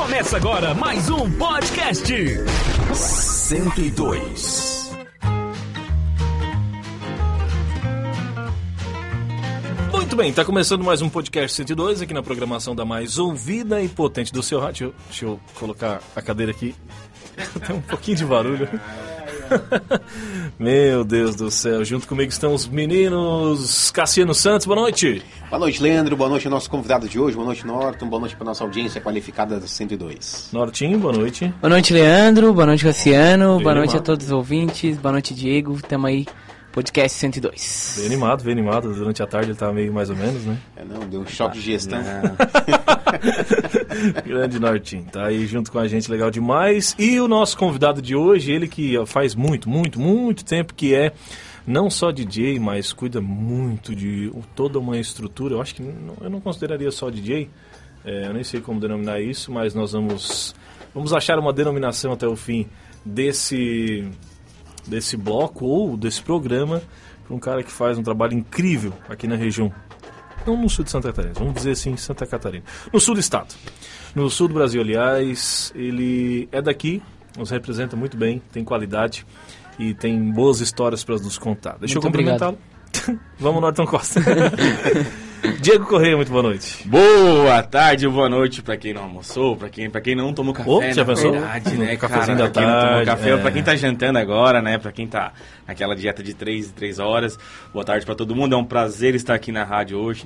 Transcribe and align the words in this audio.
Começa 0.00 0.38
agora 0.38 0.74
mais 0.74 1.10
um 1.10 1.30
podcast. 1.32 2.10
102. 2.94 4.90
Muito 9.92 10.16
bem, 10.16 10.32
tá 10.32 10.42
começando 10.42 10.82
mais 10.82 11.02
um 11.02 11.10
podcast 11.10 11.54
102 11.54 12.00
aqui 12.00 12.14
na 12.14 12.22
programação 12.22 12.74
da 12.74 12.86
mais 12.86 13.18
ouvida 13.18 13.82
e 13.82 13.90
potente 13.90 14.32
do 14.32 14.42
seu 14.42 14.58
rádio. 14.58 14.94
Deixa 15.08 15.26
eu 15.26 15.38
colocar 15.56 16.00
a 16.16 16.22
cadeira 16.22 16.50
aqui. 16.50 16.74
Tem 17.66 17.76
um 17.76 17.82
pouquinho 17.82 18.16
de 18.16 18.24
barulho. 18.24 18.68
Meu 20.58 21.04
Deus 21.04 21.34
do 21.34 21.50
céu, 21.50 21.84
junto 21.84 22.06
comigo 22.06 22.30
estão 22.30 22.54
os 22.54 22.66
meninos 22.66 23.90
Cassiano 23.90 24.34
Santos, 24.34 24.66
boa 24.66 24.80
noite. 24.80 25.22
Boa 25.48 25.58
noite, 25.58 25.82
Leandro. 25.82 26.16
Boa 26.16 26.30
noite 26.30 26.46
ao 26.46 26.50
nosso 26.50 26.70
convidado 26.70 27.08
de 27.08 27.18
hoje. 27.18 27.34
Boa 27.34 27.46
noite, 27.46 27.66
Norton. 27.66 28.08
Boa 28.08 28.20
noite 28.20 28.36
para 28.36 28.44
nossa 28.44 28.62
audiência 28.62 29.00
qualificada 29.00 29.58
da 29.58 29.66
102. 29.66 30.50
Nortinho, 30.52 30.98
boa 30.98 31.12
noite. 31.12 31.52
Boa 31.60 31.70
noite, 31.70 31.92
Leandro. 31.92 32.52
Boa 32.52 32.66
noite, 32.66 32.84
Cassiano. 32.84 33.60
Boa 33.60 33.74
noite 33.74 33.96
a 33.96 34.00
todos 34.00 34.26
os 34.26 34.32
ouvintes. 34.32 34.96
Boa 34.98 35.12
noite, 35.12 35.34
Diego. 35.34 35.80
Tamo 35.82 36.06
aí, 36.06 36.26
podcast 36.72 37.18
102. 37.18 37.94
Bem 37.98 38.06
animado, 38.06 38.44
bem 38.44 38.52
animado. 38.52 38.94
Durante 38.94 39.22
a 39.22 39.26
tarde 39.26 39.50
ele 39.50 39.58
tá 39.58 39.72
meio 39.72 39.92
mais 39.92 40.10
ou 40.10 40.16
menos, 40.16 40.44
né? 40.44 40.56
É, 40.76 40.84
não, 40.84 41.00
deu 41.08 41.20
um 41.20 41.26
choque 41.26 41.58
de 41.58 41.64
gestão. 41.64 42.00
Grande 44.24 44.58
Nortinho, 44.58 45.04
tá 45.10 45.26
aí 45.26 45.46
junto 45.46 45.70
com 45.72 45.78
a 45.78 45.88
gente, 45.88 46.10
legal 46.10 46.30
demais. 46.30 46.94
E 46.98 47.18
o 47.20 47.28
nosso 47.28 47.56
convidado 47.56 48.00
de 48.00 48.14
hoje, 48.14 48.52
ele 48.52 48.68
que 48.68 48.94
faz 49.06 49.34
muito, 49.34 49.68
muito, 49.68 50.00
muito 50.00 50.44
tempo 50.44 50.74
que 50.74 50.94
é 50.94 51.12
não 51.66 51.90
só 51.90 52.10
DJ, 52.10 52.58
mas 52.58 52.92
cuida 52.92 53.20
muito 53.20 53.94
de 53.94 54.32
toda 54.54 54.78
uma 54.78 54.98
estrutura. 54.98 55.54
Eu 55.54 55.60
acho 55.60 55.74
que 55.74 55.82
não- 55.82 56.16
eu 56.20 56.30
não 56.30 56.40
consideraria 56.40 56.90
só 56.90 57.10
DJ, 57.10 57.48
é, 58.04 58.26
eu 58.26 58.32
nem 58.32 58.44
sei 58.44 58.60
como 58.60 58.80
denominar 58.80 59.20
isso, 59.20 59.52
mas 59.52 59.74
nós 59.74 59.92
vamos, 59.92 60.54
vamos 60.94 61.12
achar 61.12 61.38
uma 61.38 61.52
denominação 61.52 62.12
até 62.12 62.26
o 62.26 62.36
fim 62.36 62.66
desse, 63.04 64.08
desse 64.86 65.16
bloco 65.16 65.64
ou 65.64 65.96
desse 65.96 66.22
programa 66.22 66.82
para 67.26 67.34
um 67.36 67.38
cara 67.38 67.62
que 67.62 67.70
faz 67.70 67.98
um 67.98 68.02
trabalho 68.02 68.34
incrível 68.34 68.92
aqui 69.08 69.26
na 69.26 69.36
região 69.36 69.72
não 70.46 70.56
no 70.56 70.68
sul 70.68 70.84
de 70.84 70.90
Santa 70.90 71.08
Catarina, 71.08 71.34
vamos 71.34 71.54
dizer 71.54 71.72
assim, 71.72 71.96
Santa 71.96 72.26
Catarina. 72.26 72.64
No 72.92 73.00
sul 73.00 73.14
do 73.14 73.20
estado. 73.20 73.54
No 74.14 74.28
sul 74.30 74.48
do 74.48 74.54
Brasil, 74.54 74.80
aliás, 74.80 75.72
ele 75.74 76.48
é 76.50 76.60
daqui, 76.62 77.02
nos 77.36 77.50
representa 77.50 77.96
muito 77.96 78.16
bem, 78.16 78.42
tem 78.50 78.64
qualidade 78.64 79.26
e 79.78 79.94
tem 79.94 80.18
boas 80.32 80.60
histórias 80.60 81.04
para 81.04 81.16
nos 81.16 81.38
contar. 81.38 81.78
Deixa 81.78 81.94
eu 81.94 82.02
Muito 82.02 82.12
cumprimentá-lo. 82.12 82.58
Vamos, 83.38 83.60
Norton 83.60 83.86
Costa. 83.86 84.20
Diego 85.60 85.86
Correia, 85.86 86.16
muito 86.16 86.30
boa 86.30 86.42
noite. 86.42 86.86
Boa 86.86 87.62
tarde 87.62 88.06
boa 88.08 88.28
noite 88.28 88.62
pra 88.62 88.76
quem 88.76 88.92
não 88.92 89.02
almoçou, 89.04 89.56
pra 89.56 89.68
quem, 89.68 89.88
pra 89.88 90.00
quem 90.00 90.14
não 90.14 90.32
tomou 90.32 90.52
café, 90.52 90.68
Ô, 90.70 90.92
já 90.92 91.04
pensou? 91.04 91.32
verdade, 91.32 91.76
né, 91.76 91.96
cafezinho 91.96 92.36
cara? 92.36 92.48
da 92.48 92.50
pra 92.50 92.62
quem 92.62 92.70
não 92.70 92.80
tomou 92.80 92.90
tarde, 92.94 93.06
café, 93.06 93.30
é. 93.30 93.36
pra 93.36 93.50
quem 93.50 93.62
tá 93.62 93.76
jantando 93.76 94.18
agora, 94.18 94.60
né, 94.60 94.78
pra 94.78 94.92
quem 94.92 95.06
tá 95.06 95.32
naquela 95.66 95.94
dieta 95.96 96.22
de 96.22 96.34
3 96.34 96.70
3 96.72 96.98
horas. 96.98 97.38
Boa 97.72 97.84
tarde 97.84 98.04
pra 98.04 98.14
todo 98.14 98.34
mundo, 98.36 98.54
é 98.54 98.58
um 98.58 98.64
prazer 98.64 99.14
estar 99.14 99.34
aqui 99.34 99.50
na 99.52 99.64
rádio 99.64 99.98
hoje. 99.98 100.24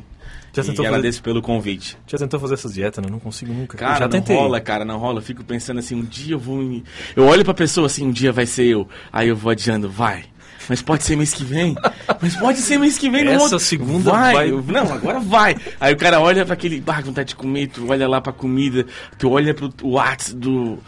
Já 0.53 0.63
e 0.63 0.67
tentou 0.67 0.85
fazer- 0.85 0.89
agradeço 0.97 1.23
pelo 1.23 1.43
convite. 1.43 1.97
Já 2.07 2.17
tentou 2.19 2.39
fazer 2.39 2.55
essas 2.55 2.73
dietas, 2.75 3.05
né? 3.05 3.11
Não 3.11 3.19
consigo 3.19 3.53
nunca. 3.53 3.77
Cara, 3.77 3.95
eu 3.95 3.99
já 3.99 4.05
não 4.05 4.11
tentei. 4.11 4.37
rola, 4.37 4.61
cara, 4.61 4.85
não 4.85 4.99
rola. 4.99 5.19
Eu 5.19 5.23
fico 5.23 5.43
pensando 5.45 5.79
assim, 5.81 5.97
um 5.97 6.03
dia 6.05 6.35
eu 6.35 6.39
vou... 6.39 6.59
me- 6.59 6.85
Eu 7.17 7.27
olho 7.27 7.45
pra 7.45 7.53
pessoa 7.53 7.87
assim, 7.87 8.07
um 8.07 8.13
dia 8.13 8.31
vai 8.33 8.47
ser 8.47 8.65
eu. 8.67 8.89
Aí 9.13 9.29
eu 9.29 9.35
vou 9.37 9.51
adiando, 9.51 9.91
vai. 9.91 10.25
Mas 10.69 10.81
pode 10.83 11.03
ser 11.05 11.17
mês 11.17 11.33
que 11.35 11.45
vem. 11.45 11.75
Mas 12.21 12.37
pode 12.37 12.59
ser 12.59 12.79
mês 12.79 12.99
que 12.99 13.11
vem. 13.11 13.25
no 13.25 13.31
Essa 13.33 13.43
outro. 13.43 13.59
segunda 13.61 14.11
vai. 14.11 14.35
vai- 14.35 14.51
Eu- 14.51 14.65
não, 14.67 14.93
agora 14.93 15.21
vai. 15.21 15.57
Aí 15.81 15.93
o 15.93 15.97
cara 15.97 16.21
olha 16.21 16.45
pra 16.45 16.55
aquele... 16.55 16.83
Ah, 16.87 17.01
vontade 17.01 17.29
de 17.31 17.37
comer. 17.37 17.69
Tu 17.69 17.87
olha 17.91 18.09
lá 18.09 18.21
pra 18.21 18.33
comida. 18.33 18.87
Tu 19.19 19.31
olha 19.31 19.53
pro 19.55 19.71
WhatsApp 19.83 20.37
do, 20.37 20.79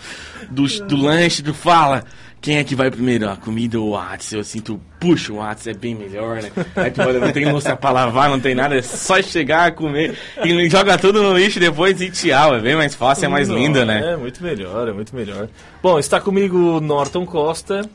do, 0.51 0.67
do 0.87 0.97
lanche. 0.97 1.43
Tu 1.43 1.53
fala... 1.55 2.05
Quem 2.39 2.59
é 2.59 2.65
que 2.65 2.77
vai 2.77 2.91
primeiro? 2.91 3.29
A 3.29 3.35
comida 3.35 3.81
ou 3.81 3.89
o 3.89 3.91
WhatsApp? 3.93 4.35
Eu 4.37 4.41
assim, 4.43 4.61
tu 4.61 4.81
puxa 5.01 5.33
o 5.33 5.37
WhatsApp, 5.37 5.71
é 5.71 5.81
bem 5.81 5.95
melhor, 5.97 6.41
né? 6.41 6.53
Aí 6.77 6.93
tu 6.93 7.01
olha, 7.01 7.19
não 7.19 7.33
tem 7.33 7.51
louça 7.51 7.75
pra 7.75 7.91
lavar, 7.91 8.29
não 8.31 8.39
tem 8.39 8.55
nada. 8.55 8.77
É 8.77 8.83
só 8.83 9.21
chegar, 9.21 9.73
comer. 9.73 10.17
E 10.45 10.69
joga 10.71 10.97
tudo 10.97 11.23
no 11.25 11.37
lixo 11.37 11.59
depois 11.59 12.01
e 12.01 12.09
tchau. 12.09 12.55
É 12.55 12.61
bem 12.61 12.77
mais 12.77 12.95
fácil, 12.95 13.25
é 13.25 13.29
mais 13.29 13.49
Não, 13.49 13.57
linda, 13.57 13.85
né? 13.85 14.13
É, 14.13 14.17
muito 14.17 14.45
melhor, 14.45 14.87
é 14.87 14.93
muito 14.93 15.17
melhor. 15.17 15.49
Bom, 15.83 15.99
está 15.99 16.21
comigo 16.21 16.79
Norton 16.81 17.27
Costa, 17.27 17.89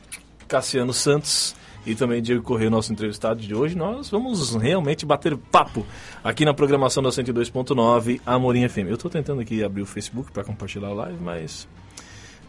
Cassiano 0.46 0.92
Santos 0.92 1.54
e 1.86 1.94
também 1.94 2.22
Diego 2.22 2.42
Correia, 2.42 2.70
nosso 2.70 2.92
entrevistado 2.92 3.40
de 3.40 3.54
hoje. 3.54 3.76
Nós 3.76 4.10
vamos 4.10 4.54
realmente 4.54 5.04
bater 5.04 5.36
papo 5.36 5.84
aqui 6.22 6.44
na 6.44 6.54
programação 6.54 7.02
da 7.02 7.10
102.9 7.10 8.20
Amorim 8.24 8.68
FM. 8.68 8.88
Eu 8.88 8.94
estou 8.94 9.10
tentando 9.10 9.40
aqui 9.40 9.62
abrir 9.62 9.82
o 9.82 9.86
Facebook 9.86 10.30
para 10.30 10.44
compartilhar 10.44 10.88
a 10.88 10.94
live, 10.94 11.18
mas 11.20 11.66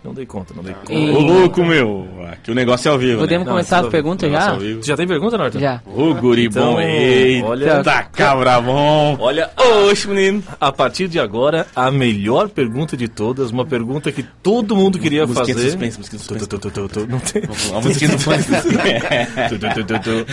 não 0.04 0.14
dei 0.14 0.26
conta, 0.26 0.54
não 0.56 0.64
dei 0.64 0.74
conta. 0.74 0.94
E- 0.94 1.10
Ô 1.12 1.20
louco, 1.20 1.64
meu. 1.64 2.08
Aqui 2.32 2.52
o 2.52 2.56
negócio 2.56 2.90
é 2.90 2.92
ao 2.92 2.98
vivo. 2.98 3.20
Podemos 3.20 3.46
né? 3.46 3.52
começar 3.52 3.78
tudo 3.78 3.86
as 3.88 3.92
perguntas 3.92 4.32
já? 4.32 4.54
vivo. 4.56 4.82
Já 4.84 4.98
tem 4.98 5.08
pergunta, 5.08 5.38
Norton? 5.38 5.60
Já. 5.60 5.82
Ô, 5.86 6.14
guri 6.16 6.46
Então, 6.46 6.74
bom. 6.74 6.82
Eita, 6.82 7.48
olha- 7.48 7.84
tá 7.84 8.04
cabra 8.04 8.60
bom. 8.60 9.16
Olha, 9.20 9.50
Oxe, 9.90 10.08
menino. 10.08 10.44
a 10.60 10.72
partir 10.72 11.08
de 11.08 11.20
agora, 11.20 11.68
a 11.76 11.92
melhor 11.92 12.50
pergunta 12.50 12.98
de 12.98 13.08
todas, 13.08 13.52
uma 13.52 13.66
pergunta 13.66 14.12
que 14.12 14.24
todo 14.42 14.76
mundo 14.76 14.98
queria 15.00 15.26
Musiquinha 15.26 15.46
de 15.46 15.54
fazer. 15.54 15.70
suspense, 15.72 15.98
musiquinha 15.98 16.20
de 16.20 16.26
suspense. 16.26 17.08
Não 17.10 17.20
tem. 17.20 17.44
A 17.78 17.82
musiquinha 17.82 18.12
do. 18.12 18.18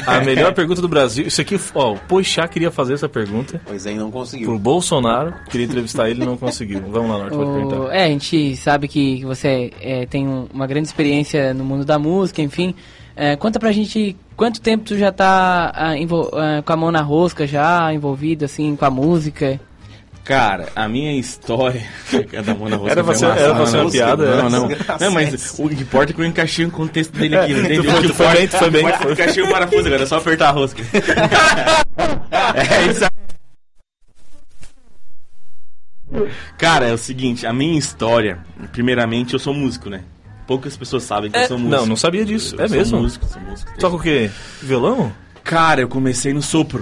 A 0.06 0.20
melhor 0.24 0.52
pergunta 0.54 0.80
do 0.80 0.88
Brasil. 0.88 1.26
Isso 1.26 1.40
aqui, 1.40 1.58
ó, 1.74 1.92
o 1.92 1.98
Poixá 1.98 2.46
queria 2.48 2.70
fazer 2.70 2.94
essa 2.94 3.08
pergunta 3.08 3.60
Pois 3.66 3.86
aí 3.86 3.94
não 3.94 4.10
pro 4.10 4.20
conseguiu. 4.20 4.58
Bolsonaro. 4.58 5.34
Queria 5.50 5.66
entrevistar 5.66 6.08
ele 6.08 6.22
e 6.22 6.26
não 6.26 6.36
conseguiu. 6.36 6.80
Vamos 6.90 7.10
lá, 7.10 7.18
Norte, 7.18 7.36
pode 7.36 7.50
O- 7.50 7.54
perguntar. 7.54 7.94
É, 7.94 8.04
a 8.04 8.08
gente 8.08 8.56
sabe 8.56 8.88
que 8.88 9.24
você 9.24 9.48
é, 9.48 9.59
tem 10.08 10.26
um- 10.26 10.46
uma 10.52 10.66
grande 10.66 10.88
experiência 10.88 11.52
no 11.54 11.64
mundo 11.64 11.84
da 11.84 11.98
música, 11.98 12.40
enfim. 12.42 12.74
É, 13.16 13.36
conta 13.36 13.58
pra 13.60 13.70
gente 13.72 14.16
quanto 14.36 14.60
tempo 14.60 14.84
tu 14.84 14.96
já 14.96 15.12
tá 15.12 15.72
ah, 15.74 15.96
envol- 15.96 16.30
ah, 16.32 16.62
com 16.64 16.72
a 16.72 16.76
mão 16.76 16.90
na 16.90 17.02
rosca, 17.02 17.46
já 17.46 17.92
envolvido 17.92 18.44
assim 18.46 18.74
com 18.76 18.84
a 18.84 18.90
música. 18.90 19.60
Cara, 20.24 20.68
a 20.76 20.86
minha 20.88 21.12
história. 21.18 21.82
Cada 22.30 22.54
mão 22.54 22.68
na 22.68 22.76
rosca 22.76 22.92
Era 23.00 23.14
ser- 23.14 23.24
era 23.26 23.54
pra 23.54 23.66
ser 23.66 23.76
uma 23.78 23.84
Não, 23.84 23.90
piada, 23.90 24.36
Não, 24.36 24.48
não. 24.50 24.68
Desgraçado. 24.68 25.04
Não, 25.04 25.10
mas 25.12 25.58
o 25.58 25.68
que 25.68 25.74
importa 25.82 26.12
é 26.12 26.14
que 26.14 26.20
eu 26.20 26.26
encaixei 26.26 26.64
o 26.66 26.70
contexto 26.70 27.12
dele 27.18 27.36
aqui. 27.36 27.52
Não 27.52 27.60
entendeu? 27.64 28.02
tu 28.02 28.14
foi- 28.14 28.28
bem, 28.32 28.46
foi 28.46 28.70
bem. 28.70 28.84
Eu 29.04 29.12
encaixei 29.12 29.42
o 29.42 29.50
parafuso 29.50 29.86
agora, 29.86 30.02
é 30.02 30.06
só 30.06 30.16
apertar 30.18 30.48
a 30.48 30.52
rosca. 30.52 30.82
é 32.54 32.86
isso 32.90 33.04
aí. 33.04 33.10
Cara, 36.58 36.86
é 36.88 36.92
o 36.92 36.98
seguinte, 36.98 37.46
a 37.46 37.52
minha 37.52 37.78
história, 37.78 38.38
primeiramente 38.72 39.32
eu 39.34 39.38
sou 39.38 39.54
músico, 39.54 39.88
né? 39.90 40.02
Poucas 40.46 40.76
pessoas 40.76 41.04
sabem 41.04 41.30
que 41.30 41.36
eu 41.36 41.42
É, 41.42 41.46
sou 41.46 41.58
músico. 41.58 41.76
não, 41.80 41.86
não 41.86 41.96
sabia 41.96 42.24
disso. 42.24 42.60
É 42.60 42.66
sou 42.66 42.76
mesmo? 42.76 43.00
músico, 43.02 43.24
sou 43.26 43.40
músico. 43.42 43.72
Toca 43.78 43.96
o 43.96 44.00
quê? 44.00 44.30
Violão? 44.60 45.12
Cara, 45.44 45.80
eu 45.80 45.88
comecei 45.88 46.32
no 46.32 46.42
sopro. 46.42 46.80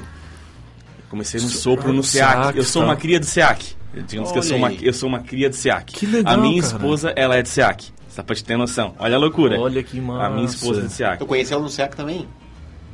Eu 0.99 1.05
comecei 1.11 1.41
no 1.41 1.49
sopro 1.49 1.93
no 1.93 2.03
SEAC, 2.03 2.43
SEAC. 2.45 2.57
Eu 2.57 2.65
sou 2.65 2.83
tá. 2.83 2.89
uma 2.89 2.97
cria 2.97 3.21
do 3.21 3.27
SEAC. 3.27 3.77
Digamos 4.07 4.31
que 4.31 4.39
eu 4.39 4.43
Olha 4.43 4.49
sua 4.49 4.57
uma, 4.57 4.73
eu 4.73 4.93
sou 4.93 5.09
uma 5.09 5.21
cria 5.21 5.49
do 5.49 5.57
SEAC. 5.57 5.93
Que 5.95 6.07
legal, 6.07 6.35
A 6.35 6.37
minha 6.37 6.63
cara. 6.63 6.75
esposa, 6.75 7.13
ela 7.17 7.37
é 7.37 7.43
do 7.43 7.49
SEAC. 7.49 7.87
Só 8.09 8.23
pra 8.23 8.35
te 8.35 8.43
ter 8.45 8.57
noção. 8.57 8.95
Olha 8.99 9.17
a 9.17 9.19
loucura. 9.19 9.59
Olha 9.61 9.83
que 9.83 10.01
massa. 10.01 10.27
A 10.27 10.31
minha 10.31 10.47
esposa 10.47 10.81
é 10.81 10.85
do 10.85 10.91
SEAC. 10.91 11.21
Eu 11.21 11.27
conheci 11.27 11.53
ela 11.53 11.63
no 11.63 11.69
SEC 11.69 11.95
também. 11.95 12.27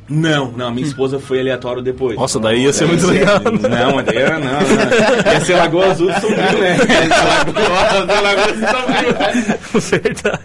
Não, 0.07 0.51
não, 0.51 0.67
a 0.67 0.71
minha 0.71 0.85
esposa 0.85 1.19
foi 1.19 1.39
aleatório 1.39 1.81
depois. 1.81 2.15
Nossa, 2.15 2.39
daí 2.39 2.63
ia 2.63 2.73
ser 2.73 2.87
muito 2.87 3.07
legal. 3.07 3.39
Não, 3.39 3.95
mas 3.95 4.05
daí 4.05 4.17
era 4.17 4.37
não, 4.37 4.51
não. 4.61 5.33
Ia 5.33 5.41
ser 5.41 5.55
Lagoa 5.55 5.87
Azul 5.91 6.07
do 6.07 6.21
Sombrio, 6.21 6.59
né? 6.61 6.77
Lagoa, 8.21 8.43
Azul 8.43 8.55
do 8.55 9.73
Sombrio. 9.81 10.01
Verdade. 10.03 10.39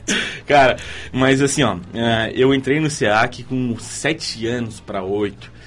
Cara, 0.47 0.76
mas 1.12 1.43
assim, 1.43 1.62
ó, 1.62 1.76
eh, 1.93 2.32
eu 2.34 2.54
entrei 2.54 2.81
no 2.81 2.88
SEAC 2.88 3.43
com 3.44 3.76
7 3.78 4.47
anos 4.47 4.81
pra 4.81 5.03
8. 5.03 5.60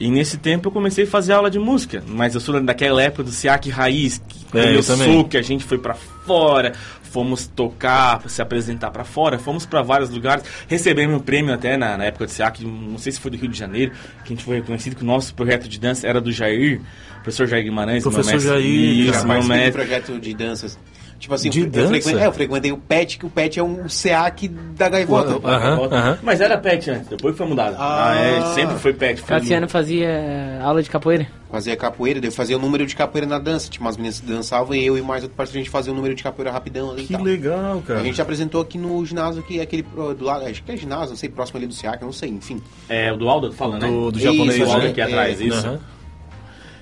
E 0.00 0.10
nesse 0.10 0.36
tempo 0.36 0.68
eu 0.68 0.72
comecei 0.72 1.04
a 1.04 1.06
fazer 1.06 1.32
aula 1.32 1.50
de 1.50 1.58
música. 1.58 2.02
Mas 2.06 2.34
eu 2.34 2.40
sou 2.40 2.60
daquela 2.60 3.02
época 3.02 3.24
do 3.24 3.30
SEAC 3.30 3.68
raiz, 3.68 4.22
que 4.28 4.58
É, 4.58 4.70
eu 4.70 4.74
eu 4.74 4.82
sou, 4.82 5.24
que 5.24 5.36
a 5.36 5.42
gente 5.42 5.64
foi 5.64 5.78
pra 5.78 5.94
fora, 5.94 6.72
fomos 7.08 7.46
tocar, 7.46 8.22
se 8.28 8.40
apresentar 8.40 8.90
pra 8.90 9.04
fora, 9.04 9.38
fomos 9.38 9.66
pra 9.66 9.82
vários 9.82 10.10
lugares, 10.10 10.44
recebemos 10.68 11.16
um 11.16 11.20
prêmio 11.20 11.52
até 11.54 11.76
na, 11.76 11.96
na 11.96 12.04
época 12.04 12.26
do 12.26 12.30
SEAC, 12.30 12.64
não 12.64 12.98
sei 12.98 13.12
se 13.12 13.20
foi 13.20 13.30
do 13.30 13.36
Rio 13.36 13.48
de 13.48 13.58
Janeiro, 13.58 13.92
que 14.24 14.32
a 14.32 14.36
gente 14.36 14.44
foi 14.44 14.56
reconhecido 14.56 14.96
que 14.96 15.02
o 15.02 15.06
nosso 15.06 15.34
projeto 15.34 15.68
de 15.68 15.78
dança 15.80 16.06
era 16.06 16.20
do 16.20 16.30
Jair, 16.30 16.80
professor 17.22 17.46
Jair 17.46 17.64
Guimarães, 17.64 18.04
meu 18.04 18.12
Professor 18.12 18.34
mestre. 18.34 18.50
Jair, 18.50 19.08
Isso, 19.14 19.26
meu 19.26 19.42
mestre. 19.44 19.72
projeto 19.72 20.18
de 20.20 20.34
danças. 20.34 20.78
Tipo 21.18 21.34
assim, 21.34 21.50
De 21.50 21.62
eu, 21.62 21.66
dança? 21.68 22.12
é, 22.16 22.26
eu 22.26 22.32
frequentei 22.32 22.70
o 22.70 22.76
PET, 22.78 23.18
que 23.18 23.26
o 23.26 23.28
PET 23.30 23.58
é 23.58 23.62
um 23.62 23.88
SEAC 23.88 24.46
da 24.46 24.88
gaivota. 24.88 25.32
Aham, 25.44 25.88
aham. 25.90 26.18
Mas 26.22 26.40
era 26.40 26.56
pet 26.56 26.88
antes, 26.90 27.08
depois 27.08 27.36
foi 27.36 27.44
mudado. 27.44 27.74
Ah. 27.76 28.12
Ah, 28.12 28.16
é, 28.16 28.54
sempre 28.54 28.76
foi 28.78 28.92
pet. 28.92 29.20
Cassiano 29.22 29.68
fazia 29.68 30.60
aula 30.62 30.80
de 30.80 30.88
capoeira. 30.88 31.26
Fazia 31.50 31.74
capoeira, 31.76 32.20
daí 32.20 32.28
eu 32.28 32.32
fazia 32.32 32.56
o 32.56 32.60
número 32.60 32.86
de 32.86 32.94
capoeira 32.94 33.26
na 33.26 33.38
dança. 33.40 33.68
Tinha 33.68 33.80
umas 33.84 33.96
meninas 33.96 34.20
que 34.20 34.26
dançavam 34.26 34.76
e 34.76 34.86
eu 34.86 34.96
e 34.96 35.02
mais 35.02 35.24
outro 35.24 35.36
parceiro 35.36 35.58
a 35.58 35.62
gente 35.64 35.70
fazia 35.72 35.92
o 35.92 35.96
número 35.96 36.14
de 36.14 36.22
capoeira 36.22 36.52
rapidão 36.52 36.92
ali 36.92 37.02
e 37.02 37.06
Que 37.08 37.14
tal. 37.14 37.22
legal, 37.24 37.82
cara. 37.84 37.98
A 37.98 38.02
gente 38.04 38.22
apresentou 38.22 38.60
aqui 38.60 38.78
no 38.78 39.04
ginásio, 39.04 39.42
que 39.42 39.58
é 39.58 39.62
aquele 39.62 39.82
do 39.82 40.24
lado, 40.24 40.44
acho 40.46 40.62
que 40.62 40.70
é 40.70 40.76
ginásio, 40.76 41.10
não 41.10 41.16
sei, 41.16 41.28
próximo 41.28 41.58
ali 41.58 41.66
do 41.66 41.74
SEAC, 41.74 42.00
eu 42.00 42.06
não 42.06 42.12
sei, 42.12 42.28
enfim. 42.30 42.62
É, 42.88 43.12
o 43.12 43.16
do 43.16 43.28
Aldo 43.28 43.50
falando, 43.52 43.82
né? 43.82 43.88
Do, 43.88 44.12
do 44.12 44.20
japonês, 44.20 44.56
Isso, 44.56 44.78
né? 44.78 44.88
aqui 44.90 45.00
atrás, 45.00 45.40
É, 45.40 45.44
isso. 45.44 45.66
Aham. 45.66 45.80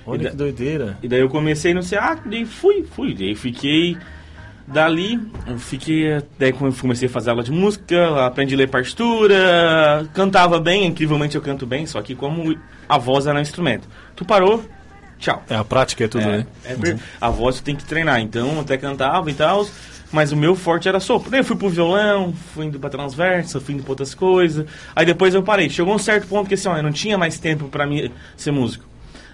Olha 0.05 0.21
E 0.21 0.23
da- 0.25 0.29
que 0.29 0.35
doideira. 0.37 0.97
E 1.01 1.07
daí 1.07 1.21
eu 1.21 1.27
comecei 1.29 1.73
no 1.73 1.81
SEAC, 1.81 2.29
daí 2.29 2.45
fui, 2.45 2.83
fui. 2.83 3.13
Daí 3.15 3.35
fiquei 3.35 3.97
Dali, 4.67 5.17
eu 5.47 5.57
fiquei. 5.57 6.21
Daí 6.37 6.51
comecei 6.51 7.07
a 7.07 7.11
fazer 7.11 7.29
aula 7.29 7.41
de 7.43 7.51
música, 7.51 8.25
aprendi 8.25 8.53
a 8.53 8.57
ler 8.57 8.67
partitura, 8.69 10.05
cantava 10.13 10.59
bem, 10.59 10.85
incrivelmente 10.85 11.35
eu 11.35 11.41
canto 11.41 11.65
bem, 11.65 11.85
só 11.85 12.01
que 12.01 12.13
como 12.13 12.57
a 12.87 12.97
voz 12.97 13.27
era 13.27 13.37
um 13.39 13.41
instrumento. 13.41 13.87
Tu 14.15 14.25
parou, 14.25 14.63
tchau. 15.17 15.41
É, 15.49 15.55
a 15.55 15.63
prática 15.63 16.03
é 16.03 16.07
tudo, 16.09 16.23
É, 16.23 16.37
né? 16.39 16.47
é 16.65 16.75
per- 16.75 16.97
A 17.21 17.29
voz 17.29 17.55
tu 17.57 17.63
tem 17.63 17.75
que 17.75 17.85
treinar, 17.85 18.19
então 18.19 18.55
eu 18.55 18.59
até 18.59 18.77
cantava 18.77 19.31
e 19.31 19.33
tal, 19.33 19.65
mas 20.11 20.33
o 20.33 20.35
meu 20.35 20.53
forte 20.53 20.89
era 20.89 20.99
sopro. 20.99 21.31
Daí 21.31 21.39
eu 21.39 21.45
fui 21.45 21.55
pro 21.55 21.69
violão, 21.69 22.33
fui 22.53 22.65
indo 22.65 22.77
pra 22.77 22.89
transversa, 22.89 23.61
fui 23.61 23.73
indo 23.73 23.83
pra 23.83 23.93
outras 23.93 24.13
coisas. 24.13 24.65
Aí 24.93 25.05
depois 25.05 25.33
eu 25.33 25.41
parei. 25.43 25.69
Chegou 25.69 25.95
um 25.95 25.99
certo 25.99 26.27
ponto 26.27 26.49
que 26.49 26.55
assim, 26.55 26.67
ó, 26.67 26.75
eu 26.75 26.83
não 26.83 26.91
tinha 26.91 27.17
mais 27.17 27.39
tempo 27.39 27.69
pra 27.69 27.87
mim 27.87 28.11
ser 28.35 28.51
músico. 28.51 28.83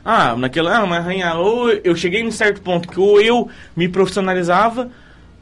Ah, 0.05 0.35
naquela, 0.35 0.77
ah, 0.77 0.85
mas 0.85 1.03
rainha, 1.05 1.33
ou 1.35 1.69
eu 1.69 1.95
cheguei 1.95 2.21
num 2.23 2.31
certo 2.31 2.61
ponto 2.61 2.87
que 2.89 2.99
ou 2.99 3.19
eu 3.21 3.47
me 3.75 3.87
profissionalizava, 3.87 4.91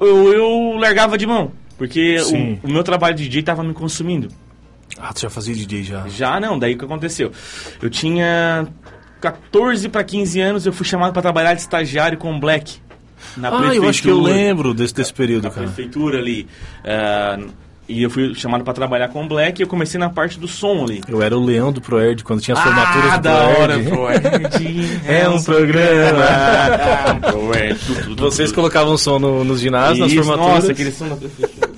ou 0.01 0.33
eu 0.33 0.77
largava 0.77 1.17
de 1.17 1.25
mão. 1.25 1.51
Porque 1.77 2.17
o, 2.63 2.67
o 2.67 2.71
meu 2.71 2.83
trabalho 2.83 3.15
de 3.15 3.23
DJ 3.27 3.43
tava 3.43 3.63
me 3.63 3.73
consumindo. 3.73 4.27
Ah, 4.99 5.13
tu 5.13 5.21
já 5.21 5.29
fazia 5.29 5.55
DJ 5.55 5.83
já. 5.83 6.07
Já 6.07 6.39
não, 6.39 6.59
daí 6.59 6.75
o 6.75 6.77
que 6.77 6.85
aconteceu? 6.85 7.31
Eu 7.81 7.89
tinha 7.89 8.67
14 9.19 9.87
para 9.89 10.03
15 10.03 10.39
anos, 10.41 10.65
eu 10.65 10.73
fui 10.73 10.85
chamado 10.85 11.13
para 11.13 11.21
trabalhar 11.21 11.53
de 11.53 11.61
estagiário 11.61 12.17
com 12.17 12.35
o 12.35 12.39
Black. 12.39 12.77
Na 13.37 13.49
Ah, 13.49 13.73
eu 13.73 13.87
acho 13.87 14.01
que 14.01 14.09
eu 14.09 14.19
lembro 14.19 14.73
desse, 14.73 14.93
desse 14.93 15.13
período, 15.13 15.43
Na 15.45 15.49
cara. 15.51 15.65
prefeitura 15.67 16.17
ali. 16.19 16.47
ah, 16.83 17.39
e 17.91 18.03
eu 18.03 18.09
fui 18.09 18.33
chamado 18.33 18.63
para 18.63 18.73
trabalhar 18.73 19.09
com 19.09 19.23
o 19.23 19.27
Black 19.27 19.61
e 19.61 19.63
eu 19.63 19.67
comecei 19.67 19.99
na 19.99 20.09
parte 20.09 20.39
do 20.39 20.47
som 20.47 20.83
ali. 20.83 21.01
Eu 21.07 21.21
era 21.21 21.37
o 21.37 21.43
leão 21.43 21.71
do 21.71 21.81
Proerd 21.81 22.23
quando 22.23 22.41
tinha 22.41 22.55
as 22.55 22.63
formaturas 22.63 23.11
ah, 23.11 23.17
do 23.17 23.23
da 23.23 23.43
hora, 23.43 23.79
Proerd. 23.79 24.21
Proerd. 24.21 25.01
É 25.07 25.27
um 25.27 25.41
programa. 25.41 26.25
Tudo, 27.85 28.03
tudo, 28.03 28.23
Vocês 28.23 28.51
colocavam 28.51 28.97
som 28.97 29.19
no, 29.19 29.43
nos 29.43 29.59
ginásios, 29.59 29.99
nas 29.99 30.11
Isso, 30.11 30.23
formaturas. 30.23 30.55
Nossa, 30.55 30.71
aquele 30.71 30.91
som 30.91 31.09
da 31.09 31.15
prefeitura. 31.15 31.71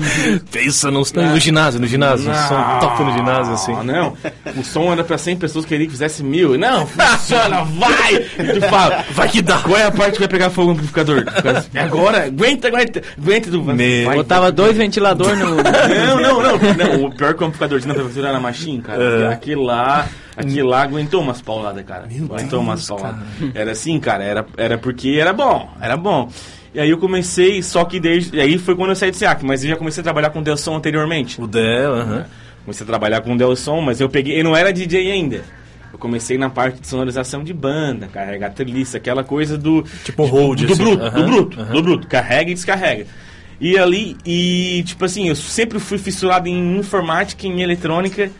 Pensa 0.50 0.90
no, 0.90 1.00
no 1.00 1.40
ginásio, 1.40 1.80
no 1.80 1.86
ginásio. 1.86 2.30
um 2.30 2.34
som 2.34 2.78
top 2.80 3.02
no 3.04 3.12
ginásio, 3.12 3.54
assim. 3.54 3.72
Não, 3.84 4.14
o 4.56 4.64
som 4.64 4.92
era 4.92 5.04
pra 5.04 5.18
100 5.18 5.36
pessoas, 5.36 5.64
queria 5.64 5.86
que 5.86 5.92
fizesse 5.92 6.22
mil. 6.22 6.56
Não, 6.58 6.86
funciona, 6.86 7.64
vai! 7.64 8.14
E 8.14 8.60
tu 8.60 8.60
fala, 8.68 9.04
vai 9.12 9.28
que 9.28 9.42
dá. 9.42 9.58
Qual 9.58 9.76
é 9.76 9.84
a 9.84 9.90
parte 9.90 10.14
que 10.14 10.18
vai 10.20 10.28
pegar 10.28 10.50
fogo 10.50 10.68
no 10.68 10.72
amplificador? 10.74 11.24
Agora, 11.74 12.26
aguenta, 12.26 12.68
aguenta, 12.68 13.02
aguenta. 13.20 13.50
Tu, 13.50 13.62
Meu. 13.62 14.06
vai, 14.06 14.16
Botava 14.16 14.52
dois 14.52 14.76
ventiladores 14.76 15.38
no. 15.38 15.56
Não, 15.56 16.20
não, 16.20 16.42
não, 16.42 16.58
não. 16.74 17.04
O 17.06 17.14
pior 17.14 17.34
que 17.34 17.42
o 17.42 17.46
amplificadorzinho 17.46 17.88
na 17.88 17.94
prefeitura 17.94 18.28
era 18.28 18.40
machine, 18.40 18.80
cara. 18.80 19.02
É. 19.02 19.32
Aquele 19.32 19.62
lá, 19.62 20.08
aquele 20.36 20.62
lá 20.62 20.82
aguentou 20.82 21.20
umas 21.20 21.40
pauladas, 21.40 21.84
cara. 21.84 22.04
aguentou 22.04 22.60
umas 22.60 22.86
pauladas. 22.86 23.20
Era 23.54 23.72
assim, 23.72 23.98
cara, 24.00 24.24
era, 24.24 24.46
era 24.56 24.78
porque 24.78 25.16
era 25.20 25.32
bom, 25.32 25.68
era 25.80 25.96
bom. 25.96 26.28
E 26.74 26.80
aí 26.80 26.90
eu 26.90 26.98
comecei, 26.98 27.62
só 27.62 27.84
que 27.84 28.00
desde. 28.00 28.36
E 28.36 28.40
aí 28.40 28.58
foi 28.58 28.74
quando 28.74 28.90
eu 28.90 28.96
saí 28.96 29.12
do 29.12 29.16
SEAC, 29.16 29.44
mas 29.44 29.62
eu 29.62 29.70
já 29.70 29.76
comecei 29.76 30.00
a 30.00 30.04
trabalhar 30.04 30.30
com 30.30 30.42
Delson 30.42 30.74
anteriormente. 30.76 31.40
O 31.40 31.46
Del, 31.46 31.94
aham. 31.94 32.26
Comecei 32.64 32.82
a 32.82 32.86
trabalhar 32.86 33.20
com 33.20 33.34
o 33.34 33.38
Delson, 33.38 33.80
mas 33.80 34.00
eu 34.00 34.08
peguei. 34.08 34.40
Eu 34.40 34.44
não 34.44 34.56
era 34.56 34.72
DJ 34.72 35.12
ainda. 35.12 35.44
Eu 35.92 35.98
comecei 35.98 36.36
na 36.36 36.50
parte 36.50 36.80
de 36.80 36.88
sonorização 36.88 37.44
de 37.44 37.52
banda, 37.52 38.08
carregar 38.08 38.50
treliça, 38.50 38.96
aquela 38.96 39.22
coisa 39.22 39.56
do. 39.56 39.84
Tipo 40.02 40.24
hold, 40.24 40.62
do, 40.62 40.72
assim. 40.72 40.82
bruto, 40.82 41.10
do 41.10 41.24
bruto, 41.24 41.64
do 41.64 41.82
bruto. 41.82 42.08
Carrega 42.08 42.50
e 42.50 42.54
descarrega. 42.54 43.06
E 43.60 43.78
ali, 43.78 44.16
e 44.26 44.82
tipo 44.84 45.04
assim, 45.04 45.28
eu 45.28 45.36
sempre 45.36 45.78
fui 45.78 45.96
fissurado 45.96 46.48
em 46.48 46.76
informática, 46.78 47.46
em 47.46 47.62
eletrônica 47.62 48.32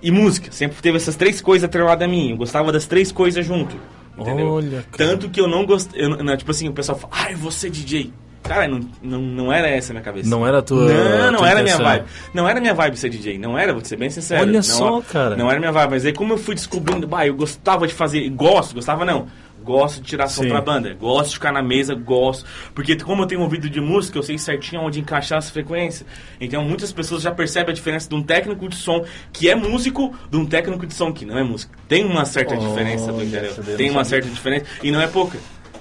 e 0.00 0.10
música. 0.10 0.50
Sempre 0.50 0.80
teve 0.80 0.96
essas 0.96 1.14
três 1.14 1.42
coisas 1.42 1.64
atreladas 1.68 2.08
a 2.08 2.10
mim. 2.10 2.30
Eu 2.30 2.38
gostava 2.38 2.72
das 2.72 2.86
três 2.86 3.12
coisas 3.12 3.44
junto. 3.44 3.76
Entendeu? 4.16 4.48
Olha, 4.48 4.84
cara. 4.92 5.10
Tanto 5.10 5.28
que 5.30 5.40
eu 5.40 5.48
não 5.48 5.64
gostei. 5.64 6.02
Tipo 6.36 6.50
assim, 6.50 6.68
o 6.68 6.72
pessoal 6.72 6.98
fala, 6.98 7.12
ai, 7.16 7.34
você 7.34 7.68
DJ. 7.70 8.12
Cara, 8.42 8.66
não, 8.66 8.80
não, 9.00 9.20
não 9.22 9.52
era 9.52 9.68
essa 9.68 9.92
a 9.92 9.94
minha 9.94 10.02
cabeça. 10.02 10.28
Não 10.28 10.44
era 10.44 10.58
a 10.58 10.62
tua- 10.62 10.92
Não, 10.92 11.30
não 11.32 11.38
tua 11.38 11.48
era 11.48 11.60
a 11.60 11.62
minha 11.62 11.74
intenção. 11.76 11.84
vibe. 11.92 12.04
Não 12.34 12.48
era 12.48 12.60
minha 12.60 12.74
vibe 12.74 12.96
ser 12.98 13.08
DJ. 13.08 13.38
Não 13.38 13.56
era, 13.56 13.72
vou 13.72 13.84
ser 13.84 13.96
bem 13.96 14.10
sincero. 14.10 14.42
Olha 14.42 14.52
Não- 14.54 14.62
só, 14.62 15.00
cara. 15.00 15.36
Não 15.36 15.48
era 15.48 15.60
minha 15.60 15.70
vibe. 15.70 15.90
Mas 15.90 16.04
aí, 16.04 16.12
como 16.12 16.32
eu 16.32 16.38
fui 16.38 16.54
descobrindo, 16.56 17.06
bah, 17.06 17.24
eu 17.26 17.34
gostava 17.34 17.86
de 17.86 17.94
fazer. 17.94 18.28
Gosto, 18.30 18.74
gostava 18.74 19.04
não. 19.04 19.28
Gosto 19.62 20.00
de 20.00 20.08
tirar 20.08 20.28
som 20.28 20.42
Sim. 20.42 20.48
pra 20.48 20.60
banda. 20.60 20.94
Gosto 20.94 21.28
de 21.30 21.34
ficar 21.34 21.52
na 21.52 21.62
mesa, 21.62 21.94
gosto. 21.94 22.44
Porque 22.74 22.96
como 22.96 23.22
eu 23.22 23.26
tenho 23.26 23.40
ouvido 23.40 23.70
de 23.70 23.80
música, 23.80 24.18
eu 24.18 24.22
sei 24.22 24.36
certinho 24.38 24.82
onde 24.82 25.00
encaixar 25.00 25.38
as 25.38 25.50
frequências. 25.50 26.06
Então 26.40 26.64
muitas 26.64 26.92
pessoas 26.92 27.22
já 27.22 27.30
percebem 27.30 27.72
a 27.72 27.74
diferença 27.74 28.08
de 28.08 28.14
um 28.14 28.22
técnico 28.22 28.68
de 28.68 28.76
som 28.76 29.04
que 29.32 29.48
é 29.48 29.54
músico 29.54 30.14
de 30.30 30.36
um 30.36 30.44
técnico 30.46 30.86
de 30.86 30.94
som 30.94 31.12
que 31.12 31.24
não 31.24 31.38
é 31.38 31.42
músico. 31.42 31.72
Tem 31.88 32.04
uma 32.04 32.24
certa 32.24 32.54
Olha, 32.54 32.66
diferença, 32.68 33.12
tu 33.12 33.22
entendeu? 33.22 33.54
Tem 33.76 33.90
uma 33.90 34.04
certa 34.04 34.28
diferença. 34.28 34.66
E 34.82 34.90
não 34.90 35.00
é 35.00 35.06
pouca. 35.06 35.38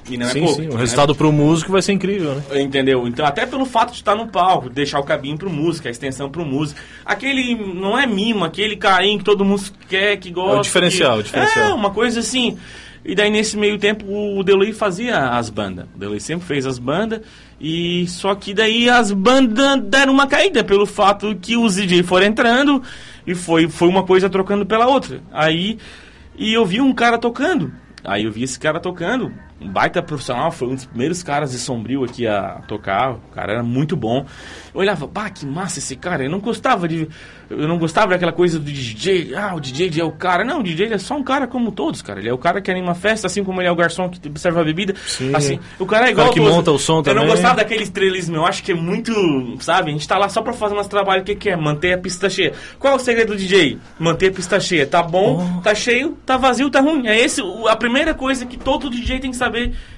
E 0.10 0.18
não 0.18 0.26
é 0.26 0.30
sim, 0.30 0.40
pouca. 0.44 0.62
sim. 0.64 0.68
O 0.70 0.74
é 0.76 0.78
resultado 0.80 1.14
pro 1.14 1.32
músico 1.32 1.72
vai 1.72 1.82
ser 1.82 1.92
incrível, 1.94 2.34
né? 2.34 2.62
Entendeu? 2.62 3.08
Então, 3.08 3.24
até 3.24 3.46
pelo 3.46 3.66
fato 3.66 3.92
de 3.92 3.98
estar 3.98 4.16
no 4.16 4.28
palco, 4.28 4.68
deixar 4.68 5.00
o 5.00 5.04
cabinho 5.04 5.38
pro 5.38 5.50
músico, 5.50 5.88
a 5.88 5.92
extensão 5.92 6.30
pro 6.30 6.44
músico. 6.44 6.80
Aquele 7.06 7.54
não 7.56 7.98
é 7.98 8.08
mimo, 8.08 8.44
aquele 8.44 8.76
carinho 8.76 9.20
que 9.20 9.24
todo 9.24 9.46
mundo 9.46 9.62
quer, 9.88 10.18
que 10.18 10.32
gosta. 10.32 10.56
É 10.56 10.60
o 10.60 10.62
diferencial, 10.64 11.14
que- 11.14 11.20
o 11.20 11.24
diferencial. 11.24 11.70
É, 11.70 11.74
uma 11.74 11.92
coisa 11.92 12.20
assim. 12.20 12.58
E 13.04 13.16
daí, 13.16 13.32
nesse 13.32 13.58
meio 13.58 13.80
tempo, 13.80 14.06
o 14.08 14.44
Delay 14.44 14.74
fazia 14.74 15.30
as 15.30 15.50
bandas. 15.50 15.86
O 15.96 15.98
Delay 15.98 16.20
sempre 16.20 16.46
fez 16.46 16.66
as 16.66 16.78
bandas. 16.78 17.22
E 17.60 18.08
só 18.08 18.36
que 18.36 18.54
daí 18.54 18.90
as 18.90 19.12
bandas 19.12 19.82
deram 19.84 20.14
uma 20.14 20.28
caída 20.28 20.64
pelo 20.64 20.86
fato 20.86 21.36
que 21.36 21.58
os 21.58 21.76
DJ 21.76 22.04
foram 22.04 22.28
entrando 22.28 22.82
e 23.26 23.34
foi, 23.36 23.68
foi 23.68 23.88
uma 23.88 24.04
coisa 24.04 24.30
trocando 24.30 24.66
pela 24.66 24.88
outra. 24.88 25.22
Aí, 25.32 25.78
e 26.38 26.54
eu 26.54 26.66
vi 26.66 26.80
um 26.80 26.94
cara 26.94 27.18
tocando. 27.18 27.72
Aí 28.04 28.24
eu 28.24 28.32
vi 28.32 28.44
esse 28.44 28.60
cara 28.60 28.80
tocando, 28.80 29.32
um 29.62 29.68
baita 29.70 30.02
profissional, 30.02 30.52
foi 30.52 30.68
um 30.70 30.76
dos 30.76 30.86
primeiros 30.86 31.22
caras 31.24 31.52
de 31.52 31.58
Sombrio 31.60 32.04
aqui 32.04 32.26
a 32.28 32.62
tocar, 32.68 33.12
o 33.14 33.20
cara 33.34 33.54
era 33.54 33.64
muito 33.64 33.96
bom. 33.96 34.26
Eu 34.74 34.80
olhava, 34.82 35.08
pá, 35.08 35.30
que 35.30 35.46
massa 35.46 35.80
esse 35.80 35.96
cara, 35.96 36.24
eu 36.24 36.30
não 36.30 36.40
gostava 36.40 36.88
de. 36.88 37.08
Eu 37.50 37.68
não 37.68 37.78
gostava 37.78 38.12
daquela 38.12 38.32
coisa 38.32 38.58
do 38.58 38.64
DJ, 38.66 39.36
ah, 39.36 39.54
o 39.54 39.60
DJ 39.60 40.00
é 40.00 40.04
o 40.06 40.12
cara. 40.14 40.44
Não, 40.46 40.62
o 40.62 40.64
DJ 40.64 40.94
é 40.94 40.98
só 40.98 41.16
um 41.18 41.24
cara 41.24 41.46
como 41.48 41.70
todos, 41.72 42.02
cara. 42.02 42.20
Ele 42.20 42.30
é 42.30 42.34
o 42.34 42.38
cara 42.38 42.62
que 42.62 42.72
anima 42.72 42.94
a 42.94 42.96
festa, 42.96 43.28
assim 43.28 43.44
como 43.44 43.60
ele 43.62 43.68
é 43.68 43.72
o 43.72 43.76
garçom 43.76 44.10
que 44.10 44.32
serve 44.40 44.62
a 44.62 44.64
bebida. 44.64 44.96
Sim. 45.06 45.36
Assim, 45.36 45.60
o 45.78 45.86
cara 45.86 46.06
é 46.06 46.10
O 46.10 46.12
igual 46.12 46.28
cara 46.28 46.34
que 46.34 46.40
todos. 46.40 46.56
monta 46.56 46.72
o 46.72 46.80
som 46.80 46.98
Eu 47.00 47.04
também. 47.04 47.24
não 47.26 47.30
gostava 47.32 47.56
daquele 47.56 47.84
estrelismo, 47.84 48.38
eu 48.38 48.46
acho 48.46 48.64
que 48.64 48.72
é 48.72 48.76
muito, 48.76 49.12
sabe? 49.60 49.90
A 49.90 49.94
gente 49.94 50.08
tá 50.08 50.18
lá 50.18 50.30
só 50.30 50.42
pra 50.42 50.54
fazer 50.54 50.76
nosso 50.76 50.90
trabalho, 50.90 51.22
o 51.24 51.26
que, 51.26 51.36
que 51.36 51.50
é? 51.50 51.56
Manter 51.58 51.92
a 51.94 51.98
pista 51.98 52.30
cheia. 52.30 52.54
Qual 52.80 52.94
é 52.94 52.96
o 52.96 53.00
segredo 53.00 53.34
do 53.34 53.38
DJ? 53.38 53.78
Manter 54.00 54.28
a 54.30 54.32
pista 54.32 54.58
cheia. 54.60 54.88
Tá 54.88 55.04
bom, 55.04 55.46
Oh. 55.58 55.62
tá 55.62 55.76
cheio, 55.76 56.18
tá 56.26 56.38
vazio, 56.38 56.70
tá 56.70 56.80
ruim. 56.80 57.06
É 57.08 57.20
esse 57.20 57.42
o- 57.42 57.68
a 57.68 57.76
primeira 57.76 58.14
coisa 58.14 58.46
que 58.46 58.58
todo 58.58 58.90
DJ 58.90 59.20
tem 59.20 59.30
que 59.32 59.38
saber 59.38 59.51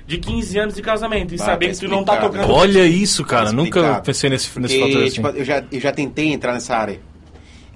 de 0.07 0.17
15 0.17 0.57
anos 0.59 0.75
de 0.75 0.81
casamento. 0.81 1.33
E 1.33 1.37
Bah, 1.37 1.45
saber 1.45 1.71
que 1.71 1.79
tu 1.79 1.87
não 1.87 2.03
tá 2.03 2.17
tocando. 2.17 2.51
Olha 2.51 2.85
isso, 2.85 3.23
cara. 3.23 3.51
Nunca 3.51 4.01
pensei 4.01 4.29
nesse, 4.29 4.47
nesse 4.59 4.77
Porque, 4.77 4.91
fator 4.93 5.03
assim. 5.05 5.13
tipo, 5.15 5.27
eu, 5.29 5.45
já, 5.45 5.63
eu 5.71 5.79
já 5.79 5.91
tentei 5.91 6.31
entrar 6.33 6.53
nessa 6.53 6.75
área. 6.75 6.99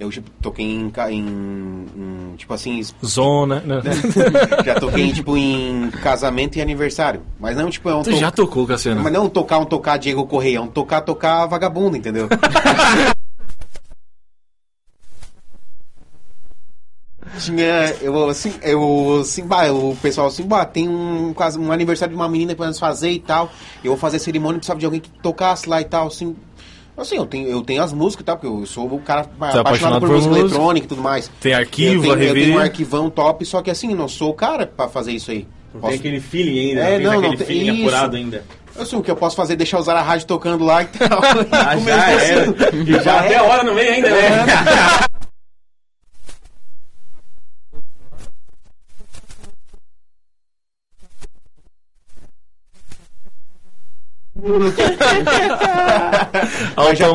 Eu 0.00 0.10
tipo, 0.10 0.30
toquei 0.40 0.64
em, 0.64 0.92
em, 1.10 1.18
em, 1.18 2.34
tipo 2.36 2.54
assim, 2.54 2.80
Zona. 3.04 3.58
Né? 3.66 3.80
já 4.64 4.74
toquei 4.76 5.12
tipo 5.12 5.36
em 5.36 5.90
casamento 5.90 6.56
e 6.56 6.60
aniversário. 6.60 7.22
Mas 7.40 7.56
não 7.56 7.68
tipo 7.68 7.88
é 7.90 7.94
um 7.96 8.02
Tu 8.02 8.10
to- 8.12 8.16
já 8.16 8.30
tocou, 8.30 8.64
Cassiano? 8.64 9.02
Mas 9.02 9.12
não 9.12 9.28
tocar 9.28 9.58
um 9.58 9.64
tocar 9.64 9.96
Diego 9.96 10.24
Correia, 10.24 10.58
é 10.58 10.60
um 10.60 10.68
tocar 10.68 11.00
tocar 11.00 11.46
vagabundo, 11.46 11.96
entendeu? 11.96 12.28
Tinha, 17.38 17.94
eu 18.02 18.28
assim, 18.28 18.52
eu 18.62 19.18
assim, 19.20 19.44
bah, 19.44 19.70
o 19.72 19.96
pessoal 20.02 20.26
assim, 20.28 20.42
bah, 20.42 20.64
tem 20.64 20.88
um, 20.88 21.32
quase 21.34 21.58
um 21.58 21.70
aniversário 21.72 22.14
de 22.14 22.20
uma 22.20 22.28
menina 22.28 22.52
que 22.54 22.58
vamos 22.60 22.78
fazer 22.78 23.10
e 23.10 23.18
tal. 23.20 23.50
Eu 23.82 23.92
vou 23.92 23.96
fazer 23.96 24.18
cerimônia, 24.18 24.58
precisava 24.58 24.78
de 24.80 24.84
alguém 24.86 25.00
que 25.00 25.10
tocasse 25.22 25.68
lá 25.68 25.80
e 25.80 25.84
tal, 25.84 26.08
assim. 26.08 26.34
Assim, 26.96 27.16
eu 27.16 27.26
tenho, 27.26 27.48
eu 27.48 27.62
tenho 27.62 27.80
as 27.82 27.92
músicas 27.92 28.22
e 28.22 28.24
tal, 28.26 28.36
porque 28.36 28.48
eu 28.52 28.66
sou 28.66 28.92
o 28.92 28.98
cara 29.00 29.20
apaixonado 29.20 29.60
apaixonado 29.60 30.00
por 30.00 30.08
por 30.08 30.14
música 30.16 30.30
música. 30.30 30.48
eletrônica 30.48 30.86
e 30.86 30.88
tudo 30.88 31.00
mais. 31.02 31.30
Tem 31.40 31.54
arquivo, 31.54 32.04
eu 32.06 32.16
tenho, 32.16 32.24
a 32.24 32.24
eu 32.26 32.34
tenho 32.34 32.56
um 32.56 32.58
arquivão 32.58 33.08
top, 33.08 33.44
só 33.44 33.62
que 33.62 33.70
assim, 33.70 33.90
eu 33.92 33.96
não 33.96 34.08
sou 34.08 34.30
o 34.30 34.34
cara 34.34 34.66
pra 34.66 34.88
fazer 34.88 35.12
isso 35.12 35.30
aí. 35.30 35.46
Não 35.72 35.80
Posso- 35.80 35.90
tem 35.92 35.98
aquele 36.00 36.20
feeling 36.20 36.70
ainda, 36.70 36.80
É, 36.80 36.90
não 36.90 36.96
tem 36.98 37.04
não, 37.04 37.18
aquele 37.18 37.36
não 37.36 37.46
feeling 37.46 37.72
isso. 37.74 37.82
apurado 37.88 38.16
ainda. 38.16 38.44
Assim, 38.76 38.96
o 38.96 39.02
que 39.02 39.10
eu 39.10 39.16
posso 39.16 39.36
fazer 39.36 39.52
é 39.52 39.56
deixar 39.56 39.78
usar 39.78 39.94
a 39.96 40.02
rádio 40.02 40.26
tocando 40.26 40.64
lá 40.64 40.82
e 40.82 40.86
tal. 40.86 41.20
Ah, 41.52 41.76
já 41.76 42.10
era. 42.10 42.42
assim. 42.50 42.82
E 42.86 43.02
já 43.02 43.20
até 43.20 43.36
a 43.36 43.42
hora 43.44 43.62
no 43.64 43.74
meio 43.74 43.92
ainda, 43.92 44.10
né? 44.10 44.46
Mas 56.76 56.98
já 56.98 57.08
to-. 57.08 57.14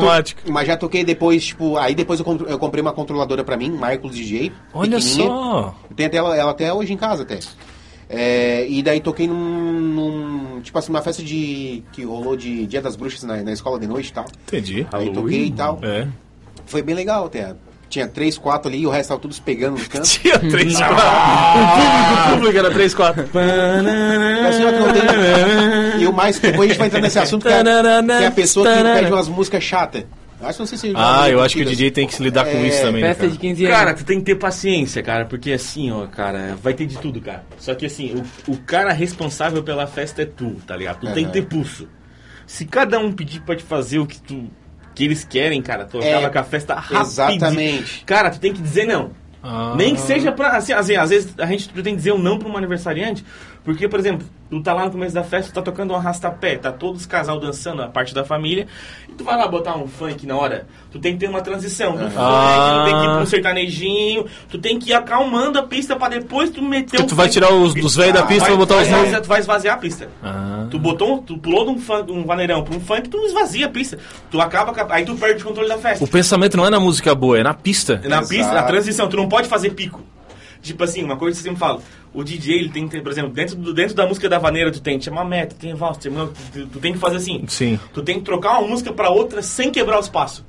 Mas 0.50 0.66
já 0.66 0.76
toquei 0.76 1.04
depois, 1.04 1.44
tipo, 1.46 1.76
aí 1.76 1.94
depois 1.94 2.20
eu, 2.20 2.26
eu 2.46 2.58
comprei 2.58 2.82
uma 2.82 2.92
controladora 2.92 3.42
pra 3.44 3.56
mim, 3.56 3.70
Marcos 3.70 4.14
DJ. 4.14 4.52
Olha 4.72 5.00
só. 5.00 5.74
Tem 5.94 6.06
até 6.06 6.16
ela, 6.18 6.36
ela 6.36 6.50
até 6.50 6.72
hoje 6.72 6.92
em 6.92 6.96
casa 6.96 7.22
até. 7.22 7.38
É, 8.08 8.66
e 8.68 8.82
daí 8.82 9.00
toquei 9.00 9.26
num, 9.26 9.34
num- 9.80 10.60
Tipo 10.60 10.78
assim, 10.78 10.90
uma 10.90 11.02
festa 11.02 11.22
de. 11.22 11.82
que 11.92 12.04
rolou 12.04 12.36
de 12.36 12.66
Dia 12.66 12.80
das 12.82 12.96
Bruxas 12.96 13.22
na, 13.22 13.42
na 13.42 13.52
escola 13.52 13.78
de 13.78 13.86
noite 13.86 14.08
e 14.10 14.12
tal. 14.12 14.24
Entendi. 14.46 14.86
Aí 14.92 15.10
toquei 15.10 15.46
e 15.46 15.50
tal. 15.50 15.78
É. 15.82 16.06
Foi 16.66 16.82
bem 16.82 16.94
legal 16.94 17.26
até. 17.26 17.54
Tinha 17.88 18.06
três, 18.08 18.36
quatro 18.38 18.68
ali, 18.68 18.80
e 18.80 18.86
o 18.86 18.90
resto 18.90 19.10
tava 19.10 19.20
todos 19.20 19.38
pegando 19.38 19.78
no 19.78 19.84
canto. 19.88 20.08
Tinha 20.08 20.38
3, 20.38 20.76
4. 20.76 20.94
O 20.94 21.70
público, 21.74 22.28
o 22.28 22.34
público 22.36 22.58
era 22.58 22.70
3, 22.70 22.94
4. 22.94 23.22
Assim, 23.22 24.64
ó, 24.64 24.72
que 24.72 24.78
não 24.78 24.92
tem- 24.92 26.02
E 26.02 26.06
o 26.06 26.12
mais, 26.12 26.38
depois 26.38 26.68
a 26.68 26.72
gente 26.72 26.78
vai 26.78 26.88
entrar 26.88 27.00
nesse 27.00 27.18
assunto 27.18 27.46
que 27.46 27.52
é, 27.52 27.62
que 27.62 27.68
é 28.24 28.26
a 28.26 28.30
pessoa 28.30 28.66
que 28.66 28.82
pede 28.82 29.12
umas 29.12 29.28
músicas 29.28 29.62
chatas. 29.62 30.04
Acho 30.42 30.54
que 30.54 30.60
não 30.60 30.66
sei 30.66 30.78
se 30.78 30.92
Ah, 30.94 31.30
eu 31.30 31.40
acho 31.40 31.56
que 31.56 31.62
o 31.62 31.64
DJ 31.64 31.90
tem 31.90 32.06
que 32.06 32.14
se 32.14 32.22
lidar 32.22 32.44
com 32.44 32.50
É, 32.50 32.66
isso 32.66 32.82
também. 32.82 33.00
né, 33.00 33.08
Festa 33.08 33.22
cara? 33.22 33.32
de 33.32 33.38
15 33.38 33.64
anos. 33.64 33.76
Cara, 33.78 33.94
tu 33.94 34.04
tem 34.04 34.18
que 34.18 34.24
ter 34.26 34.34
paciência, 34.34 35.02
cara, 35.02 35.24
porque 35.24 35.52
assim, 35.52 35.90
ó, 35.90 36.06
cara, 36.06 36.54
vai 36.62 36.74
ter 36.74 36.84
de 36.86 36.98
tudo, 36.98 37.18
cara. 37.20 37.44
Só 37.58 37.74
que 37.74 37.86
assim, 37.86 38.14
o, 38.46 38.52
o 38.52 38.56
cara 38.58 38.92
responsável 38.92 39.62
pela 39.62 39.86
festa 39.86 40.20
é 40.22 40.26
tu, 40.26 40.56
tá 40.66 40.76
ligado? 40.76 41.00
Tu 41.00 41.12
tem 41.14 41.24
que 41.26 41.32
ter 41.32 41.46
pulso. 41.46 41.88
Se 42.46 42.66
cada 42.66 42.98
um 42.98 43.10
pedir 43.10 43.40
pra 43.40 43.56
te 43.56 43.62
fazer 43.62 44.00
o 44.00 44.06
que 44.06 44.20
tu 44.20 44.50
que 44.94 45.04
eles 45.04 45.24
querem, 45.24 45.60
cara, 45.60 45.84
tu 45.84 46.00
É, 46.00 46.12
acaba 46.14 46.30
com 46.30 46.38
a 46.38 46.44
festa 46.44 46.74
rapidinho. 46.74 47.02
exatamente. 47.02 48.04
Cara, 48.06 48.30
tu 48.30 48.38
tem 48.40 48.52
que 48.52 48.62
dizer 48.62 48.86
não. 48.86 49.10
Ah. 49.42 49.74
Nem 49.76 49.94
que 49.94 50.00
seja 50.00 50.32
pra. 50.32 50.56
Assim, 50.56 50.72
assim, 50.72 50.94
às 50.96 51.10
vezes 51.10 51.34
a 51.38 51.44
gente 51.46 51.68
tem 51.68 51.82
que 51.82 51.96
dizer 51.96 52.12
um 52.12 52.18
não 52.18 52.38
pra 52.38 52.48
um 52.48 52.56
aniversariante, 52.56 53.22
porque, 53.64 53.88
por 53.88 53.98
exemplo, 53.98 54.26
tu 54.50 54.60
tá 54.62 54.72
lá 54.74 54.84
no 54.84 54.90
começo 54.90 55.14
da 55.14 55.24
festa, 55.24 55.50
tu 55.50 55.54
tá 55.54 55.62
tocando 55.62 55.92
um 55.92 55.96
arrastapé, 55.96 56.56
tá 56.56 56.70
todos 56.70 57.00
os 57.00 57.06
casal 57.06 57.40
dançando, 57.40 57.82
a 57.82 57.88
parte 57.88 58.14
da 58.14 58.24
família, 58.24 58.66
e 59.08 59.12
tu 59.12 59.24
vai 59.24 59.36
lá 59.36 59.48
botar 59.48 59.76
um 59.76 59.88
funk 59.88 60.26
na 60.26 60.36
hora. 60.36 60.66
Tu 60.92 60.98
tem 60.98 61.14
que 61.14 61.20
ter 61.20 61.28
uma 61.28 61.40
transição 61.40 61.92
do 61.92 62.04
funk, 62.04 62.14
Ah. 62.18 62.82
tu 62.84 62.90
tem 62.90 63.00
que 63.00 63.06
ir 63.06 63.08
pra 63.10 63.18
um 63.22 63.26
sertanejinho, 63.26 64.26
tu 64.50 64.58
tem 64.58 64.78
que 64.78 64.90
ir 64.90 64.94
acalmando 64.94 65.58
a 65.58 65.62
pista 65.62 65.96
pra 65.96 66.08
depois 66.08 66.50
tu 66.50 66.62
meter 66.62 66.90
Porque 66.90 67.02
um 67.02 67.06
tu 67.06 67.14
vai 67.14 67.26
funk. 67.26 67.32
tirar 67.32 67.52
os 67.52 67.74
dos 67.74 67.96
velhos 67.96 68.14
da 68.14 68.22
pista 68.22 68.40
vai, 68.42 68.50
pra 68.50 68.56
botar 68.58 68.74
vai 68.76 68.84
os 68.84 68.90
novos. 68.90 69.20
Tu 69.20 69.28
vai 69.28 69.40
esvaziar 69.40 69.74
a 69.74 69.78
pista. 69.78 70.08
Ah. 70.22 70.66
Tu 70.70 70.78
botou, 70.78 71.14
um- 71.14 71.18
tu 71.22 71.38
pulou 71.38 71.64
de 71.64 71.70
um, 71.72 71.78
funk, 71.78 72.12
um 72.12 72.24
vaneirão 72.24 72.62
pra 72.62 72.76
um 72.76 72.80
funk, 72.80 73.08
tu 73.08 73.18
esvazia 73.24 73.66
a 73.66 73.68
pista. 73.70 73.98
Tu 74.30 74.40
acaba, 74.40 74.74
aí 74.90 75.04
tu 75.04 75.14
perde 75.16 75.42
o 75.42 75.46
controle 75.46 75.68
da 75.68 75.78
festa. 75.78 76.04
O 76.04 76.08
pensamento 76.08 76.56
não 76.56 76.66
é 76.66 76.70
na 76.70 76.78
música 76.80 77.14
boa, 77.14 77.38
é 77.38 77.42
na 77.42 77.54
pista. 77.54 78.00
Na 78.04 78.18
Exato. 78.18 78.28
pista, 78.28 78.58
a 78.60 78.62
transição, 78.62 79.08
tu 79.08 79.16
não 79.16 79.28
pode 79.28 79.48
fazer 79.48 79.70
pico. 79.70 80.00
Tipo 80.64 80.82
assim, 80.82 81.04
uma 81.04 81.16
coisa 81.16 81.36
que 81.40 81.46
eu 81.46 81.52
sempre 81.52 81.60
falo, 81.60 81.82
o 82.12 82.24
DJ, 82.24 82.56
ele 82.58 82.68
tem 82.70 82.84
que 82.88 82.90
ter, 82.96 83.02
por 83.02 83.12
exemplo, 83.12 83.30
dentro, 83.32 83.54
do, 83.54 83.74
dentro 83.74 83.94
da 83.94 84.06
música 84.06 84.28
da 84.28 84.38
vaneira, 84.38 84.72
tu 84.72 84.80
tem 84.80 84.98
chamamé, 85.00 85.44
tu 85.46 85.54
tem 85.56 85.74
valsa, 85.74 86.00
tu, 86.00 86.10
tem- 86.10 86.28
tu, 86.64 86.66
tu 86.68 86.78
tem 86.80 86.92
que 86.94 86.98
fazer 86.98 87.16
assim. 87.18 87.44
Sim. 87.46 87.78
Tu 87.92 88.02
tem 88.02 88.18
que 88.18 88.24
trocar 88.24 88.58
uma 88.58 88.66
música 88.68 88.92
pra 88.92 89.10
outra 89.10 89.42
sem 89.42 89.70
quebrar 89.70 89.98
o 89.98 90.00
espaço. 90.00 90.44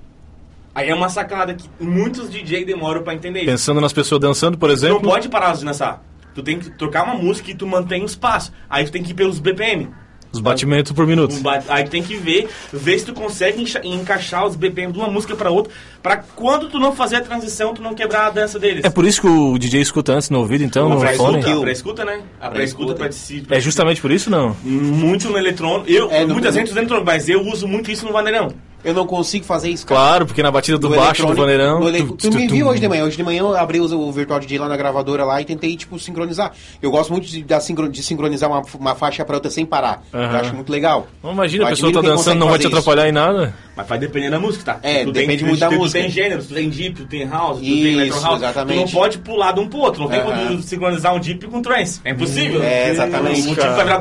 Aí 0.73 0.89
é 0.89 0.95
uma 0.95 1.09
sacada 1.09 1.53
que 1.53 1.69
muitos 1.79 2.29
DJ 2.29 2.63
demoram 2.65 3.03
pra 3.03 3.13
entender 3.13 3.39
isso. 3.41 3.51
Pensando 3.51 3.79
nas 3.81 3.93
pessoas 3.93 4.19
dançando, 4.21 4.57
por 4.57 4.69
Tu 4.69 4.73
exemplo. 4.73 4.95
não 4.95 5.09
pode 5.09 5.27
parar 5.29 5.53
de 5.53 5.65
dançar. 5.65 6.01
Tu 6.33 6.41
tem 6.41 6.59
que 6.59 6.69
trocar 6.71 7.03
uma 7.03 7.15
música 7.15 7.51
e 7.51 7.55
tu 7.55 7.67
mantém 7.67 8.01
o 8.01 8.05
espaço. 8.05 8.51
Aí 8.69 8.83
tu 8.85 8.91
tem 8.91 9.03
que 9.03 9.11
ir 9.11 9.13
pelos 9.13 9.39
BPM. 9.39 9.89
Os 10.35 10.41
batimentos 10.41 10.91
por 10.91 11.07
minuto. 11.07 11.33
Um 11.35 11.41
ba- 11.41 11.63
Aí 11.69 11.85
tem 11.87 12.03
que 12.03 12.15
ver, 12.15 12.47
ver 12.73 12.99
se 12.99 13.05
tu 13.05 13.13
consegue 13.13 13.61
encha- 13.61 13.81
encaixar 13.83 14.45
os 14.45 14.55
BPM 14.55 14.91
de 14.91 14.99
uma 14.99 15.07
música 15.09 15.35
pra 15.35 15.49
outra, 15.49 15.71
pra 16.03 16.17
quando 16.17 16.67
tu 16.69 16.77
não 16.79 16.91
fazer 16.93 17.17
a 17.17 17.21
transição, 17.21 17.73
tu 17.73 17.81
não 17.81 17.93
quebrar 17.95 18.27
a 18.27 18.29
dança 18.29 18.59
deles. 18.59 18.83
É 18.83 18.89
por 18.89 19.05
isso 19.05 19.21
que 19.21 19.27
o 19.27 19.57
DJ 19.57 19.81
escuta 19.81 20.13
antes 20.13 20.29
no 20.29 20.39
ouvido, 20.39 20.63
então, 20.63 20.87
Uma 20.87 20.95
no 20.95 21.13
fone? 21.17 21.37
a 21.43 21.59
pré-escuta, 21.61 22.03
né? 22.05 22.21
A 22.39 22.49
pré-escuta 22.49 22.93
pra 22.93 23.09
te 23.09 23.43
É 23.49 23.59
justamente 23.59 24.01
por 24.01 24.11
isso, 24.11 24.29
não? 24.29 24.55
Muito 24.63 25.29
no 25.29 25.37
eletrônico. 25.37 25.89
Eu, 25.89 26.11
É, 26.11 26.25
no- 26.25 26.33
muita 26.33 26.51
gente 26.51 26.69
usa 26.69 26.79
eletrônico, 26.79 27.05
mas 27.05 27.29
eu 27.29 27.41
uso 27.41 27.67
muito 27.67 27.89
isso 27.91 28.05
no 28.05 28.11
vaneirão. 28.11 28.49
Eu 28.85 28.93
não 28.93 29.07
consigo 29.07 29.43
fazer 29.43 29.69
isso. 29.69 29.85
Cara. 29.85 29.99
Claro, 29.99 30.25
porque 30.27 30.43
na 30.43 30.51
batida 30.51 30.77
do 30.77 30.89
no 30.89 30.95
baixo, 30.95 31.25
do 31.25 31.33
vaneirão. 31.33 31.81
Tu, 31.81 31.91
tu, 31.91 32.05
tu, 32.05 32.29
tu, 32.29 32.37
me 32.37 32.47
viu 32.47 32.67
hoje 32.67 32.79
de 32.79 32.87
manhã. 32.87 33.03
Hoje 33.03 33.17
de 33.17 33.23
manhã 33.23 33.39
eu 33.39 33.57
abri 33.57 33.79
o, 33.79 33.85
o 33.85 34.11
Virtual 34.11 34.39
DJ 34.39 34.59
lá 34.59 34.69
na 34.69 34.77
gravadora 34.77 35.25
lá 35.25 35.41
e 35.41 35.45
tentei, 35.45 35.75
tipo, 35.75 35.97
sincronizar. 35.97 36.51
Eu 36.81 36.91
gosto 36.91 37.11
muito 37.11 37.27
de, 37.27 37.41
de 37.41 38.03
sincronizar 38.03 38.49
uma, 38.49 38.61
uma 38.79 38.95
faixa 38.95 39.25
pra 39.25 39.35
outra 39.35 39.49
sem 39.49 39.65
parar. 39.65 40.03
Uhum. 40.13 40.21
Eu 40.21 40.37
acho 40.37 40.53
muito 40.53 40.71
legal. 40.71 41.07
Não, 41.23 41.31
imagina, 41.31 41.65
a 41.65 41.69
pessoa 41.69 41.91
tá 41.91 42.01
dançando, 42.01 42.39
não 42.39 42.49
vai 42.49 42.59
te 42.59 42.67
atrapalhar 42.67 43.03
isso. 43.03 43.09
em 43.09 43.13
nada. 43.13 43.55
Mas 43.75 43.87
vai 43.87 43.97
depender 43.97 44.29
da 44.29 44.39
música, 44.39 44.63
tá? 44.63 44.79
É, 44.81 45.03
depende 45.03 45.37
tem, 45.37 45.47
muito 45.47 45.59
da 45.59 45.69
música. 45.69 45.99
Tu 45.99 46.03
tem 46.03 46.09
gênero, 46.09 46.43
tu 46.43 46.53
tem 46.53 46.69
deep, 46.69 46.95
tu 46.95 47.05
tem 47.07 47.27
house, 47.27 47.57
tu 47.57 47.65
isso, 47.65 47.83
tem 47.83 47.93
electro 47.93 48.21
house. 48.21 48.37
Exatamente. 48.37 48.77
Tu 48.77 48.85
não 48.85 48.87
pode 48.87 49.17
pular 49.17 49.51
de 49.51 49.59
um 49.59 49.67
pro 49.67 49.79
outro. 49.79 50.03
Não 50.03 50.09
tem 50.09 50.21
uhum. 50.21 50.47
como 50.47 50.61
sincronizar 50.61 51.13
um 51.13 51.19
deep 51.19 51.47
com 51.47 51.57
um 51.57 51.61
trance. 51.61 51.99
É 52.05 52.11
impossível. 52.11 52.63
É, 52.63 52.91
exatamente. 52.91 53.41
O 53.41 53.55
deep 53.55 53.59
vai 53.59 53.83
virar... 53.83 53.99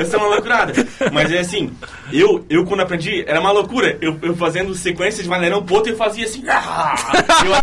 Essa 0.00 0.16
é 0.16 0.18
uma 0.18 0.28
loucurada. 0.28 0.72
Mas 1.12 1.32
é 1.32 1.38
assim, 1.38 1.70
eu, 2.12 2.44
eu 2.50 2.66
quando 2.66 2.79
aprendi, 2.82 3.24
era 3.26 3.40
uma 3.40 3.50
loucura. 3.52 3.96
Eu, 4.00 4.18
eu 4.22 4.36
fazendo 4.36 4.74
sequência 4.74 5.22
de 5.22 5.28
maneirão 5.28 5.62
pro 5.62 5.76
outro, 5.76 5.92
eu 5.92 5.96
fazia 5.96 6.24
assim... 6.24 6.42
ah! 6.48 6.94
Eu... 7.44 7.60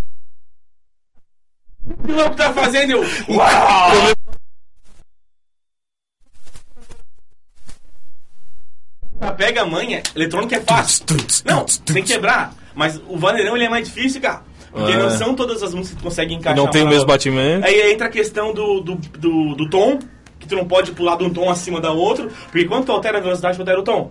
O 1.90 2.06
que 2.06 2.12
o 2.12 2.16
louco 2.16 2.36
tá 2.36 2.52
fazendo? 2.52 2.92
Eu... 2.92 3.02
Uau! 3.34 4.12
Pega 9.36 9.62
a 9.62 9.66
manha, 9.66 10.02
eletrônico 10.14 10.54
é 10.54 10.60
fácil. 10.60 11.04
Não, 11.44 11.64
tem 11.84 12.02
que 12.02 12.12
quebrar. 12.12 12.54
Mas 12.74 13.00
o 13.08 13.16
vaneirão 13.16 13.56
ele 13.56 13.64
é 13.64 13.68
mais 13.68 13.88
difícil, 13.88 14.20
cara. 14.20 14.42
Porque 14.70 14.92
É. 14.92 14.96
não 14.96 15.10
são 15.10 15.34
todas 15.34 15.62
as 15.62 15.74
músicas 15.74 15.96
que 15.96 16.02
tu 16.02 16.04
consegue 16.04 16.32
E 16.32 16.36
encaixar. 16.36 16.56
não 16.56 16.70
tem 16.70 16.82
o 16.84 16.88
mesmo 16.88 17.06
batimento. 17.06 17.66
Aí 17.66 17.92
entra 17.92 18.06
a 18.06 18.10
questão 18.10 18.52
do, 18.52 18.80
do, 18.80 18.94
do, 18.96 19.54
do 19.54 19.70
tom, 19.70 19.98
que 20.38 20.46
tu 20.46 20.54
não 20.54 20.66
pode 20.66 20.92
pular 20.92 21.16
de 21.16 21.24
um 21.24 21.30
tom 21.32 21.50
acima 21.50 21.80
da 21.80 21.90
outro, 21.90 22.30
porque 22.50 22.66
quando 22.66 22.84
tu 22.86 22.92
altera 22.92 23.18
a 23.18 23.20
velocidade, 23.20 23.56
tu 23.56 23.60
altera 23.62 23.80
o 23.80 23.82
tom. 23.82 24.10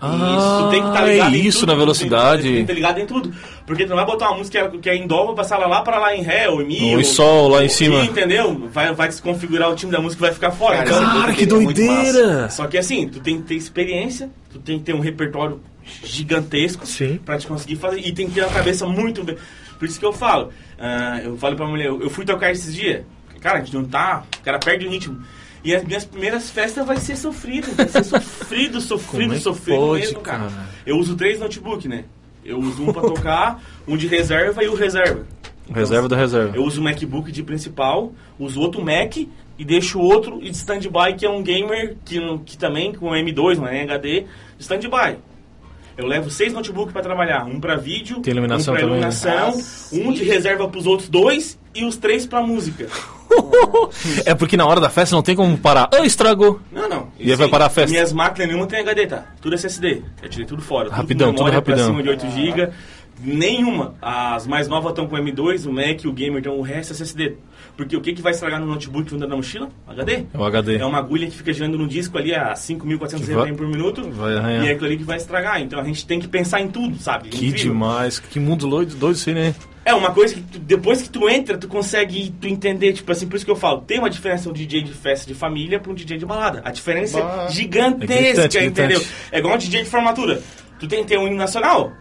Ah, 0.00 0.62
tu 0.64 0.70
tem 0.70 0.82
que 0.82 0.88
estar 0.88 1.08
é 1.08 1.12
ligado 1.12 1.34
em 1.34 1.46
isso 1.46 1.60
tudo, 1.60 1.68
na 1.68 1.74
tu 1.74 1.78
velocidade. 1.78 2.42
Tem 2.42 2.52
que 2.54 2.60
estar 2.60 2.72
ligado 2.74 2.98
em 3.00 3.06
tudo. 3.06 3.34
Porque 3.66 3.84
tu 3.84 3.88
não 3.88 3.96
vai 3.96 4.04
botar 4.04 4.28
uma 4.28 4.38
música 4.38 4.68
que 4.70 4.90
é 4.90 4.94
em 4.94 5.06
dó, 5.06 5.26
vai 5.26 5.34
passar 5.34 5.56
ela 5.56 5.66
lá 5.66 5.82
pra 5.82 5.98
lá 5.98 6.14
em 6.14 6.22
ré, 6.22 6.48
ou 6.48 6.60
em 6.62 6.66
mi. 6.66 6.94
Ou 6.94 7.00
em 7.00 7.04
sol, 7.04 7.48
lá 7.48 7.64
em 7.64 7.68
cima. 7.68 8.00
Entendeu? 8.04 8.68
Vai, 8.72 8.94
vai 8.94 9.08
desconfigurar 9.08 9.70
o 9.70 9.74
time 9.74 9.90
da 9.90 10.00
música 10.00 10.20
e 10.22 10.26
vai 10.26 10.34
ficar 10.34 10.50
fora. 10.50 10.84
Cara, 10.84 10.88
Então, 10.90 11.20
Cara, 11.20 11.32
que 11.32 11.42
é 11.42 11.46
doideira! 11.46 12.48
só 12.50 12.66
que 12.66 12.76
assim, 12.78 13.08
tu 13.08 13.20
tem 13.20 13.38
que 13.38 13.48
ter 13.48 13.54
experiência, 13.54 14.30
tu 14.52 14.58
tem 14.58 14.78
que 14.78 14.84
ter 14.84 14.94
um 14.94 15.00
repertório 15.00 15.60
gigantesco 16.04 16.86
Sim. 16.86 17.18
pra 17.24 17.38
te 17.38 17.46
conseguir 17.46 17.76
fazer. 17.76 18.00
E 18.00 18.12
tem 18.12 18.28
que 18.28 18.34
ter 18.34 18.44
a 18.44 18.48
cabeça 18.48 18.86
muito 18.86 19.24
bem. 19.24 19.36
Por 19.78 19.86
isso 19.86 19.98
que 19.98 20.06
eu 20.06 20.12
falo. 20.12 20.50
ah, 20.78 21.20
eu 21.22 21.36
falo 21.36 21.56
pra 21.56 21.66
mulher, 21.66 21.86
eu, 21.86 22.00
eu 22.02 22.10
fui 22.10 22.24
tocar 22.24 22.50
esses 22.50 22.74
dias. 22.74 23.02
Cara, 23.40 23.58
a 23.58 23.60
gente 23.62 23.74
não 23.74 23.84
tá. 23.84 24.24
O 24.40 24.42
cara 24.44 24.58
perde 24.58 24.86
o 24.86 24.90
ritmo. 24.90 25.20
E 25.66 25.74
as 25.74 25.82
minhas 25.82 26.04
primeiras 26.04 26.48
festas 26.48 26.86
vai 26.86 26.96
ser 26.96 27.16
sofrido. 27.16 27.66
Vai 27.74 27.88
ser 27.88 28.04
sofrido, 28.04 28.78
sofrido, 28.80 29.34
é 29.34 29.38
sofrido 29.40 29.80
pode, 29.80 30.00
mesmo, 30.00 30.20
cara. 30.20 30.48
cara? 30.48 30.68
Eu 30.86 30.96
uso 30.96 31.16
três 31.16 31.40
notebook, 31.40 31.88
né? 31.88 32.04
Eu 32.44 32.60
uso 32.60 32.84
um 32.84 32.92
pra 32.92 33.02
tocar, 33.02 33.60
um 33.84 33.96
de 33.96 34.06
reserva 34.06 34.62
e 34.62 34.68
o 34.68 34.76
reserva. 34.76 35.26
Reserva 35.68 36.08
da 36.08 36.16
reserva. 36.16 36.56
Eu 36.56 36.62
uso 36.62 36.80
o 36.80 36.84
MacBook 36.84 37.32
de 37.32 37.42
principal, 37.42 38.12
uso 38.38 38.60
outro 38.60 38.80
Mac 38.80 39.16
e 39.16 39.64
deixo 39.64 39.98
o 39.98 40.02
outro 40.02 40.38
de 40.40 40.52
stand-by, 40.52 41.16
que 41.18 41.26
é 41.26 41.28
um 41.28 41.42
gamer 41.42 41.96
que, 42.04 42.20
que 42.44 42.56
também 42.56 42.92
com 42.94 43.06
M2, 43.06 43.56
não 43.56 43.66
é 43.66 43.82
HD, 43.82 44.24
stand-by. 44.60 45.18
Eu 45.98 46.06
levo 46.06 46.30
seis 46.30 46.52
notebooks 46.52 46.92
para 46.92 47.02
trabalhar, 47.02 47.44
um 47.44 47.58
para 47.58 47.74
vídeo, 47.74 48.20
Tem 48.20 48.30
iluminação 48.30 48.72
um 48.72 48.76
para 48.76 48.86
também, 48.86 49.00
né? 49.00 49.08
iluminação, 49.08 49.60
um 49.92 50.12
de 50.12 50.22
reserva 50.22 50.68
para 50.68 50.78
os 50.78 50.86
outros 50.86 51.08
dois 51.08 51.58
e 51.74 51.84
os 51.84 51.96
três 51.96 52.24
para 52.24 52.40
música. 52.40 52.86
É 54.24 54.34
porque 54.34 54.56
na 54.56 54.66
hora 54.66 54.80
da 54.80 54.90
festa 54.90 55.14
não 55.14 55.22
tem 55.22 55.34
como 55.36 55.56
parar. 55.58 55.88
Ah, 55.92 56.04
estragou. 56.04 56.60
Não, 56.72 56.88
não. 56.88 57.08
E 57.18 57.30
aí 57.30 57.36
vai 57.36 57.48
parar 57.48 57.66
a 57.66 57.70
festa? 57.70 57.90
Minhas 57.90 58.12
máquinas 58.12 58.48
nenhuma 58.48 58.66
tem 58.66 58.80
HD, 58.80 59.06
tá? 59.06 59.24
Tudo 59.40 59.54
SSD. 59.54 60.02
Eu 60.22 60.28
tirei 60.28 60.46
tudo 60.46 60.62
fora. 60.62 60.90
Rapidão, 60.90 61.28
tudo, 61.32 61.44
memória 61.44 61.60
tudo 61.62 61.70
rapidão. 61.72 61.94
Pra 61.94 62.02
cima 62.02 62.02
de 62.02 62.26
8 62.26 62.30
GB. 62.56 62.72
Nenhuma. 63.22 63.94
As 64.00 64.46
mais 64.46 64.68
novas 64.68 64.90
estão 64.90 65.06
com 65.06 65.16
M2, 65.16 65.66
o 65.66 65.72
Mac, 65.72 66.04
o 66.04 66.12
Gamer, 66.12 66.38
então 66.40 66.58
o 66.58 66.62
resto 66.62 66.92
é 66.92 66.94
SSD. 66.96 67.36
Porque 67.76 67.96
o 67.96 68.00
que, 68.00 68.12
que 68.12 68.20
vai 68.20 68.32
estragar 68.32 68.60
no 68.60 68.66
notebook 68.66 69.08
que 69.08 69.14
anda 69.14 69.26
na 69.26 69.36
mochila? 69.36 69.68
HD. 69.88 70.24
É 70.34 70.38
o 70.38 70.44
HD. 70.44 70.76
É 70.76 70.84
uma 70.84 70.98
agulha 70.98 71.26
que 71.26 71.36
fica 71.36 71.52
girando 71.52 71.78
no 71.78 71.86
disco 71.88 72.18
ali 72.18 72.34
a 72.34 72.52
5.400 72.52 73.20
Que 73.20 73.32
vai- 73.32 73.44
RPM 73.44 73.56
por 73.56 73.66
minuto. 73.68 74.10
vai 74.10 74.36
arranhar. 74.36 74.64
E 74.64 74.68
é 74.68 74.72
aquilo 74.72 74.86
ali 74.86 74.96
que 74.98 75.04
vai 75.04 75.16
estragar. 75.16 75.60
Então 75.62 75.80
a 75.80 75.84
gente 75.84 76.06
tem 76.06 76.20
que 76.20 76.28
pensar 76.28 76.60
em 76.60 76.68
tudo, 76.68 76.96
sabe? 76.98 77.28
Que 77.30 77.46
Incrível. 77.46 77.72
demais. 77.72 78.18
Que 78.18 78.38
mundo 78.38 78.68
doido, 78.68 78.94
doido 78.96 79.16
isso 79.16 79.28
aí, 79.30 79.34
né? 79.34 79.54
É 79.86 79.94
uma 79.94 80.10
coisa 80.12 80.34
que 80.34 80.40
tu- 80.42 80.58
depois 80.58 81.00
que 81.00 81.08
tu 81.08 81.28
entra, 81.30 81.56
tu 81.56 81.68
consegue 81.68 82.34
tu 82.40 82.48
entender, 82.48 82.92
tipo 82.92 83.10
assim, 83.12 83.28
por 83.28 83.36
isso 83.36 83.44
que 83.44 83.50
eu 83.52 83.56
falo, 83.56 83.82
tem 83.82 84.00
uma 84.00 84.10
diferença 84.10 84.50
um 84.50 84.52
DJ 84.52 84.82
de 84.82 84.92
festa 84.92 85.26
de 85.28 85.32
família 85.34 85.78
para 85.78 85.92
um 85.92 85.94
DJ 85.94 86.18
de 86.18 86.26
balada. 86.26 86.60
A 86.64 86.72
diferença 86.72 87.22
Bah. 87.22 87.46
é 87.48 87.52
gigantesca, 87.52 88.12
É 88.14 88.32
gritante, 88.32 88.58
entendeu? 88.58 88.98
gritante. 88.98 89.14
É 89.30 89.38
igual 89.38 89.54
um 89.54 89.58
DJ 89.58 89.84
de 89.84 89.88
formatura. 89.88 90.42
Tu 90.80 90.88
tem 90.88 91.02
que 91.02 91.06
ter 91.06 91.18
um 91.18 91.28
hino 91.28 91.36
nacional. 91.36 91.92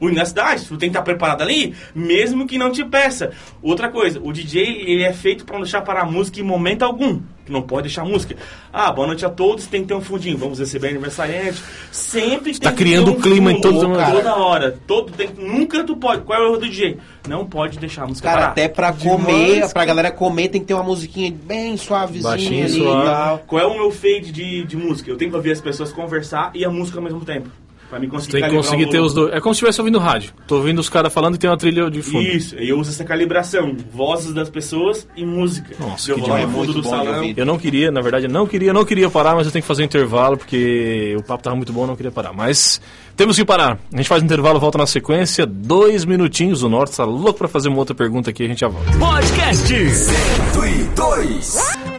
O 0.00 0.06
hino 0.08 0.16
da 0.16 0.24
cidade, 0.24 0.64
tu 0.64 0.76
tem 0.76 0.88
que 0.90 0.92
estar 0.96 1.02
preparado 1.02 1.42
ali, 1.42 1.72
mesmo 1.94 2.46
que 2.46 2.58
não 2.58 2.70
te 2.72 2.84
peça. 2.84 3.30
Outra 3.62 3.88
coisa, 3.88 4.20
o 4.22 4.32
DJ 4.32 4.82
ele 4.86 5.02
é 5.04 5.12
feito 5.12 5.44
para 5.44 5.54
não 5.54 5.62
deixar 5.62 5.82
parar 5.82 6.02
a 6.02 6.04
música 6.06 6.40
em 6.40 6.42
momento 6.44 6.82
algum. 6.84 7.20
Não 7.50 7.62
pode 7.62 7.82
deixar 7.82 8.04
música. 8.04 8.36
Ah, 8.72 8.92
boa 8.92 9.06
noite 9.06 9.24
a 9.24 9.30
todos, 9.30 9.66
tem 9.66 9.82
que 9.82 9.88
ter 9.88 9.94
um 9.94 10.00
fundinho. 10.00 10.36
Vamos 10.38 10.58
receber 10.58 10.88
aniversariante. 10.88 11.62
Sempre 11.90 12.52
tem 12.52 12.60
tá 12.60 12.70
que 12.70 12.76
criando 12.78 13.06
ter 13.06 13.10
um 13.10 13.18
o 13.18 13.22
clima 13.22 13.50
em 13.52 13.54
fundo, 13.56 13.62
todos 13.62 13.82
os. 13.82 14.12
Toda 14.12 14.36
hora. 14.36 14.78
Todo, 14.86 15.12
tem, 15.12 15.28
nunca 15.36 15.84
tu 15.84 15.96
pode. 15.96 16.22
Qual 16.22 16.38
é 16.38 16.42
o 16.42 16.48
erro 16.48 16.56
do 16.58 16.66
DJ? 16.68 16.98
Não 17.28 17.46
pode 17.46 17.78
deixar 17.78 18.04
a 18.04 18.06
música 18.06 18.28
Cara, 18.28 18.40
parar. 18.40 18.52
até 18.52 18.68
pra 18.68 18.90
Demais, 18.90 19.24
comer, 19.24 19.72
pra 19.72 19.84
galera 19.84 20.10
comer, 20.10 20.48
tem 20.48 20.60
que 20.60 20.66
ter 20.66 20.74
uma 20.74 20.82
musiquinha 20.84 21.32
bem 21.44 21.76
suavezinha 21.76 22.22
Baixinho, 22.30 22.64
ali 22.64 22.72
suave. 22.72 23.02
e 23.02 23.10
tal. 23.10 23.38
Qual 23.46 23.62
é 23.62 23.66
o 23.66 23.74
meu 23.74 23.90
fade 23.90 24.32
de, 24.32 24.64
de 24.64 24.76
música? 24.76 25.10
Eu 25.10 25.16
tenho 25.16 25.30
que 25.30 25.36
ouvir 25.36 25.52
as 25.52 25.60
pessoas 25.60 25.92
conversar 25.92 26.50
e 26.54 26.64
a 26.64 26.70
música 26.70 26.98
ao 26.98 27.04
mesmo 27.04 27.24
tempo. 27.24 27.48
Pra 27.88 27.98
me 27.98 28.06
Você 28.06 28.16
conseguir 28.16 28.32
tem 28.40 28.50
que 28.50 28.56
conseguir 28.56 28.84
o 28.84 28.90
ter 28.90 29.00
os 29.00 29.14
dois. 29.14 29.32
É 29.32 29.40
como 29.40 29.54
se 29.54 29.58
estivesse 29.58 29.80
ouvindo 29.80 29.98
rádio. 29.98 30.32
Tô 30.46 30.56
ouvindo 30.56 30.78
os 30.78 30.90
caras 30.90 31.12
falando 31.12 31.36
e 31.36 31.38
tem 31.38 31.48
uma 31.48 31.56
trilha 31.56 31.90
de 31.90 32.02
fundo. 32.02 32.22
Isso, 32.22 32.54
e 32.58 32.68
eu 32.68 32.78
uso 32.78 32.90
essa 32.90 33.04
calibração, 33.04 33.74
vozes 33.90 34.34
das 34.34 34.50
pessoas 34.50 35.08
e 35.16 35.24
música. 35.24 35.74
Nossa, 35.80 36.10
eu 36.10 36.16
que 36.16 36.20
vou 36.20 36.30
lá 36.30 36.40
no 36.40 36.48
fundo 36.48 36.56
Muito 36.58 36.72
do 36.74 36.82
salão. 36.82 37.34
Eu 37.34 37.46
não 37.46 37.58
queria, 37.58 37.90
na 37.90 38.02
verdade, 38.02 38.26
eu 38.26 38.30
não 38.30 38.46
queria, 38.46 38.72
não 38.72 38.84
queria 38.84 39.08
parar, 39.08 39.34
mas 39.34 39.46
eu 39.46 39.52
tenho 39.52 39.62
que 39.62 39.66
fazer 39.66 39.82
um 39.82 39.86
intervalo 39.86 40.36
porque 40.36 41.16
o 41.18 41.22
papo 41.22 41.42
tava 41.42 41.56
muito 41.56 41.72
bom, 41.72 41.82
eu 41.82 41.86
não 41.86 41.96
queria 41.96 42.12
parar. 42.12 42.32
Mas 42.34 42.78
temos 43.18 43.36
que 43.36 43.44
parar. 43.44 43.80
A 43.92 43.96
gente 43.96 44.08
faz 44.08 44.22
um 44.22 44.24
intervalo, 44.24 44.60
volta 44.60 44.78
na 44.78 44.86
sequência, 44.86 45.44
dois 45.44 46.04
minutinhos. 46.04 46.62
O 46.62 46.68
Norte 46.68 46.96
tá 46.96 47.04
louco 47.04 47.36
pra 47.36 47.48
fazer 47.48 47.68
uma 47.68 47.78
outra 47.78 47.92
pergunta 47.92 48.30
aqui, 48.30 48.44
a 48.44 48.46
gente 48.46 48.60
já 48.60 48.68
volta. 48.68 48.96
Podcast. 48.96 49.74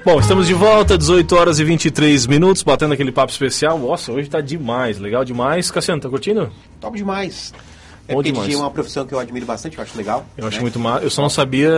Bom, 0.05 0.17
estamos 0.17 0.47
de 0.47 0.53
volta, 0.53 0.97
18 0.97 1.35
horas 1.35 1.59
e 1.59 1.65
23 1.65 2.25
minutos, 2.25 2.63
batendo 2.63 2.93
aquele 2.93 3.11
papo 3.11 3.33
especial. 3.33 3.77
Nossa, 3.77 4.13
hoje 4.13 4.29
tá 4.29 4.39
demais, 4.39 4.97
legal 4.97 5.25
demais. 5.25 5.69
Cassiano, 5.69 6.01
tá 6.01 6.07
curtindo? 6.07 6.49
Top 6.79 6.97
demais. 6.97 7.53
É 8.07 8.13
Bom 8.13 8.19
porque 8.19 8.31
demais. 8.31 8.53
É 8.53 8.57
uma 8.57 8.71
profissão 8.71 9.05
que 9.05 9.13
eu 9.13 9.19
admiro 9.19 9.45
bastante, 9.45 9.77
eu 9.77 9.83
acho 9.83 9.97
legal. 9.97 10.25
Eu 10.37 10.47
acho 10.47 10.55
né? 10.55 10.61
muito 10.61 10.79
massa. 10.79 11.03
Eu 11.03 11.09
só 11.09 11.21
não 11.21 11.29
sabia. 11.29 11.69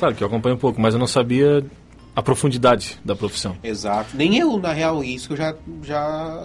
Claro 0.00 0.16
que 0.16 0.24
eu 0.24 0.26
acompanho 0.26 0.56
um 0.56 0.58
pouco, 0.58 0.80
mas 0.80 0.94
eu 0.94 0.98
não 0.98 1.06
sabia 1.06 1.64
a 2.16 2.20
profundidade 2.20 2.98
da 3.04 3.14
profissão. 3.14 3.56
Exato. 3.62 4.10
Nem 4.14 4.36
eu, 4.36 4.58
na 4.58 4.72
real, 4.72 5.04
isso 5.04 5.28
que 5.28 5.34
eu 5.34 5.38
já. 5.38 5.54
já 5.84 6.44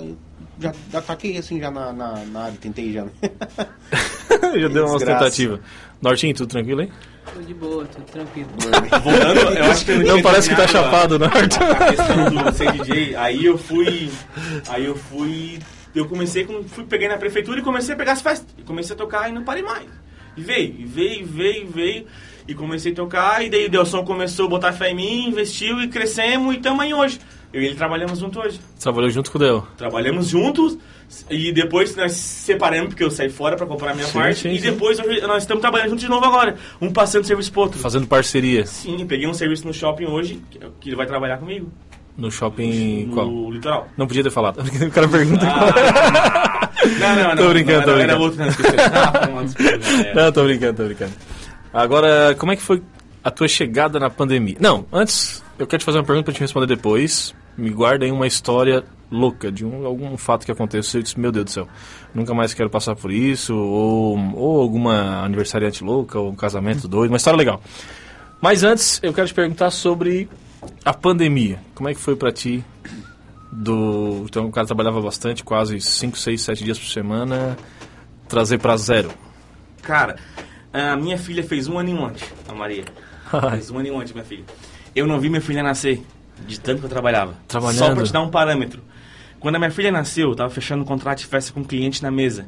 já 0.60 0.74
ataquei 0.94 1.38
assim 1.38 1.60
já 1.60 1.72
na, 1.72 1.94
na, 1.94 2.26
na 2.26 2.44
área, 2.44 2.58
tentei 2.60 2.92
já. 2.92 3.06
já 4.60 4.68
deu 4.68 4.86
uma 4.86 5.00
tentativa. 5.00 5.60
Nortinho, 6.02 6.36
tudo 6.36 6.50
tranquilo, 6.50 6.82
hein? 6.82 6.92
Tô 7.34 7.42
de 7.42 7.54
boa, 7.54 7.86
tudo 7.86 8.06
tranquilo. 8.06 8.50
Voltando, 9.04 9.40
eu 9.58 9.66
acho 9.66 9.86
que 9.86 9.92
eu 9.92 9.98
Não 9.98 10.04
tinha 10.06 10.24
parece 10.24 10.50
que 10.50 10.56
tá 10.56 10.68
chapado, 10.68 11.20
Norte. 11.20 11.58
a 11.62 11.88
questão 11.90 12.44
do 12.44 12.52
ser 12.54 12.72
DJ, 12.74 13.16
aí 13.16 13.46
eu 13.46 13.58
fui. 13.58 14.10
Aí 14.68 14.86
eu 14.86 14.96
fui. 14.96 15.60
Eu 15.96 16.06
comecei 16.06 16.46
com. 16.46 16.64
Fui, 16.64 16.84
peguei 16.86 17.08
na 17.08 17.18
prefeitura 17.18 17.60
e 17.60 17.64
comecei 17.64 17.94
a 17.94 17.98
pegar 17.98 18.14
as 18.14 18.22
festas. 18.22 18.48
E 18.58 18.64
comecei 18.64 18.96
a 18.96 18.98
tocar 18.98 19.30
e 19.30 19.32
não 19.32 19.44
parei 19.44 19.64
mais. 19.64 19.88
E 20.36 20.42
veio, 20.42 20.76
e 20.80 20.86
veio, 20.86 21.22
e 21.22 21.24
veio, 21.24 21.64
e 21.64 21.66
veio. 21.66 22.08
E 22.48 22.54
comecei 22.56 22.92
a 22.92 22.96
tocar, 22.96 23.46
e 23.46 23.50
daí 23.50 23.66
o 23.66 23.70
Delson 23.70 24.04
começou 24.04 24.48
a 24.48 24.50
botar 24.50 24.74
fé 24.74 24.90
em 24.90 24.96
mim, 24.96 25.28
investiu 25.28 25.80
e 25.82 25.88
crescemos 25.88 26.56
e 26.56 26.60
tamo 26.60 26.82
aí 26.82 26.94
hoje. 26.94 27.20
Eu 27.52 27.62
e 27.62 27.66
ele 27.66 27.76
trabalhamos 27.76 28.20
junto 28.20 28.40
hoje. 28.40 28.60
Trabalhou 28.80 29.10
junto 29.10 29.32
com 29.32 29.38
o 29.38 29.42
Del. 29.42 29.68
Trabalhamos 29.76 30.28
juntos 30.28 30.78
e 31.30 31.52
depois 31.52 31.96
nós 31.96 32.12
separamos 32.12 32.90
porque 32.90 33.04
eu 33.04 33.10
saí 33.10 33.30
fora 33.30 33.56
pra 33.56 33.66
comprar 33.66 33.92
a 33.92 33.94
minha 33.96 34.06
Sim, 34.06 34.14
parte. 34.20 34.40
sim, 34.42 34.54
e 34.54 34.60
depois 34.60 35.00
nós 35.28 35.44
estamos 35.44 35.60
trabalhando 35.62 35.90
juntos 35.90 36.04
de 36.04 36.10
novo 36.10 36.26
agora. 36.26 36.56
Um 36.80 36.92
passando 36.94 37.24
serviço 37.26 37.52
pro 37.52 37.62
outro. 37.62 37.80
Fazendo 37.80 38.06
parceria 38.06 38.66
Sim, 38.68 39.04
peguei 39.08 39.28
um 39.28 39.34
serviço 39.34 39.66
no 39.66 39.74
shopping 39.74 40.06
hoje 40.06 40.40
que, 40.80 40.90
ele 40.90 40.96
vai 40.96 41.08
trabalhar 41.08 41.38
comigo. 41.38 41.72
no 42.16 42.30
shopping 42.32 43.06
no 43.08 43.14
qual? 43.16 43.52
litoral. 43.52 43.88
Não 43.98 44.06
podia 44.06 44.24
ter 44.24 44.30
falado. 44.32 44.60
O 44.86 44.92
cara 44.92 45.08
pergunta. 45.08 45.46
Não, 47.00 47.16
não, 47.16 47.30
não. 47.30 47.36
Tô 47.36 47.50
brincando, 47.50 47.80
não, 47.80 47.86
tô 47.86 47.94
brincando. 47.94 48.02
Era 48.02 48.18
outro, 48.18 48.40
não, 48.40 48.48
esqueci. 48.48 48.76
Ah, 48.80 50.02
né? 50.02 50.14
Não, 50.16 50.32
tô 50.32 50.44
brincando, 50.46 50.74
tô 50.78 50.86
brincando. 50.86 51.12
Agora, 51.74 52.36
como 52.40 52.52
é 52.54 52.56
que 52.56 52.62
foi 52.62 52.82
a 53.22 53.30
tua 53.30 53.50
chegada 53.50 54.00
na 54.00 54.10
pandemia? 54.10 54.56
Não, 54.62 54.86
antes, 54.92 55.44
eu 55.60 55.68
quero 55.68 55.82
te 55.82 55.86
fazer 55.86 55.98
uma 55.98 56.06
pergunta 56.06 56.26
pra 56.26 56.34
te 56.34 56.40
responder 56.40 56.66
depois. 56.66 57.36
Me 57.58 57.70
guarda 57.70 58.06
aí 58.06 58.12
uma 58.12 58.26
história 58.26 58.84
louca 59.12 59.52
de 59.52 59.66
um, 59.66 59.86
algum 59.86 60.16
fato 60.18 60.46
que 60.46 60.52
aconteceu. 60.52 61.00
Eu 61.00 61.04
disse, 61.04 61.20
meu 61.20 61.32
Deus 61.32 61.46
do 61.46 61.52
céu, 61.52 61.68
nunca 62.16 62.34
mais 62.34 62.54
quero 62.54 62.70
passar 62.70 62.96
por 62.96 63.12
isso. 63.12 63.54
Ou, 63.54 64.18
ou 64.36 64.62
alguma 64.62 65.24
aniversariante 65.26 65.84
louca, 65.84 66.18
ou 66.18 66.30
um 66.32 66.36
casamento 66.36 66.88
doido. 66.88 67.12
Uma 67.12 67.18
história 67.18 67.38
legal. 67.38 67.62
Mas 68.42 68.64
antes, 68.64 69.02
eu 69.04 69.14
quero 69.14 69.28
te 69.28 69.34
perguntar 69.34 69.70
sobre 69.70 70.30
a 70.86 70.94
pandemia. 70.94 71.60
Como 71.76 71.90
é 71.90 71.94
que 71.94 72.00
foi 72.00 72.16
pra 72.16 72.32
ti? 72.32 72.64
Do, 73.52 74.24
então, 74.26 74.46
o 74.46 74.52
cara 74.52 74.66
trabalhava 74.66 75.02
bastante, 75.02 75.44
quase 75.44 75.82
5, 75.82 76.18
6, 76.18 76.42
7 76.42 76.64
dias 76.64 76.80
por 76.80 76.88
semana. 76.88 77.58
Trazer 78.30 78.60
pra 78.60 78.78
zero. 78.78 79.12
Cara, 79.82 80.16
a 80.72 80.96
minha 80.96 81.18
filha 81.18 81.44
fez 81.44 81.68
um 81.68 81.78
ano 81.78 81.90
e 81.90 81.94
ontem, 81.94 82.24
a 82.48 82.54
Maria. 82.54 82.86
Fez 83.52 83.70
um 83.70 83.78
ano 83.80 83.88
e 83.88 83.92
ontem, 83.92 84.14
minha 84.14 84.26
filha. 84.26 84.46
Eu 84.96 85.08
não 85.08 85.20
vi 85.20 85.30
minha 85.30 85.42
filha 85.42 85.64
nascer, 85.64 86.02
de 86.48 86.60
tanto 86.60 86.80
que 86.80 86.86
eu 86.86 86.90
trabalhava. 86.90 87.36
Trabalhando. 87.48 87.80
Só 87.80 87.94
pra 87.94 88.04
te 88.04 88.14
dar 88.14 88.22
um 88.22 88.30
parâmetro. 88.30 88.82
Quando 89.40 89.56
a 89.56 89.60
minha 89.60 89.72
filha 89.72 89.92
nasceu, 89.92 90.30
eu 90.30 90.36
tava 90.36 90.50
fechando 90.50 90.84
um 90.84 90.86
contrato 90.86 91.20
de 91.20 91.26
festa 91.26 91.54
com 91.54 91.62
um 91.62 91.64
cliente 91.64 92.04
na 92.04 92.12
mesa. 92.12 92.48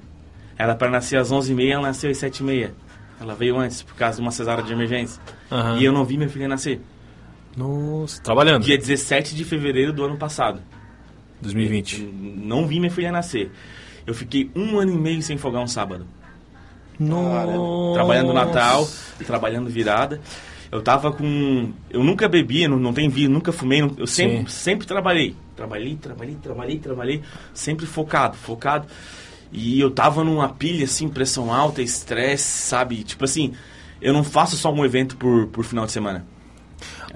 Ela 0.58 0.76
para 0.76 0.90
nascer 0.90 1.18
às 1.18 1.32
11h30, 1.32 1.72
ela 1.72 1.88
nasceu 1.88 2.12
às 2.12 2.18
7h30. 2.18 2.72
Ela 3.20 3.36
veio 3.36 3.58
antes, 3.58 3.82
por 3.82 3.96
causa 3.96 4.18
de 4.18 4.22
uma 4.22 4.32
cesárea 4.32 4.64
de 4.64 4.74
emergência. 4.74 5.22
Aham. 5.52 5.78
E 5.78 5.86
eu 5.86 5.94
não 5.94 6.04
vi 6.04 6.18
minha 6.18 6.30
filha 6.30 6.48
nascer. 6.48 6.82
Nossa, 7.56 8.22
trabalhando. 8.22 8.64
Dia 8.64 8.78
17 8.78 9.36
de 9.36 9.44
fevereiro 9.44 9.94
do 9.94 10.04
ano 10.04 10.18
passado. 10.18 10.62
2020. 11.42 12.02
Não 12.02 12.68
vi 12.68 12.80
minha 12.80 12.92
filha 12.92 13.12
nascer. 13.12 13.52
Eu 14.06 14.14
fiquei 14.14 14.50
um 14.56 14.80
ano 14.80 14.94
e 14.94 14.98
meio 14.98 15.22
sem 15.22 15.38
folgar 15.38 15.62
um 15.62 15.68
sábado. 15.68 16.06
Nossa. 17.00 17.94
Trabalhando 17.94 18.34
Natal, 18.34 18.88
trabalhando 19.26 19.70
virada. 19.70 20.22
Eu 20.72 20.82
tava 20.82 21.12
com. 21.12 21.72
Eu 21.90 22.04
nunca 22.04 22.30
bebia, 22.30 22.68
não, 22.70 22.80
não 22.80 22.94
tem 22.94 23.10
vi, 23.10 23.28
nunca 23.28 23.52
fumei. 23.52 23.82
eu 23.82 24.08
sempre, 24.08 24.38
Sim. 24.38 24.46
sempre 24.48 24.88
trabalhei. 24.88 25.36
Trabalhei, 25.56 25.96
trabalhei, 25.96 26.36
trabalhei, 26.42 26.80
trabalhei. 26.80 27.22
Sempre 27.54 27.86
focado, 27.86 28.38
focado. 28.38 28.88
E 29.52 29.80
eu 29.82 29.92
tava 29.92 30.24
numa 30.24 30.48
pilha, 30.48 30.86
assim, 30.86 31.10
pressão 31.10 31.54
alta, 31.54 31.82
estresse, 31.82 32.68
sabe? 32.68 33.04
Tipo 33.04 33.26
assim, 33.26 33.54
eu 34.02 34.14
não 34.14 34.24
faço 34.24 34.56
só 34.56 34.72
um 34.72 34.86
evento 34.86 35.18
por, 35.18 35.48
por 35.48 35.66
final 35.66 35.86
de 35.86 35.92
semana. 35.92 36.26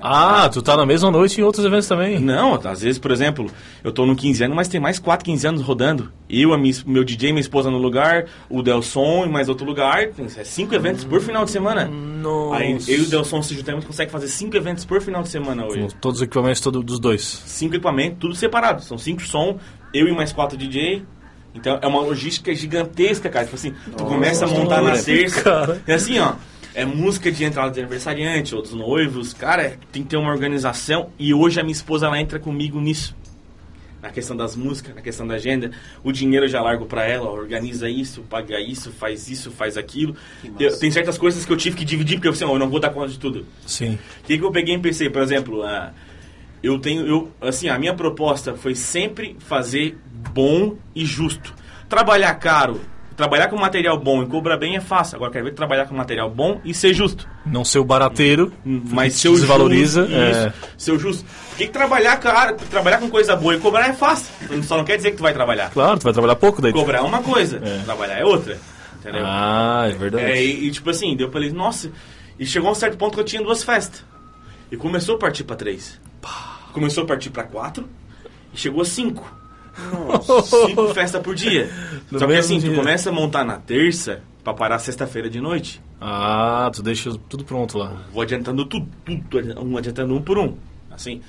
Ah, 0.02 0.50
tu 0.52 0.62
tá 0.62 0.76
na 0.76 0.86
mesma 0.86 1.10
noite 1.10 1.40
em 1.40 1.44
outros 1.44 1.66
eventos 1.66 1.88
também. 1.88 2.20
Não, 2.20 2.56
às 2.56 2.82
vezes, 2.82 3.00
por 3.00 3.12
exemplo, 3.12 3.50
eu 3.84 3.92
tô 3.92 4.06
no 4.06 4.16
15 4.16 4.44
anos, 4.44 4.56
mas 4.56 4.68
tem 4.68 4.80
mais 4.80 5.00
4, 5.00 5.26
15 5.26 5.48
anos 5.48 5.62
rodando. 5.62 6.12
Eu, 6.30 6.54
a 6.54 6.58
minha, 6.58 6.74
meu 6.86 7.04
DJ, 7.04 7.32
minha 7.32 7.42
esposa 7.42 7.72
no 7.72 7.78
lugar, 7.78 8.26
o 8.50 8.62
Delson 8.62 9.26
em 9.26 9.30
mais 9.30 9.50
outro 9.50 9.66
lugar. 9.66 10.10
Tem 10.10 10.26
é, 10.26 10.44
cinco 10.44 10.76
eventos 10.76 11.04
por 11.04 11.22
final 11.22 11.46
de 11.46 11.52
semana. 11.52 11.90
Nossa. 12.26 12.58
Aí 12.58 12.78
eu 12.88 13.00
e 13.00 13.02
o 13.02 13.10
Delson 13.10 13.42
se 13.42 13.56
juntamos 13.56 13.86
consegue 13.86 14.12
fazer 14.12 14.28
cinco 14.28 14.56
eventos 14.58 14.84
por 14.86 15.02
final 15.02 15.22
de 15.24 15.30
semana 15.30 15.66
hoje. 15.66 15.82
Com 15.82 15.88
todos 16.00 16.20
os 16.20 16.24
equipamentos 16.24 16.62
todo, 16.62 16.82
dos 16.82 17.00
dois. 17.00 17.44
Cinco 17.46 17.76
equipamentos, 17.76 18.18
tudo 18.20 18.36
separado. 18.36 18.84
São 18.84 18.98
cinco 18.98 19.22
som, 19.22 19.60
eu 19.94 20.08
e 20.08 20.12
mais 20.12 20.34
quatro 20.34 20.58
DJ. 20.58 21.04
Então 21.54 21.80
é 21.82 21.88
uma 21.88 22.02
logística 22.02 22.54
gigantesca, 22.54 23.30
cara. 23.30 23.46
Tipo 23.46 23.56
assim, 23.56 23.74
tu 23.96 24.04
começa 24.04 24.46
a 24.46 24.48
montar 24.48 24.82
na 24.82 24.98
terça. 24.98 25.82
É 25.88 25.94
assim, 25.94 26.20
ó. 26.20 26.34
É 26.74 26.84
música 26.84 27.32
de 27.32 27.46
entrada 27.46 27.72
de 27.72 27.80
aniversariante, 27.80 28.54
outros 28.54 28.74
noivos. 28.74 29.34
Cara, 29.34 29.78
tem 29.94 30.04
que 30.04 30.10
ter 30.10 30.18
uma 30.18 30.30
organização. 30.30 31.10
E 31.18 31.34
hoje 31.34 31.58
a 31.58 31.64
minha 31.64 31.72
esposa 31.72 32.08
ela 32.08 32.20
entra 32.20 32.38
comigo 32.38 32.82
nisso. 32.82 33.16
Na 34.06 34.12
questão 34.12 34.38
das 34.38 34.56
músicas, 34.56 34.94
na 34.94 35.02
questão 35.02 35.26
da 35.26 35.34
agenda. 35.34 35.72
O 36.04 36.12
dinheiro 36.12 36.46
eu 36.46 36.50
já 36.50 36.62
largo 36.62 36.86
pra 36.86 37.08
ela, 37.08 37.28
organiza 37.28 37.90
isso, 37.90 38.22
paga 38.22 38.60
isso, 38.62 38.92
faz 38.92 39.28
isso, 39.32 39.50
faz 39.50 39.78
aquilo. 39.78 40.16
Eu- 40.60 40.78
tem 40.78 40.92
certas 40.92 41.18
coisas 41.18 41.44
que 41.44 41.52
eu 41.52 41.58
tive 41.58 41.76
que 41.76 41.84
dividir, 41.84 42.18
porque 42.18 42.28
assim, 42.28 42.44
ó, 42.46 42.54
eu 42.54 42.60
não 42.60 42.70
vou 42.70 42.80
dar 42.80 42.92
conta 42.92 43.08
de 43.08 43.18
tudo. 43.18 43.48
Sim. 43.66 43.98
O 44.22 44.24
que, 44.28 44.38
que 44.38 44.44
eu 44.44 44.52
peguei 44.52 44.76
e 44.76 44.80
pensei, 44.80 45.10
por 45.10 45.24
exemplo, 45.24 45.64
ah, 45.64 45.92
eu 46.62 46.78
tenho, 46.78 47.08
eu, 47.08 47.32
assim, 47.42 47.68
a 47.68 47.80
minha 47.80 47.96
proposta 47.96 48.54
foi 48.54 48.76
sempre 48.76 49.36
fazer 49.40 49.98
bom 50.32 50.78
e 50.94 51.04
justo. 51.04 51.56
Trabalhar 51.90 52.36
caro, 52.36 52.82
trabalhar 53.16 53.48
com 53.48 53.56
material 53.58 53.98
bom 53.98 54.22
e 54.24 54.26
cobrar 54.28 54.58
bem 54.58 54.76
é 54.76 54.82
fácil. 54.82 55.16
Agora 55.16 55.32
quero 55.32 55.46
ver 55.46 55.54
trabalhar 55.54 55.86
com 55.88 55.96
material 55.96 56.30
bom 56.30 56.60
e 56.66 56.74
ser 56.74 56.94
justo. 56.94 57.28
Não 57.46 57.64
ser 57.64 57.80
o 57.80 57.86
barateiro, 57.86 58.52
Mas 58.64 59.14
que 59.16 59.20
ser 59.22 59.30
o 59.30 59.34
desvaloriza. 59.36 60.02
justo, 60.02 60.16
é, 60.16 60.54
ser 60.78 61.00
justo. 61.00 61.26
Porque 61.50 61.68
que 61.68 61.72
trabalhar 61.74 62.18
caro, 62.18 62.56
trabalhar 62.70 62.98
com 63.00 63.10
coisa 63.10 63.36
boa 63.36 63.56
e 63.56 63.60
cobrar 63.60 63.88
é 63.88 63.94
fácil. 63.94 64.28
Só 64.64 64.78
não 64.78 64.84
quer 64.84 64.98
dizer 64.98 65.12
que 65.12 65.18
tu 65.18 65.24
vai 65.24 65.34
trabalhar. 65.34 65.70
Claro, 65.72 65.98
tu 66.00 66.04
vai 66.04 66.14
trabalhar 66.14 66.36
pouco 66.36 66.62
daí. 66.62 66.74
Cobrar 66.74 66.98
é 67.00 67.02
uma 67.02 67.22
coisa, 67.22 67.58
É. 67.64 67.84
trabalhar 67.84 68.20
é 68.20 68.26
outra. 68.26 68.58
Entendeu? 69.00 69.22
Ah, 69.24 69.86
é 69.88 69.92
verdade. 69.92 70.24
É, 70.26 70.44
e, 70.44 70.66
e, 70.68 70.72
tipo 70.72 70.90
assim, 70.90 71.16
daí 71.16 71.26
eu 71.26 71.32
falei, 71.32 71.52
nossa, 71.52 71.92
e 72.40 72.46
chegou 72.46 72.70
a 72.70 72.72
um 72.72 72.76
certo 72.76 72.98
ponto 72.98 73.14
que 73.14 73.20
eu 73.20 73.24
tinha 73.26 73.42
duas 73.42 73.64
festas. 73.64 74.04
E 74.72 74.76
começou 74.76 75.16
a 75.16 75.20
partir 75.20 75.44
pra 75.44 75.56
três. 75.56 76.00
Começou 76.74 77.04
a 77.04 77.08
partir 77.08 77.30
pra 77.30 77.44
quatro 77.44 77.88
e 78.54 78.58
chegou 78.58 78.82
a 78.82 78.86
cinco. 78.86 79.32
Cinco 80.44 80.94
festas 80.94 81.22
por 81.22 81.36
dia. 81.36 81.70
No 82.12 82.20
Só 82.20 82.28
que 82.28 82.34
assim, 82.36 82.60
tu 82.60 82.68
dia. 82.68 82.76
começa 82.76 83.10
a 83.10 83.14
montar 83.14 83.44
na 83.44 83.58
terça 83.58 84.22
pra 84.44 84.54
parar 84.54 84.80
sexta-feira 84.80 85.30
de 85.30 85.42
noite. 85.42 85.82
Ah, 86.00 86.70
tu 86.74 86.82
deixa 86.84 87.12
tudo 87.30 87.44
pronto 87.44 87.78
lá. 87.78 88.06
Vou 88.14 88.22
adiantando 88.22 88.66
tudo, 88.66 88.88
tudo, 89.06 89.62
um 89.62 89.78
adiantando 89.78 90.16
um 90.16 90.22
por 90.22 90.38
um. 90.38 90.56
Assim. 90.92 91.22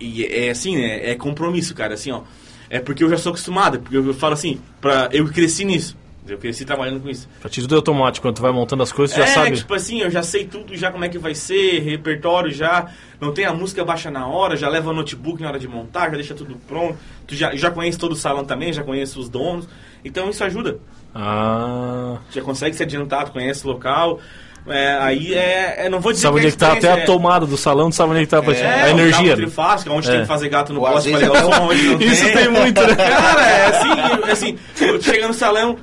E 0.00 0.24
é 0.24 0.50
assim, 0.50 0.76
né? 0.76 1.10
É 1.10 1.14
compromisso, 1.14 1.74
cara. 1.74 1.94
Assim, 1.94 2.10
ó. 2.10 2.22
É 2.70 2.78
porque 2.80 3.02
eu 3.02 3.10
já 3.10 3.18
sou 3.18 3.30
acostumado. 3.30 3.80
Porque 3.80 3.96
eu 3.96 4.14
falo 4.14 4.34
assim, 4.34 4.60
pra, 4.80 5.08
eu 5.12 5.26
cresci 5.28 5.64
nisso. 5.64 5.96
Eu 6.28 6.38
cresci 6.38 6.64
trabalhando 6.64 7.00
com 7.00 7.08
isso. 7.08 7.28
Pra 7.40 7.48
ti 7.50 7.60
tudo 7.60 7.74
é 7.74 7.76
automático. 7.76 8.26
Quando 8.26 8.36
tu 8.36 8.42
vai 8.42 8.52
montando 8.52 8.82
as 8.82 8.92
coisas, 8.92 9.14
tu 9.14 9.18
já 9.18 9.24
é, 9.24 9.34
sabe. 9.34 9.56
tipo 9.56 9.72
assim, 9.74 10.00
eu 10.00 10.10
já 10.10 10.22
sei 10.22 10.44
tudo 10.46 10.76
já 10.76 10.90
como 10.90 11.04
é 11.04 11.08
que 11.08 11.18
vai 11.18 11.34
ser, 11.34 11.80
repertório 11.80 12.50
já, 12.50 12.86
não 13.20 13.32
tem 13.32 13.44
a 13.44 13.52
música 13.52 13.84
baixa 13.84 14.10
na 14.10 14.26
hora, 14.26 14.56
já 14.56 14.68
leva 14.68 14.90
o 14.90 14.92
notebook 14.92 15.40
na 15.42 15.48
hora 15.48 15.58
de 15.58 15.66
montar, 15.68 16.10
já 16.10 16.16
deixa 16.16 16.34
tudo 16.34 16.56
pronto. 16.68 16.96
Tu 17.26 17.34
já, 17.34 17.54
já 17.54 17.70
conhece 17.70 17.98
todo 17.98 18.12
o 18.12 18.16
salão 18.16 18.44
também, 18.44 18.72
já 18.72 18.82
conhece 18.82 19.18
os 19.18 19.28
donos. 19.28 19.68
Então 20.04 20.30
isso 20.30 20.42
ajuda. 20.44 20.78
Ah, 21.14 22.18
Já 22.30 22.42
consegue 22.42 22.76
se 22.76 22.82
adiantar, 22.82 23.24
tu 23.24 23.32
conhece 23.32 23.64
o 23.66 23.68
local. 23.70 24.20
É, 24.66 24.98
aí 25.00 25.34
é, 25.34 25.86
é- 25.86 25.88
Não 25.88 25.98
vou 25.98 26.12
dizer 26.12 26.22
Sabe 26.26 26.36
onde 26.38 26.48
é 26.48 26.50
que 26.50 26.56
tá 26.58 26.72
até 26.74 26.92
a 26.92 27.04
tomada 27.06 27.46
do 27.46 27.56
salão, 27.56 27.86
não 27.86 27.92
sabe 27.92 28.10
onde 28.10 28.20
é 28.20 28.24
que 28.24 28.30
tá 28.30 28.42
pra 28.42 28.52
é, 28.54 28.82
a 28.82 28.90
energia. 28.90 29.34
trifásico, 29.34 29.90
onde 29.90 30.08
É. 30.08 30.10
tem 30.12 30.20
que 30.22 30.26
fazer 30.26 30.48
gato 30.50 30.74
no 30.74 30.80
poste 30.80 31.10
pra 31.10 31.18
ligar 31.20 31.32
o 31.32 31.52
som, 31.54 31.62
onde 31.62 31.82
não 31.88 32.00
Isso 32.02 32.32
tem 32.32 32.48
muito, 32.50 32.80
né? 32.82 32.94
Cara, 32.94 33.46
é 33.48 33.66
assim, 33.66 33.88
é 34.28 34.30
assim, 34.30 34.58
eu 34.82 35.00
chega 35.00 35.26
no 35.26 35.32
salão, 35.32 35.78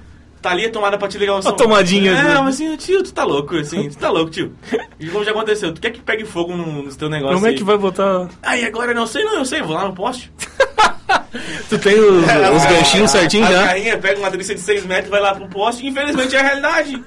tá 0.45 0.51
ali 0.51 0.65
a 0.65 0.71
tomada 0.71 0.95
pra 0.97 1.07
te 1.07 1.17
ligar 1.17 1.35
o 1.37 1.41
som. 1.41 1.51
tomadinha, 1.53 2.11
É, 2.11 2.19
assim. 2.33 2.43
mas 2.43 2.55
assim, 2.55 2.75
tio, 2.77 3.01
tu 3.03 3.11
tá 3.11 3.23
louco, 3.23 3.55
assim, 3.57 3.89
tu 3.89 3.97
tá 3.97 4.09
louco, 4.11 4.29
tio. 4.29 4.53
E 4.99 5.07
como 5.09 5.25
já 5.25 5.31
aconteceu, 5.31 5.73
tu 5.73 5.81
quer 5.81 5.89
que 5.91 5.99
pegue 5.99 6.23
fogo 6.23 6.55
no, 6.55 6.83
no 6.83 6.95
teu 6.95 7.09
negócio 7.09 7.33
Como 7.35 7.47
é 7.47 7.49
aí? 7.49 7.55
que 7.55 7.63
vai 7.63 7.77
botar? 7.77 8.29
Aí 8.43 8.63
agora 8.63 8.93
não 8.93 9.07
sei, 9.07 9.23
não, 9.23 9.35
eu 9.39 9.45
sei, 9.45 9.61
vou 9.63 9.75
lá 9.75 9.87
no 9.87 9.93
poste. 9.95 10.31
Tu 11.69 11.77
tem 11.79 11.99
os, 11.99 12.23
os 12.23 12.65
ganchinhos 12.65 13.11
certinhos 13.11 13.49
a 13.49 13.51
já? 13.51 13.67
carrinha 13.67 13.97
pega 13.97 14.19
uma 14.19 14.29
trilha 14.31 14.55
de 14.55 14.59
6 14.61 14.85
metros 14.85 15.07
e 15.07 15.11
vai 15.11 15.21
lá 15.21 15.33
pro 15.35 15.47
poste. 15.47 15.85
Infelizmente 15.85 16.35
é 16.35 16.39
a 16.39 16.43
realidade. 16.43 17.03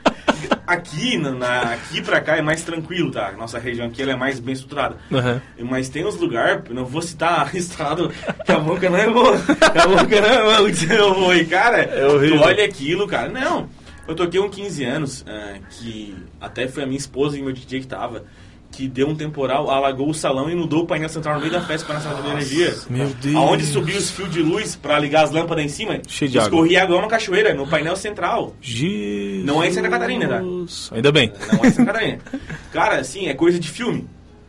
Aqui, 0.67 1.17
na, 1.17 1.63
aqui 1.73 2.03
pra 2.03 2.21
cá 2.21 2.37
é 2.37 2.43
mais 2.43 2.63
tranquilo, 2.63 3.11
tá? 3.11 3.33
Nossa 3.33 3.59
região 3.59 3.87
aqui 3.87 4.03
ela 4.03 4.13
é 4.13 4.17
mais 4.17 4.39
bem 4.39 4.53
estruturada. 4.53 4.97
Aham. 5.11 5.41
Mas 5.61 5.89
tem 5.89 6.07
uns 6.07 6.17
lugares, 6.17 6.63
não 6.71 6.85
vou 6.85 7.01
citar 7.01 7.53
estado, 7.57 8.13
que 8.45 8.53
a 8.53 8.59
boca 8.59 8.89
não 8.91 8.99
é 8.99 9.09
boa. 9.09 9.39
Que 9.39 9.79
a 9.79 9.87
boca 9.87 10.21
não 10.21 10.29
é 10.29 10.43
boa, 10.43 10.71
que 10.71 10.93
eu 10.93 11.15
vou. 11.15 11.35
E, 11.35 11.45
cara, 11.47 11.79
É 11.83 12.07
horrível. 12.07 12.39
tu 12.39 12.45
olha 12.45 12.65
aquilo, 12.65 13.07
cara. 13.09 13.29
Não, 13.31 13.69
eu 14.07 14.15
toquei 14.15 14.39
uns 14.41 14.55
15 14.55 14.85
anos, 14.85 15.25
ah, 15.27 15.55
que 15.71 16.15
até 16.41 16.69
foi 16.69 16.83
a 16.83 16.87
minha 16.87 16.99
esposa 16.99 17.39
e 17.39 17.43
meu 17.43 17.53
DJ 17.53 17.81
que 17.81 17.87
tava, 17.87 18.25
que 18.79 18.87
deu 18.87 19.09
um 19.09 19.15
temporal, 19.17 19.69
alagou 19.69 20.09
o 20.09 20.15
salão 20.15 20.49
e 20.49 20.53
inundou 20.53 20.85
o 20.85 20.87
painel 20.87 21.09
central 21.09 21.35
no 21.35 21.41
meio 21.41 21.51
da 21.53 21.61
festa 21.61 21.85
para 21.85 21.99
a 21.99 22.01
central 22.01 22.23
de 22.23 22.31
energia. 22.31 22.77
Meu 22.89 23.09
Deus. 23.09 23.35
Aonde 23.35 23.67
subiu 23.67 23.97
os 23.99 24.09
fios 24.09 24.31
de 24.31 24.41
luz 24.41 24.77
pra 24.77 25.01
ligar 25.01 25.25
as 25.25 25.33
lâmpadas 25.33 25.65
em 25.65 25.69
cima, 25.69 26.01
Cheio 26.07 26.31
de 26.31 26.39
água. 26.39 26.47
escorria 26.49 26.85
água 26.85 26.97
uma 26.97 27.09
cachoeira 27.09 27.53
no 27.55 27.67
painel 27.67 27.97
central. 27.97 28.55
Jesus. 28.61 29.45
Não 29.45 29.61
é 29.61 29.67
em 29.67 29.73
Santa 29.73 29.89
Catarina, 29.89 30.29
tá? 30.29 30.43
Ainda 30.95 31.11
bem. 31.11 31.33
Não 31.53 31.65
é 31.65 31.67
em 31.67 31.71
Santa 31.73 31.93
Catarina. 31.93 32.19
Cara, 32.73 33.01
assim, 33.01 33.27
é 33.27 33.35
coisa 33.35 33.59
de 33.59 33.69
filme. 33.69 34.07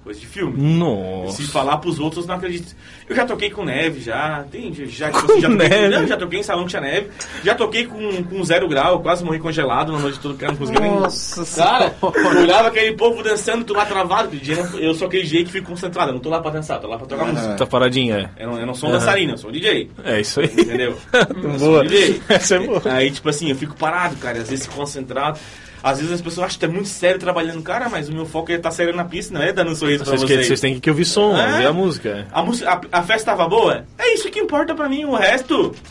Coisa 0.10 0.22
de 0.22 0.26
filme. 0.26 0.60
Nossa. 0.76 1.38
Se 1.38 1.44
falar 1.44 1.78
pros 1.78 2.00
outros, 2.00 2.26
não 2.26 2.34
acredito. 2.34 2.76
Eu 3.08 3.16
já 3.16 3.28
toquei 3.28 3.52
com 3.52 3.64
neve, 3.64 4.02
já. 4.02 4.44
Tem, 4.52 4.74
já, 4.74 5.12
tipo 5.12 5.32
assim, 5.32 5.40
já, 5.40 5.48
toquei, 5.48 5.70
neve? 5.70 5.96
Não, 5.96 6.08
já 6.08 6.18
toquei 6.18 6.40
em 6.40 6.44
salão 6.44 6.64
que 6.64 6.72
tinha 6.72 6.82
neve. 6.82 7.10
Já 7.44 7.54
toquei 7.54 7.86
com, 7.86 8.24
com 8.24 8.44
zero 8.44 8.68
grau, 8.68 9.02
quase 9.04 9.24
morri 9.24 9.38
congelado 9.38 9.92
na 9.92 10.00
noite 10.00 10.20
toda, 10.20 10.34
cara, 10.34 10.54
não 10.54 10.58
conseguia 10.58 10.82
nem. 10.82 11.00
Nossa 11.00 11.46
Cara, 11.62 11.94
eu 12.02 12.42
olhava 12.42 12.70
aquele 12.70 12.94
povo 12.94 13.22
dançando, 13.22 13.64
tu 13.64 13.74
lá 13.76 13.86
travado. 13.86 14.32
Eu 14.80 14.96
sou 14.96 15.08
aquele 15.08 15.22
DJ 15.22 15.44
que 15.44 15.52
fico 15.52 15.68
concentrado, 15.70 16.10
eu 16.10 16.14
não 16.16 16.22
tô 16.22 16.30
lá 16.30 16.40
pra 16.42 16.50
dançar, 16.50 16.80
tô 16.82 16.88
lá 16.88 16.98
pra 16.98 17.06
tocar 17.06 17.26
Aham. 17.26 17.34
música. 17.34 17.54
Tá 17.54 17.68
paradinha, 17.68 18.32
Eu 18.36 18.48
não, 18.50 18.60
eu 18.60 18.66
não 18.66 18.74
sou 18.74 18.90
um 18.90 18.92
Aham. 18.94 19.00
dançarino, 19.00 19.34
eu 19.34 19.38
sou 19.38 19.52
um 19.52 19.54
DJ. 19.54 19.92
é. 20.04 20.16
É 20.16 20.22
isso 20.22 20.40
aí. 20.40 20.48
Entendeu? 20.48 20.98
Eu 21.14 21.60
sou 21.60 21.70
boa. 21.70 21.84
um 21.84 21.86
DJ. 21.86 22.20
Essa 22.30 22.56
é 22.56 22.60
boa. 22.60 22.82
Aí, 22.86 23.12
tipo 23.12 23.30
assim, 23.30 23.52
eu 23.52 23.56
fico 23.56 23.76
parado, 23.76 24.16
cara, 24.16 24.40
às 24.40 24.50
vezes 24.50 24.66
concentrado. 24.66 25.38
Às 25.82 25.98
vezes 26.00 26.14
as 26.14 26.22
pessoas 26.22 26.48
acham 26.48 26.60
que 26.60 26.66
é 26.66 26.68
muito 26.68 26.88
sério 26.90 27.20
trabalhando, 27.20 27.62
cara, 27.62 27.88
mas 27.90 28.10
o 28.10 28.14
meu 28.14 28.26
foco 28.26 28.52
é 28.52 28.56
estar 28.56 28.72
sério 28.72 28.94
na 28.96 29.06
pista, 29.06 29.34
não 29.34 29.42
é 29.42 29.54
dando 29.54 29.72
um 29.72 29.76
sorriso 29.76 30.04
pra 30.04 30.12
Vocês, 30.18 30.24
que- 30.28 30.34
vocês. 30.36 30.48
vocês 30.48 30.60
têm 30.60 30.80
que 30.80 30.90
ouvir 30.90 31.06
som, 31.06 31.38
É. 31.38 31.52
ouvir 31.54 31.68
a 31.68 31.74
música. 31.74 32.10
é. 32.10 32.26
A, 32.32 32.44
música, 32.44 32.82
a, 32.92 33.00
a 33.00 33.04
festa 33.04 33.32
tava 33.32 33.48
boa? 33.48 33.86
É 33.98 34.14
isso 34.14 34.30
que 34.30 34.40
importa 34.40 34.76
pra 34.76 34.90
mim, 34.90 35.06
o 35.06 35.16
resto. 35.16 35.56
O 35.58 35.66
resto 35.68 35.82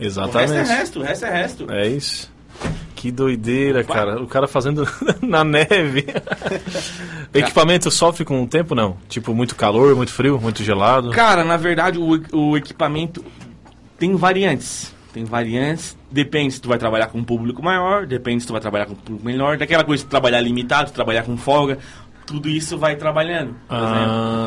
é 0.00 0.04
Exatamente. 0.06 0.68
resto, 0.68 1.00
o 1.00 1.02
resto 1.02 1.24
é 1.24 1.30
resto. 1.30 1.66
É 1.72 1.86
isso. 1.88 2.30
Que 2.94 3.10
doideira, 3.10 3.84
cara. 3.84 4.22
O 4.22 4.26
cara 4.26 4.46
fazendo 4.46 4.88
na 5.20 5.44
neve. 5.44 6.06
Equipamento 7.34 7.90
sofre 7.90 8.24
com 8.24 8.42
o 8.42 8.46
tempo, 8.46 8.74
não? 8.74 8.96
Tipo, 9.08 9.34
muito 9.34 9.54
calor, 9.54 9.94
muito 9.94 10.12
frio, 10.12 10.40
muito 10.40 10.62
gelado. 10.62 11.10
Cara, 11.10 11.44
na 11.44 11.56
verdade, 11.56 11.98
o, 11.98 12.22
o 12.32 12.56
equipamento 12.56 13.24
tem 13.98 14.14
variantes. 14.16 14.94
Tem 15.16 15.24
variantes. 15.24 15.96
Depende 16.10 16.52
se 16.52 16.60
tu 16.60 16.68
vai 16.68 16.76
trabalhar 16.76 17.06
com 17.06 17.16
um 17.16 17.24
público 17.24 17.62
maior, 17.62 18.04
depende 18.04 18.42
se 18.42 18.46
tu 18.46 18.52
vai 18.52 18.60
trabalhar 18.60 18.84
com 18.84 18.92
um 18.92 18.96
público 18.96 19.24
menor. 19.24 19.56
Daquela 19.56 19.82
coisa 19.82 20.04
de 20.04 20.10
trabalhar 20.10 20.42
limitado, 20.42 20.90
trabalhar 20.92 21.22
com 21.22 21.38
folga. 21.38 21.78
Tudo 22.26 22.50
isso 22.50 22.76
vai 22.76 22.96
trabalhando. 22.96 23.54
Por 23.66 23.74
Ah. 23.74 23.94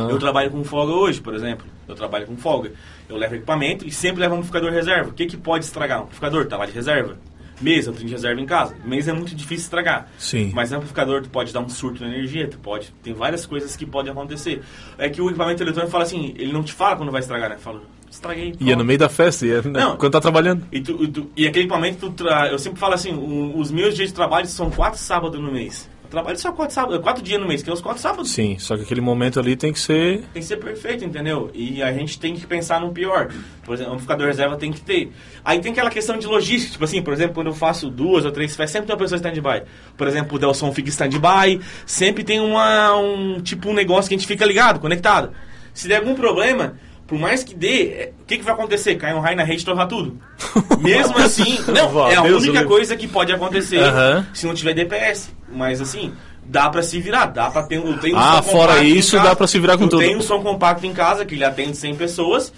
exemplo, 0.03 0.11
eu 0.11 0.19
trabalho 0.19 0.51
com 0.51 0.63
folga 0.63 0.93
hoje, 0.93 1.19
por 1.21 1.33
exemplo. 1.33 1.65
Eu 1.87 1.95
trabalho 1.95 2.27
com 2.27 2.37
folga. 2.37 2.71
Eu 3.09 3.17
levo 3.17 3.33
equipamento 3.33 3.83
e 3.87 3.89
sempre 3.91 4.21
levo 4.21 4.35
um 4.35 4.37
amplificador 4.37 4.71
reserva. 4.71 5.09
O 5.09 5.13
que, 5.13 5.25
que 5.25 5.37
pode 5.37 5.65
estragar? 5.65 6.01
Um 6.01 6.03
amplificador 6.03 6.45
tá 6.45 6.55
lá 6.55 6.67
de 6.67 6.71
reserva. 6.71 7.17
Mesa, 7.59 7.89
eu 7.89 7.93
tenho 7.95 8.05
de 8.05 8.13
reserva 8.13 8.39
em 8.39 8.45
casa. 8.45 8.75
Mesa 8.85 9.09
é 9.09 9.13
muito 9.15 9.33
difícil 9.35 9.63
estragar. 9.63 10.07
Sim. 10.19 10.51
Mas 10.53 10.71
amplificador, 10.71 11.23
tu 11.23 11.31
pode 11.31 11.51
dar 11.51 11.61
um 11.61 11.67
surto 11.67 12.03
na 12.03 12.09
energia, 12.09 12.47
tu 12.47 12.59
pode. 12.59 12.93
Tem 13.01 13.11
várias 13.15 13.43
coisas 13.47 13.75
que 13.75 13.87
podem 13.87 14.11
acontecer. 14.11 14.61
É 14.99 15.09
que 15.09 15.19
o 15.19 15.29
equipamento 15.29 15.63
eletrônico 15.63 15.91
fala 15.91 16.03
assim, 16.03 16.35
ele 16.37 16.53
não 16.53 16.61
te 16.61 16.73
fala 16.73 16.95
quando 16.95 17.11
vai 17.11 17.21
estragar, 17.21 17.49
né? 17.49 17.57
Fala, 17.57 17.81
estraguei. 18.11 18.47
Ia 18.47 18.53
no 18.53 18.65
pronto. 18.65 18.85
meio 18.85 18.99
da 18.99 19.09
festa, 19.09 19.45
ia, 19.45 19.61
né? 19.61 19.79
Não. 19.79 19.97
quando 19.97 20.11
tá 20.13 20.21
trabalhando. 20.21 20.65
E, 20.71 20.81
tu- 20.81 21.03
e 21.03 21.07
tu- 21.07 21.29
e 21.35 21.47
aquele 21.47 21.65
equipamento, 21.65 22.09
tra- 22.11 22.47
eu 22.49 22.59
sempre 22.59 22.79
falo 22.79 22.93
assim, 22.93 23.13
o- 23.13 23.57
os 23.59 23.71
meus 23.71 23.95
dias 23.95 24.09
de 24.09 24.13
trabalho 24.15 24.47
são 24.47 24.69
quatro 24.69 24.99
sábados 24.99 25.39
no 25.39 25.51
mês. 25.51 25.89
Eu 26.03 26.09
trabalho 26.11 26.39
só 26.39 26.51
quatro 26.51 26.73
sábados, 26.73 26.99
quatro 27.03 27.21
dias 27.21 27.39
no 27.39 27.47
mês, 27.47 27.61
que 27.61 27.69
é 27.69 27.73
os 27.73 27.81
quatro 27.81 28.01
sábados. 28.01 28.31
Sim, 28.31 28.57
só 28.57 28.75
que 28.75 28.81
aquele 28.81 28.99
momento 28.99 29.39
ali 29.39 29.55
tem 29.55 29.71
que 29.71 29.79
ser. 29.79 30.23
Tem 30.33 30.41
que 30.41 30.43
ser 30.43 30.57
perfeito, 30.57 31.05
entendeu? 31.05 31.51
E 31.53 31.83
a 31.83 31.93
gente 31.93 32.19
tem 32.19 32.33
que 32.33 32.47
pensar 32.47 32.81
no 32.81 32.91
pior. 32.91 33.29
Por 33.63 33.75
exemplo, 33.75 33.91
amplificador 33.93 34.25
reserva 34.25 34.57
tem 34.57 34.71
que 34.71 34.81
ter. 34.81 35.11
Aí 35.45 35.59
tem 35.59 35.71
aquela 35.71 35.91
questão 35.91 36.17
de 36.17 36.25
logística, 36.25 36.71
tipo 36.71 36.83
assim, 36.83 36.99
por 37.03 37.13
exemplo, 37.13 37.35
quando 37.35 37.47
eu 37.47 37.53
faço 37.53 37.91
duas 37.91 38.25
ou 38.25 38.31
três 38.31 38.55
festas, 38.55 38.71
sempre 38.71 38.87
tem 38.87 38.95
uma 38.95 38.99
pessoa 38.99 39.17
em 39.17 39.21
stand-by. 39.21 39.61
Por 39.95 40.07
exemplo, 40.07 40.35
o 40.35 40.39
Delson 40.39 40.71
fica 40.73 40.87
em 40.87 40.91
stand-by, 40.91 41.61
sempre 41.85 42.23
tem 42.23 42.39
uma, 42.39 42.95
um 42.97 43.39
tipo 43.39 43.69
um 43.69 43.73
negócio 43.73 44.09
que 44.09 44.15
a 44.15 44.17
gente 44.17 44.25
fica 44.27 44.43
ligado, 44.45 44.79
conectado. 44.79 45.29
Se 45.75 45.87
der 45.87 45.97
algum 45.97 46.15
problema, 46.15 46.73
por 47.09 47.17
mais 47.19 47.43
que 47.43 47.55
dê, 47.55 47.87
é, 47.87 48.13
o 48.21 48.25
que, 48.25 48.37
que 48.37 48.43
vai 48.43 48.53
acontecer? 48.53 48.95
Cai 48.95 49.13
um 49.13 49.19
raio 49.19 49.35
na 49.35 49.43
rede 49.43 49.63
e 49.63 49.65
torrar 49.65 49.87
tudo. 49.87 50.17
Mesmo 50.79 51.17
assim, 51.17 51.57
não, 51.67 51.89
Vá, 51.89 52.11
é 52.11 52.15
a 52.15 52.21
Deus 52.21 52.43
única 52.43 52.59
livre. 52.59 52.67
coisa 52.67 52.95
que 52.95 53.07
pode 53.07 53.33
acontecer 53.33 53.81
se 54.33 54.45
não 54.45 54.53
tiver 54.53 54.73
DPS. 54.75 55.31
Mas 55.51 55.81
assim, 55.81 56.13
dá 56.45 56.69
pra 56.69 56.83
se 56.83 56.99
virar, 57.01 57.25
dá 57.25 57.49
pra 57.49 57.63
ter 57.63 57.79
um. 57.79 57.97
tenho 57.97 58.15
um 58.15 58.19
Ah, 58.19 58.41
fora 58.43 58.83
isso, 58.83 59.15
dá 59.17 59.35
pra 59.35 59.47
se 59.47 59.59
virar 59.59 59.77
com 59.77 59.87
tudo. 59.87 59.99
tenho 59.99 60.19
um 60.19 60.21
som 60.21 60.41
compacto 60.41 60.85
em 60.85 60.93
casa 60.93 61.25
que 61.25 61.33
ele 61.35 61.43
atende 61.43 61.75
100 61.75 61.95
pessoas, 61.95 62.53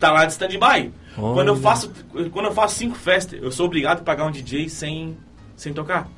tá 0.00 0.10
lá 0.10 0.24
de 0.24 0.32
stand-by. 0.32 0.90
Quando 1.16 1.46
eu 1.46 1.56
faço 1.56 1.92
quando 2.32 2.46
eu 2.46 2.52
faço 2.52 2.74
cinco 2.74 2.96
festas, 2.96 3.40
eu 3.40 3.52
sou 3.52 3.66
obrigado 3.66 4.00
a 4.00 4.02
pagar 4.02 4.26
um 4.26 4.32
DJ 4.32 4.68
sem, 4.68 5.16
sem 5.56 5.72
tocar. 5.72 6.08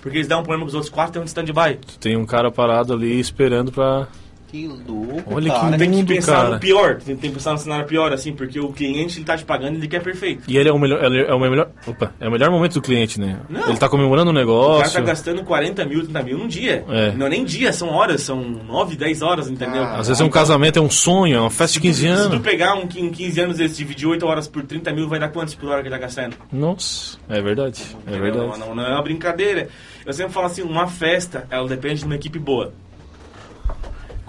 Porque 0.00 0.16
eles 0.16 0.26
dão 0.26 0.40
um 0.40 0.42
problema 0.42 0.64
com 0.64 0.68
os 0.68 0.74
outros 0.74 0.90
quatro 0.90 1.12
tem 1.12 1.20
um 1.20 1.24
de 1.26 1.28
stand-by. 1.30 1.78
Tem 2.00 2.16
um 2.16 2.24
cara 2.24 2.50
parado 2.50 2.94
ali 2.94 3.20
esperando 3.20 3.70
pra. 3.70 4.08
Que 4.50 4.66
louco, 4.66 5.22
Olha 5.34 5.48
que 5.52 5.60
cara. 5.60 5.78
Tem 5.78 5.90
que 5.92 6.04
pensar 6.04 6.32
cara. 6.36 6.48
no 6.54 6.58
pior, 6.60 6.96
tem, 6.96 7.16
que 7.16 7.28
pensar 7.30 7.52
no 7.52 7.58
cenário 7.58 7.86
pior, 7.86 8.12
assim, 8.12 8.32
porque 8.32 8.58
o 8.58 8.72
cliente 8.72 9.18
ele 9.18 9.24
tá 9.24 9.36
te 9.36 9.44
pagando 9.44 9.76
ele 9.76 9.86
quer 9.86 10.02
perfeito. 10.02 10.42
E 10.48 10.56
ele 10.56 10.68
é 10.68 10.72
o 10.72 10.78
melhor. 10.78 11.04
ele 11.04 11.20
É 11.22 11.32
o 11.32 11.38
melhor. 11.38 11.70
Opa, 11.86 12.12
é 12.18 12.26
o 12.28 12.32
melhor 12.32 12.50
momento 12.50 12.74
do 12.74 12.82
cliente, 12.82 13.20
né? 13.20 13.38
Não. 13.48 13.68
Ele 13.68 13.78
tá 13.78 13.88
comemorando 13.88 14.30
um 14.30 14.32
O 14.32 14.36
cara 14.36 14.44
negócio. 14.46 14.92
tá 14.94 15.00
gastando 15.00 15.44
40 15.44 15.84
mil, 15.84 16.02
30 16.02 16.22
mil 16.24 16.38
num 16.38 16.48
dia. 16.48 16.84
É. 16.88 17.12
Não 17.12 17.26
é 17.26 17.28
nem 17.28 17.44
dia, 17.44 17.72
são 17.72 17.90
horas, 17.90 18.22
são 18.22 18.40
9, 18.42 18.96
10 18.96 19.22
horas, 19.22 19.48
entendeu? 19.48 19.84
Ah, 19.84 19.98
Às 19.98 20.08
vezes 20.08 20.20
é 20.20 20.24
um 20.24 20.30
casamento, 20.30 20.78
é 20.78 20.82
um 20.82 20.90
sonho, 20.90 21.36
é 21.36 21.40
uma 21.40 21.50
festa 21.50 21.74
de 21.74 21.80
15 21.82 22.00
Se 22.00 22.06
tu 22.06 22.12
anos. 22.12 22.40
pegar 22.42 22.74
um, 22.74 22.88
qui- 22.88 23.02
um 23.02 23.10
15 23.10 23.40
anos 23.40 23.56
desse, 23.58 23.76
dividir 23.76 24.08
8 24.08 24.26
horas 24.26 24.48
por 24.48 24.64
30 24.64 24.92
mil, 24.92 25.08
vai 25.08 25.20
dar 25.20 25.28
quantos 25.28 25.54
por 25.54 25.68
hora 25.68 25.80
que 25.80 25.86
ele 25.88 25.94
tá 25.94 26.00
gastando? 26.00 26.34
Nossa, 26.52 27.18
é 27.28 27.40
verdade. 27.40 27.82
É 28.06 28.10
Entendeu? 28.10 28.20
verdade. 28.22 28.58
Não, 28.58 28.66
não, 28.68 28.74
não 28.74 28.84
é 28.84 28.90
uma 28.94 29.02
brincadeira. 29.02 29.68
Eu 30.04 30.12
sempre 30.12 30.32
falo 30.32 30.46
assim, 30.46 30.62
uma 30.62 30.88
festa, 30.88 31.46
ela 31.50 31.68
depende 31.68 32.00
de 32.00 32.04
uma 32.06 32.16
equipe 32.16 32.38
boa. 32.38 32.72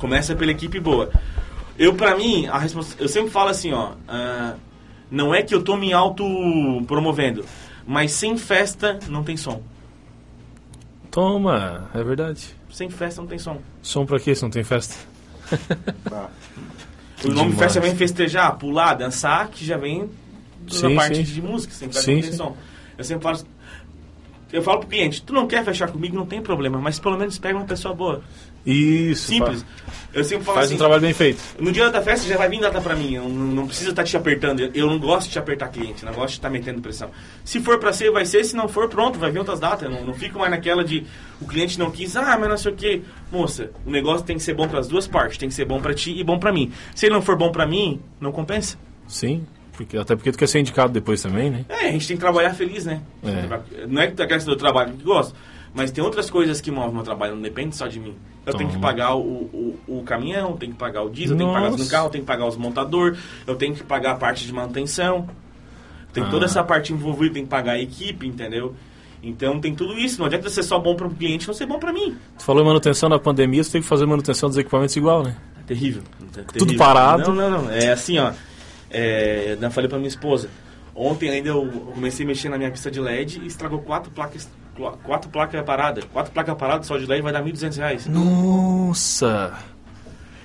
Começa 0.01 0.35
pela 0.35 0.49
equipe 0.49 0.79
boa. 0.79 1.11
Eu, 1.77 1.93
pra 1.93 2.17
mim, 2.17 2.47
a 2.47 2.57
respons... 2.57 2.95
eu 2.99 3.07
sempre 3.07 3.29
falo 3.29 3.49
assim, 3.49 3.71
ó, 3.71 3.91
ah, 4.07 4.55
não 5.11 5.33
é 5.33 5.43
que 5.43 5.53
eu 5.53 5.61
tô 5.61 5.77
me 5.77 5.93
auto 5.93 6.23
promovendo, 6.87 7.45
mas 7.85 8.11
sem 8.11 8.35
festa 8.35 8.97
não 9.07 9.23
tem 9.23 9.37
som. 9.37 9.61
Toma, 11.11 11.87
é 11.93 12.03
verdade. 12.03 12.49
Sem 12.71 12.89
festa 12.89 13.21
não 13.21 13.27
tem 13.27 13.37
som. 13.37 13.61
Som 13.83 14.03
pra 14.03 14.19
quê 14.19 14.33
se 14.33 14.41
não 14.41 14.49
tem 14.49 14.63
festa? 14.63 14.95
Tá. 16.09 16.29
O 17.23 17.27
nome 17.27 17.51
demais. 17.51 17.59
festa 17.59 17.79
vem 17.79 17.95
festejar, 17.95 18.57
pular, 18.57 18.95
dançar, 18.95 19.49
que 19.49 19.63
já 19.63 19.77
vem 19.77 20.09
Sim, 20.67 20.95
parte 20.95 21.17
sim. 21.17 21.33
de 21.33 21.41
música, 21.43 21.71
sem 21.71 21.87
festa 21.87 22.01
Sim, 22.01 22.15
não 22.15 22.21
tem 22.21 22.31
sim. 22.31 22.37
som. 22.37 22.57
Eu 22.97 23.03
sempre 23.03 23.21
falo, 23.21 23.39
eu 24.51 24.63
falo 24.63 24.79
pro 24.79 24.89
cliente, 24.89 25.21
tu 25.21 25.31
não 25.31 25.45
quer 25.45 25.63
fechar 25.63 25.91
comigo, 25.91 26.15
não 26.15 26.25
tem 26.25 26.41
problema, 26.41 26.79
mas 26.79 26.97
pelo 26.99 27.19
menos 27.19 27.37
pega 27.37 27.55
uma 27.55 27.67
pessoa 27.67 27.93
boa. 27.93 28.23
Isso. 28.65 29.27
Simples. 29.27 29.61
fa- 29.63 29.67
Eu 30.13 30.23
sempre 30.25 30.43
falo 30.43 30.55
Faz 30.55 30.65
assim, 30.67 30.75
um 30.75 30.77
trabalho 30.77 31.01
bem 31.01 31.13
feito. 31.13 31.41
no 31.57 31.71
dia 31.71 31.89
da 31.89 32.01
festa 32.01 32.27
já 32.27 32.35
vai 32.37 32.49
vir 32.49 32.59
data 32.59 32.81
pra 32.81 32.95
mim, 32.97 33.13
eu 33.15 33.23
não, 33.29 33.29
não 33.29 33.67
precisa 33.67 33.91
estar 33.91 34.03
te 34.03 34.17
apertando, 34.17 34.59
eu- 34.59 34.87
não 34.87 34.99
gosto 34.99 35.27
de 35.27 35.31
te 35.33 35.39
apertar 35.39 35.69
cliente, 35.69 36.03
não 36.03 36.11
gosto 36.11 36.31
de 36.31 36.33
estar 36.39 36.49
metendo 36.49 36.81
pressão. 36.81 37.09
Se 37.45 37.61
for 37.61 37.79
pra 37.79 37.93
ser, 37.93 38.11
vai 38.11 38.25
ser, 38.25 38.43
se 38.43 38.53
não 38.53 38.67
for, 38.67 38.89
pronto, 38.89 39.17
vai 39.17 39.31
vir 39.31 39.39
outras 39.39 39.59
datas, 39.61 39.83
eu 39.83 39.89
não, 39.89 40.05
não 40.05 40.13
fico 40.13 40.37
mais 40.37 40.51
naquela 40.51 40.83
de 40.83 41.05
o 41.39 41.45
cliente 41.47 41.79
não 41.79 41.89
quis, 41.89 42.13
ah, 42.17 42.37
mas 42.37 42.49
não 42.49 42.57
sei 42.57 42.71
o 42.73 42.75
que. 42.75 43.01
Moça, 43.31 43.71
o 43.85 43.89
negócio 43.89 44.25
tem 44.25 44.35
que 44.35 44.43
ser 44.43 44.53
bom 44.53 44.67
pras 44.67 44.87
duas 44.89 45.07
partes, 45.07 45.37
tem 45.37 45.47
que 45.47 45.55
ser 45.55 45.63
bom 45.63 45.79
pra 45.79 45.93
ti 45.93 46.11
e 46.11 46.23
bom 46.25 46.37
pra 46.37 46.51
mim. 46.51 46.73
Se 46.93 47.05
ele 47.05 47.13
não 47.15 47.21
for 47.21 47.37
bom 47.37 47.49
pra 47.49 47.65
mim, 47.65 48.01
não 48.19 48.33
compensa. 48.33 48.77
Sim. 49.07 49.45
Porque, 49.71 49.97
até 49.97 50.13
porque 50.15 50.31
tu 50.33 50.37
quer 50.37 50.47
ser 50.47 50.59
indicado 50.59 50.91
depois 50.91 51.21
também, 51.21 51.49
né? 51.49 51.65
É, 51.69 51.87
a 51.87 51.91
gente 51.93 52.05
tem 52.05 52.17
que 52.17 52.21
trabalhar 52.21 52.53
feliz, 52.53 52.85
né? 52.85 53.01
É. 53.23 53.87
Não 53.87 54.01
é 54.01 54.07
que 54.07 54.13
tu 54.13 54.27
questão 54.27 54.53
do 54.53 54.59
trabalho 54.59 54.91
que 54.93 55.03
gosto, 55.03 55.33
mas 55.73 55.91
tem 55.91 56.03
outras 56.03 56.29
coisas 56.29 56.59
que 56.61 56.69
movem 56.71 56.93
meu 56.93 57.03
trabalho, 57.03 57.35
não 57.35 57.41
depende 57.41 57.75
só 57.75 57.87
de 57.87 57.99
mim. 57.99 58.15
Eu 58.45 58.53
tenho 58.55 58.69
que 58.69 58.75
Toma. 58.75 58.87
pagar 58.87 59.15
o, 59.15 59.21
o, 59.21 59.79
o 59.99 60.03
caminhão, 60.03 60.57
tenho 60.57 60.71
que 60.73 60.77
pagar 60.77 61.03
o 61.03 61.09
diesel, 61.09 61.37
tenho 61.37 61.49
que 61.49 61.55
pagar 61.55 61.71
Nossa. 61.71 61.83
no 61.83 61.89
carro, 61.89 62.09
tenho 62.09 62.23
que 62.23 62.27
pagar 62.27 62.45
os 62.47 62.57
montadores, 62.57 63.19
eu 63.45 63.55
tenho 63.55 63.73
que 63.75 63.83
pagar 63.83 64.11
a 64.11 64.15
parte 64.15 64.45
de 64.45 64.51
manutenção. 64.53 65.29
Tem 66.11 66.23
Ah. 66.23 66.29
toda 66.29 66.45
essa 66.45 66.63
parte 66.63 66.91
envolvida, 66.91 67.35
tem 67.35 67.43
que 67.43 67.49
pagar 67.49 67.73
a 67.73 67.79
equipe, 67.79 68.27
entendeu? 68.27 68.75
Então 69.23 69.61
tem 69.61 69.75
tudo 69.75 69.97
isso. 69.97 70.17
Não 70.19 70.25
adianta 70.25 70.49
ser 70.49 70.63
só 70.63 70.79
bom 70.79 70.95
para 70.95 71.05
o 71.07 71.11
cliente, 71.13 71.47
não 71.47 71.53
ser 71.53 71.65
bom 71.67 71.77
para 71.79 71.93
mim. 71.93 72.17
Tu 72.37 72.43
falou 72.43 72.63
em 72.63 72.65
manutenção 72.65 73.07
na 73.07 73.19
pandemia, 73.19 73.63
você 73.63 73.71
tem 73.73 73.81
que 73.81 73.87
fazer 73.87 74.05
manutenção 74.07 74.49
dos 74.49 74.57
equipamentos 74.57 74.95
igual, 74.95 75.21
né? 75.23 75.37
É 75.59 75.63
terrível. 75.63 76.01
É 76.19 76.41
Tudo 76.41 76.53
terrível. 76.65 76.77
parado. 76.79 77.31
Não, 77.31 77.49
não, 77.49 77.63
não. 77.65 77.71
É 77.71 77.91
assim, 77.91 78.17
ó. 78.17 78.33
É, 78.89 79.55
eu 79.61 79.71
falei 79.71 79.87
pra 79.87 79.99
minha 79.99 80.07
esposa. 80.09 80.49
Ontem 80.93 81.29
ainda 81.29 81.49
eu 81.49 81.65
comecei 81.93 82.25
a 82.25 82.27
mexer 82.27 82.49
na 82.49 82.57
minha 82.57 82.71
pista 82.71 82.89
de 82.91 82.99
LED 82.99 83.39
e 83.41 83.47
estragou 83.47 83.79
quatro 83.79 84.11
placas, 84.11 84.49
quatro 85.03 85.29
placas 85.29 85.63
paradas. 85.63 86.03
Quatro 86.11 86.31
placas 86.31 86.55
paradas 86.57 86.87
só 86.87 86.97
de 86.97 87.05
LED 87.05 87.21
vai 87.21 87.33
dar 87.33 87.43
1.200 87.43 87.77
reais. 87.77 88.07
Nossa! 88.07 89.53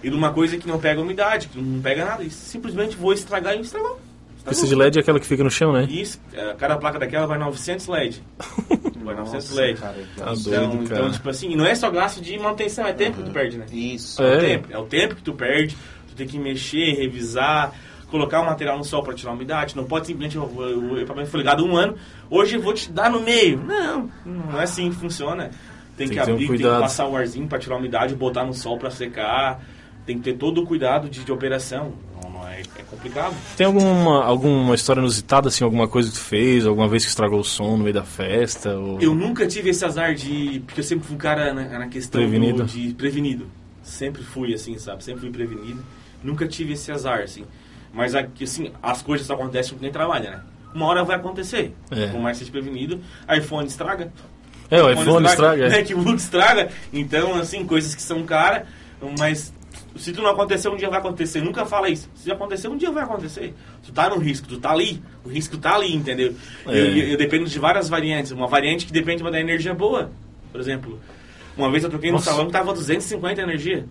E 0.02 0.10
numa 0.10 0.32
coisa 0.32 0.56
que 0.58 0.68
não 0.68 0.78
pega 0.78 1.00
umidade, 1.00 1.48
que 1.48 1.58
não 1.60 1.80
pega 1.80 2.04
nada. 2.04 2.22
E 2.22 2.30
simplesmente 2.30 2.96
vou 2.96 3.12
estragar 3.12 3.56
e 3.56 3.60
estragou. 3.60 3.98
Pista 4.48 4.64
de 4.66 4.76
LED 4.76 4.98
é 4.98 5.00
aquela 5.00 5.18
que 5.18 5.26
fica 5.26 5.42
no 5.42 5.50
chão, 5.50 5.72
né? 5.72 5.88
Isso, 5.90 6.20
é, 6.32 6.54
cada 6.54 6.76
placa 6.76 7.00
daquela 7.00 7.26
vai 7.26 7.36
900 7.36 7.88
LED. 7.88 8.22
Vai 9.06 9.14
900 9.14 9.50
LED. 9.52 9.80
cara, 9.80 9.94
Tá 10.16 10.32
Então, 10.32 10.34
doido, 10.68 10.84
então, 10.84 10.96
cara. 10.98 11.10
tipo 11.10 11.30
assim, 11.30 11.54
não 11.54 11.64
é 11.64 11.74
só 11.76 11.88
gasto 11.90 12.20
de 12.20 12.36
manutenção, 12.38 12.84
é 12.86 12.92
tempo 12.92 13.18
que 13.18 13.22
tu 13.24 13.30
perde, 13.30 13.56
né? 13.56 13.64
Isso. 13.72 14.20
É. 14.20 14.26
É. 14.26 14.36
o 14.36 14.40
tempo, 14.40 14.68
é 14.72 14.78
o 14.78 14.84
tempo 14.84 15.14
que 15.14 15.22
tu 15.22 15.32
perde, 15.32 15.76
tu 16.08 16.14
tem 16.16 16.26
que 16.26 16.38
mexer, 16.40 16.94
revisar, 16.94 17.72
colocar 18.10 18.40
o 18.40 18.46
material 18.46 18.78
no 18.78 18.84
sol 18.84 19.02
para 19.02 19.14
tirar 19.14 19.32
a 19.32 19.34
umidade, 19.34 19.76
não 19.76 19.84
pode 19.84 20.06
simplesmente 20.06 20.38
o, 20.38 20.96
equipamento 20.96 21.28
foi 21.28 21.40
ligado 21.40 21.64
um 21.64 21.76
ano, 21.76 21.96
hoje 22.30 22.56
eu 22.56 22.62
vou 22.62 22.72
te 22.72 22.90
dar 22.90 23.10
no 23.10 23.20
meio. 23.20 23.58
Não, 23.58 24.10
não 24.24 24.60
é 24.60 24.64
assim 24.64 24.90
que 24.90 24.96
funciona. 24.96 25.50
Tem, 25.96 26.08
Tem 26.08 26.18
que 26.18 26.24
ter 26.24 26.30
um 26.30 26.34
abrir, 26.34 26.48
tem 26.48 26.56
que 26.58 26.62
passar 26.62 27.06
o 27.06 27.16
arzinho 27.16 27.48
para 27.48 27.58
tirar 27.58 27.76
a 27.76 27.78
umidade, 27.78 28.14
botar 28.14 28.44
no 28.44 28.52
sol 28.52 28.78
para 28.78 28.90
secar, 28.90 29.62
tem 30.04 30.18
que 30.18 30.24
ter 30.24 30.34
todo 30.34 30.62
o 30.62 30.66
cuidado 30.66 31.08
de, 31.08 31.24
de 31.24 31.32
operação. 31.32 31.94
Não, 32.22 32.30
não 32.30 32.48
é, 32.48 32.60
é 32.60 32.82
complicado. 32.82 33.34
Tem 33.56 33.66
alguma, 33.66 34.22
alguma 34.22 34.74
história 34.74 35.00
inusitada, 35.00 35.48
assim, 35.48 35.64
alguma 35.64 35.88
coisa 35.88 36.10
que 36.10 36.16
tu 36.16 36.20
fez, 36.20 36.66
alguma 36.66 36.86
vez 36.86 37.02
que 37.02 37.08
estragou 37.08 37.40
o 37.40 37.44
som 37.44 37.76
no 37.76 37.82
meio 37.82 37.94
da 37.94 38.04
festa? 38.04 38.76
Ou... 38.76 39.00
Eu 39.00 39.14
nunca 39.14 39.46
tive 39.46 39.70
esse 39.70 39.84
azar 39.84 40.14
de. 40.14 40.62
Porque 40.66 40.80
eu 40.80 40.84
sempre 40.84 41.06
fui 41.06 41.16
um 41.16 41.18
cara 41.18 41.52
na, 41.52 41.78
na 41.78 41.88
questão 41.88 42.20
do- 42.20 42.28
Prevenido. 42.28 42.64
de 42.64 42.94
prevenido. 42.94 43.46
Sempre 43.82 44.22
fui 44.22 44.52
assim, 44.52 44.78
sabe? 44.78 45.02
Sempre 45.02 45.22
fui 45.22 45.30
prevenido. 45.30 45.82
Nunca 46.22 46.46
tive 46.46 46.74
esse 46.74 46.92
azar, 46.92 47.20
assim. 47.20 47.44
Mas 47.96 48.14
aqui, 48.14 48.44
assim, 48.44 48.70
as 48.82 49.00
coisas 49.00 49.28
acontecem 49.30 49.72
com 49.72 49.80
quem 49.80 49.90
trabalha, 49.90 50.30
né? 50.30 50.40
Uma 50.74 50.84
hora 50.84 51.02
vai 51.02 51.16
acontecer. 51.16 51.72
É. 51.90 52.08
Por 52.08 52.20
mais 52.20 52.36
que 52.36 52.44
seja 52.44 52.52
prevenido, 52.52 53.00
iPhone 53.34 53.66
estraga. 53.66 54.12
É, 54.70 54.82
o 54.82 54.90
iPhone 54.90 55.26
estraga. 55.26 55.64
é. 55.64 55.70
MacBook 55.70 56.16
estraga. 56.16 56.68
Então, 56.92 57.34
assim, 57.36 57.64
coisas 57.64 57.94
que 57.94 58.02
são 58.02 58.22
caras, 58.24 58.68
mas 59.18 59.50
se 59.96 60.12
tu 60.12 60.20
não 60.20 60.28
acontecer, 60.28 60.68
um 60.68 60.76
dia 60.76 60.90
vai 60.90 60.98
acontecer. 60.98 61.40
Nunca 61.40 61.64
fala 61.64 61.88
isso. 61.88 62.10
Se 62.14 62.30
acontecer, 62.30 62.68
um 62.68 62.76
dia 62.76 62.90
vai 62.90 63.02
acontecer. 63.02 63.54
Tu 63.82 63.90
tá 63.92 64.10
no 64.10 64.18
risco, 64.18 64.46
tu 64.46 64.60
tá 64.60 64.72
ali. 64.72 65.02
O 65.24 65.30
risco 65.30 65.56
tá 65.56 65.74
ali, 65.74 65.94
entendeu? 65.94 66.34
É. 66.66 66.78
Eu, 66.78 66.96
eu, 66.96 67.08
eu 67.08 67.16
dependo 67.16 67.46
de 67.46 67.58
várias 67.58 67.88
variantes. 67.88 68.30
Uma 68.30 68.46
variante 68.46 68.84
que 68.84 68.92
depende 68.92 69.22
da 69.22 69.40
energia 69.40 69.72
boa. 69.72 70.10
Por 70.52 70.60
exemplo, 70.60 71.00
uma 71.56 71.70
vez 71.70 71.82
eu 71.82 71.88
toquei 71.88 72.12
no 72.12 72.18
salão 72.18 72.44
que 72.44 72.52
tava 72.52 72.74
250 72.74 73.40
energia. 73.40 73.86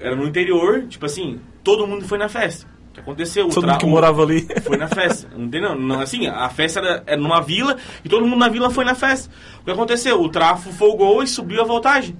Era 0.00 0.16
no 0.16 0.26
interior, 0.26 0.86
tipo 0.88 1.04
assim, 1.04 1.38
todo 1.62 1.86
mundo 1.86 2.08
foi 2.08 2.16
na 2.16 2.30
festa. 2.30 2.72
O 2.94 2.98
que 2.98 3.00
aconteceu? 3.00 3.48
Todo 3.48 3.66
mundo 3.66 3.78
que 3.78 3.86
morava 3.86 4.22
ali. 4.22 4.46
foi 4.62 4.76
na 4.76 4.86
festa, 4.86 5.28
entendeu? 5.36 5.74
Não, 5.74 6.00
assim, 6.00 6.28
a 6.28 6.48
festa 6.48 6.78
era, 6.78 7.02
era 7.04 7.20
numa 7.20 7.40
vila 7.40 7.76
e 8.04 8.08
todo 8.08 8.24
mundo 8.24 8.38
na 8.38 8.48
vila 8.48 8.70
foi 8.70 8.84
na 8.84 8.94
festa. 8.94 9.28
O 9.60 9.64
que 9.64 9.70
aconteceu? 9.72 10.22
O 10.22 10.28
tráfego 10.28 10.72
folgou 10.72 11.20
e 11.20 11.26
subiu 11.26 11.60
a 11.60 11.64
voltagem. 11.64 12.16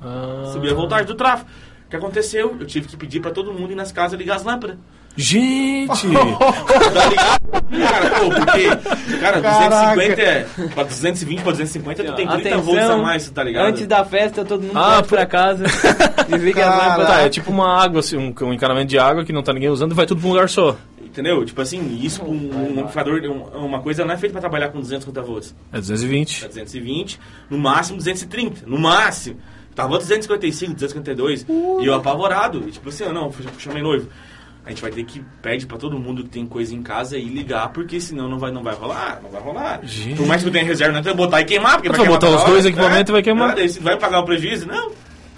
Ah. 0.00 0.50
Subiu 0.54 0.72
a 0.72 0.74
voltagem 0.74 1.04
do 1.04 1.14
tráfego. 1.14 1.50
O 1.86 1.90
que 1.90 1.96
aconteceu? 1.96 2.56
Eu 2.58 2.66
tive 2.66 2.88
que 2.88 2.96
pedir 2.96 3.20
pra 3.20 3.30
todo 3.30 3.52
mundo 3.52 3.72
ir 3.72 3.74
nas 3.74 3.92
casas 3.92 4.18
ligar 4.18 4.36
as 4.36 4.42
lâmpadas. 4.42 4.78
Gente! 5.16 6.06
Tá 6.96 7.08
ligado? 7.08 7.40
Cara, 7.88 8.10
pô, 8.20 8.30
porque, 8.30 8.68
cara, 9.20 9.40
Caraca. 9.40 9.96
250 9.96 10.22
é, 10.22 10.46
pra 10.74 10.82
220 10.84 11.42
pra 11.42 11.52
250 11.52 12.04
tu 12.04 12.12
tem 12.14 12.26
30 12.26 12.56
volts 12.58 12.78
a 12.82 12.84
Atenção, 12.84 13.02
mais, 13.02 13.30
tá 13.30 13.42
ligado? 13.42 13.66
Antes 13.66 13.86
da 13.86 14.04
festa, 14.04 14.44
todo 14.44 14.62
mundo 14.62 14.76
Ah, 14.78 14.94
vai 14.96 15.02
pra 15.04 15.26
casa. 15.26 15.64
Desliga 16.28 16.66
as 16.68 16.76
lâmpadas. 16.82 17.06
tá, 17.06 17.20
é 17.22 17.28
tipo 17.28 17.50
uma 17.50 17.82
água, 17.82 18.00
assim, 18.00 18.16
um, 18.16 18.34
um 18.46 18.52
encanamento 18.52 18.86
de 18.88 18.98
água 18.98 19.24
que 19.24 19.32
não 19.32 19.42
tá 19.42 19.52
ninguém 19.52 19.68
usando 19.68 19.92
e 19.92 19.94
vai 19.94 20.06
tudo 20.06 20.20
pra 20.20 20.28
um 20.28 20.32
lugar 20.32 20.48
só. 20.48 20.76
Entendeu? 21.02 21.44
Tipo 21.44 21.60
assim, 21.62 21.98
isso 22.02 22.20
com 22.20 22.30
um 22.32 22.80
amplificador, 22.80 23.20
um- 23.24 23.64
uma 23.66 23.80
coisa 23.80 24.04
não 24.04 24.14
é 24.14 24.18
feita 24.18 24.32
pra 24.32 24.40
trabalhar 24.40 24.68
com 24.68 24.80
250 24.80 25.22
volts. 25.22 25.54
É 25.72 25.78
220. 25.78 26.40
Tá 26.42 26.48
220, 26.48 27.18
no 27.48 27.58
máximo 27.58 27.96
230, 27.98 28.66
no 28.66 28.78
máximo. 28.78 29.38
Tava 29.74 29.98
255, 29.98 30.72
252, 30.74 31.46
e 31.80 31.86
eu 31.86 31.94
apavorado. 31.94 32.64
E 32.66 32.72
tipo 32.72 32.88
assim, 32.88 33.04
eu 33.04 33.12
não, 33.12 33.26
eu 33.26 33.34
chamei 33.58 33.82
noivo. 33.82 34.08
A 34.66 34.70
gente 34.70 34.82
vai 34.82 34.90
ter 34.90 35.04
que 35.04 35.22
pedir 35.40 35.64
pra 35.66 35.78
todo 35.78 35.96
mundo 35.96 36.24
que 36.24 36.28
tem 36.28 36.44
coisa 36.44 36.74
em 36.74 36.82
casa 36.82 37.16
e 37.16 37.24
ligar, 37.24 37.68
porque 37.68 38.00
senão 38.00 38.28
não 38.28 38.36
vai, 38.36 38.50
não 38.50 38.64
vai 38.64 38.74
rolar, 38.74 39.20
não 39.22 39.30
vai 39.30 39.40
rolar. 39.40 39.80
Gente. 39.84 40.16
Por 40.16 40.26
mais 40.26 40.42
que 40.42 40.48
eu 40.48 40.52
tenha 40.52 40.64
reserva, 40.64 40.92
não 40.92 40.98
adianta 40.98 41.16
botar 41.16 41.40
e 41.40 41.44
queimar, 41.44 41.80
porque 41.80 41.88
vai 41.96 42.06
botar 42.06 42.28
os 42.30 42.42
dois 42.44 42.66
equipamentos 42.66 43.10
e 43.10 43.12
vai 43.12 43.22
queimar. 43.22 43.56
Você 43.56 43.78
vai 43.78 43.96
pagar 43.96 44.18
o 44.20 44.24
prejuízo? 44.24 44.66
Não. 44.66 44.90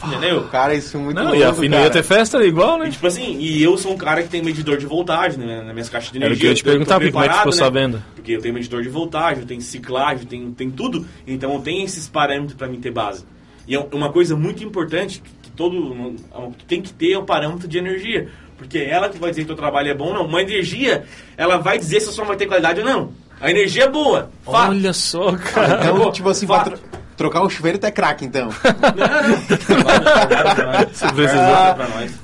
Entendeu? 0.04 0.44
Cara, 0.44 0.74
isso 0.74 0.96
é 0.96 1.00
muito 1.00 1.16
Não, 1.16 1.24
louco, 1.24 1.36
e 1.38 1.66
a 1.66 1.70
cara. 1.70 1.82
ia 1.82 1.90
ter 1.90 2.02
festa 2.04 2.42
igual, 2.44 2.78
né? 2.78 2.88
E, 2.88 2.92
tipo 2.92 3.06
assim, 3.06 3.36
e 3.38 3.62
eu 3.62 3.76
sou 3.76 3.92
um 3.92 3.96
cara 3.96 4.22
que 4.22 4.28
tem 4.28 4.40
medidor 4.40 4.78
de 4.78 4.86
voltagem 4.86 5.38
né, 5.38 5.62
nas 5.62 5.72
minhas 5.72 5.88
caixas 5.88 6.12
de 6.12 6.18
Era 6.18 6.26
energia. 6.26 6.36
o 6.36 6.40
que 6.40 6.46
eu 6.46 6.50
ia 6.50 6.54
te 6.54 6.64
perguntar, 6.64 6.94
porque 6.94 7.10
como 7.10 7.24
é 7.24 7.28
que 7.28 7.34
ficou 7.34 7.52
né? 7.52 7.58
sabendo? 7.58 8.02
Porque 8.14 8.32
eu 8.32 8.40
tenho 8.40 8.54
medidor 8.54 8.82
de 8.82 8.88
voltagem, 8.88 9.40
eu 9.40 9.46
tenho 9.46 9.60
ciclagem, 9.60 10.24
tem, 10.24 10.52
tem 10.52 10.70
tudo. 10.70 11.04
Então 11.26 11.52
eu 11.52 11.60
tenho 11.60 11.84
esses 11.84 12.08
parâmetros 12.08 12.54
para 12.54 12.68
mim 12.68 12.80
ter 12.80 12.92
base. 12.92 13.26
E 13.66 13.74
é 13.74 13.78
uma 13.92 14.10
coisa 14.12 14.36
muito 14.36 14.62
importante 14.62 15.20
que, 15.20 15.30
que 15.42 15.50
todo 15.50 16.14
tu 16.56 16.64
tem 16.64 16.80
que 16.80 16.92
ter 16.92 17.12
é 17.12 17.18
o 17.18 17.24
parâmetro 17.24 17.66
de 17.66 17.76
energia. 17.76 18.28
Porque 18.59 18.79
é 18.79 18.90
ela 18.90 19.09
que 19.09 19.18
vai 19.18 19.31
dizer 19.31 19.42
que 19.44 19.53
o 19.53 19.55
teu 19.55 19.62
trabalho 19.62 19.88
é 19.88 19.94
bom 19.94 20.09
ou 20.09 20.14
não. 20.14 20.27
Uma 20.27 20.42
energia, 20.42 21.05
ela 21.37 21.57
vai 21.57 21.79
dizer 21.79 22.01
se 22.01 22.09
a 22.11 22.12
sua 22.12 22.25
vai 22.25 22.37
ter 22.37 22.47
qualidade 22.47 22.81
ou 22.81 22.87
não. 22.87 23.12
A 23.40 23.49
energia 23.51 23.85
é 23.85 23.88
boa. 23.88 24.31
Fato. 24.44 24.71
Olha 24.71 24.92
só, 24.92 25.33
cara. 25.37 25.79
Então, 25.81 26.11
tipo 26.11 26.29
assim, 26.29 26.47
Fato. 26.47 26.71
tro- 26.73 26.81
trocar 27.16 27.42
o 27.42 27.49
chuveiro 27.51 27.79
é 27.81 27.90
craque, 27.90 28.25
então. 28.25 28.49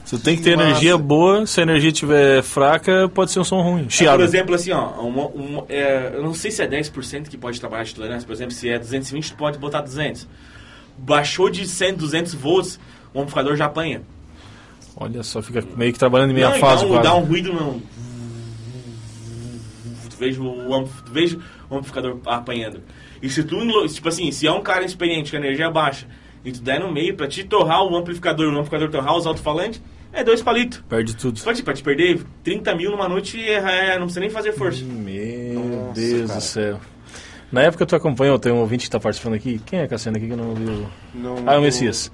Você 0.04 0.18
tem 0.18 0.36
que 0.36 0.42
ter 0.42 0.50
energia 0.52 0.96
boa, 0.98 1.46
se 1.46 1.60
a 1.60 1.62
energia 1.62 1.90
estiver 1.90 2.42
fraca, 2.42 3.08
pode 3.12 3.30
ser 3.30 3.40
um 3.40 3.44
som 3.44 3.60
ruim. 3.62 3.84
Por 3.84 3.90
Chiado. 3.92 4.22
exemplo, 4.22 4.54
assim, 4.54 4.72
ó, 4.72 4.86
uma- 5.00 5.26
uma- 5.28 5.64
é, 5.68 6.12
eu 6.14 6.22
não 6.22 6.34
sei 6.34 6.50
se 6.50 6.62
é 6.62 6.66
10% 6.66 7.28
que 7.28 7.36
pode 7.36 7.58
trabalhar 7.60 7.84
de 7.84 7.94
tolerância, 7.94 8.26
por 8.26 8.32
exemplo, 8.32 8.52
se 8.52 8.68
é 8.68 8.78
220, 8.78 9.30
tu 9.30 9.36
pode 9.36 9.58
botar 9.58 9.80
200. 9.80 10.26
Baixou 10.96 11.50
de 11.50 11.66
100, 11.66 11.94
200 11.94 12.34
volts, 12.34 12.78
o 13.12 13.18
amplificador 13.20 13.56
já 13.56 13.66
apanha. 13.66 14.02
Olha 14.96 15.22
só, 15.22 15.42
fica 15.42 15.62
meio 15.76 15.92
que 15.92 15.98
trabalhando 15.98 16.30
em 16.30 16.34
meia 16.34 16.50
Não, 16.50 16.58
fase 16.58 16.86
quase. 16.86 17.02
dá 17.02 17.14
um 17.16 17.24
ruído, 17.24 17.52
não. 17.52 17.80
Tu 20.10 20.16
vejo 20.18 20.44
o, 20.44 20.74
ampli- 20.74 21.02
tu 21.04 21.12
vejo 21.12 21.40
o 21.68 21.76
amplificador 21.76 22.18
apanhando. 22.26 22.80
E 23.22 23.28
se 23.28 23.42
tu, 23.42 23.56
tipo 23.88 24.08
assim, 24.08 24.30
se 24.30 24.46
é 24.46 24.52
um 24.52 24.62
cara 24.62 24.84
experiente 24.84 25.30
com 25.30 25.36
energia 25.36 25.70
baixa, 25.70 26.06
e 26.44 26.52
tu 26.52 26.60
der 26.62 26.78
no 26.78 26.92
meio 26.92 27.16
pra 27.16 27.26
te 27.26 27.42
torrar 27.42 27.82
o 27.82 27.96
amplificador, 27.96 28.46
o 28.46 28.50
amplificador 28.52 28.90
torrar 28.90 29.16
os 29.16 29.26
alto-falantes, 29.26 29.82
é 30.12 30.22
dois 30.22 30.42
palitos. 30.42 30.82
Perde 30.88 31.16
tudo. 31.16 31.40
Pode, 31.42 31.62
pra 31.62 31.74
te 31.74 31.82
perder 31.82 32.22
30 32.44 32.74
mil 32.76 32.90
numa 32.92 33.08
noite, 33.08 33.42
é, 33.42 33.94
não 33.94 34.02
precisa 34.04 34.20
nem 34.20 34.30
fazer 34.30 34.52
força. 34.52 34.84
Meu 34.84 35.60
Nossa, 35.64 36.00
Deus 36.00 36.26
cara. 36.28 36.38
do 36.38 36.42
céu. 36.44 36.80
Na 37.50 37.62
época 37.62 37.86
tu 37.86 37.96
acompanhou, 37.96 38.38
tem 38.38 38.52
um 38.52 38.58
ouvinte 38.58 38.84
que 38.84 38.90
tá 38.90 39.00
participando 39.00 39.34
aqui. 39.34 39.60
Quem 39.66 39.80
é 39.80 39.86
Cassiano 39.88 40.16
aqui 40.16 40.26
que 40.26 40.32
eu 40.32 40.36
não 40.36 40.50
ouvi? 40.50 40.86
Não, 41.14 41.36
Ah, 41.46 41.54
é 41.54 41.58
o 41.58 41.62
Messias. 41.62 42.10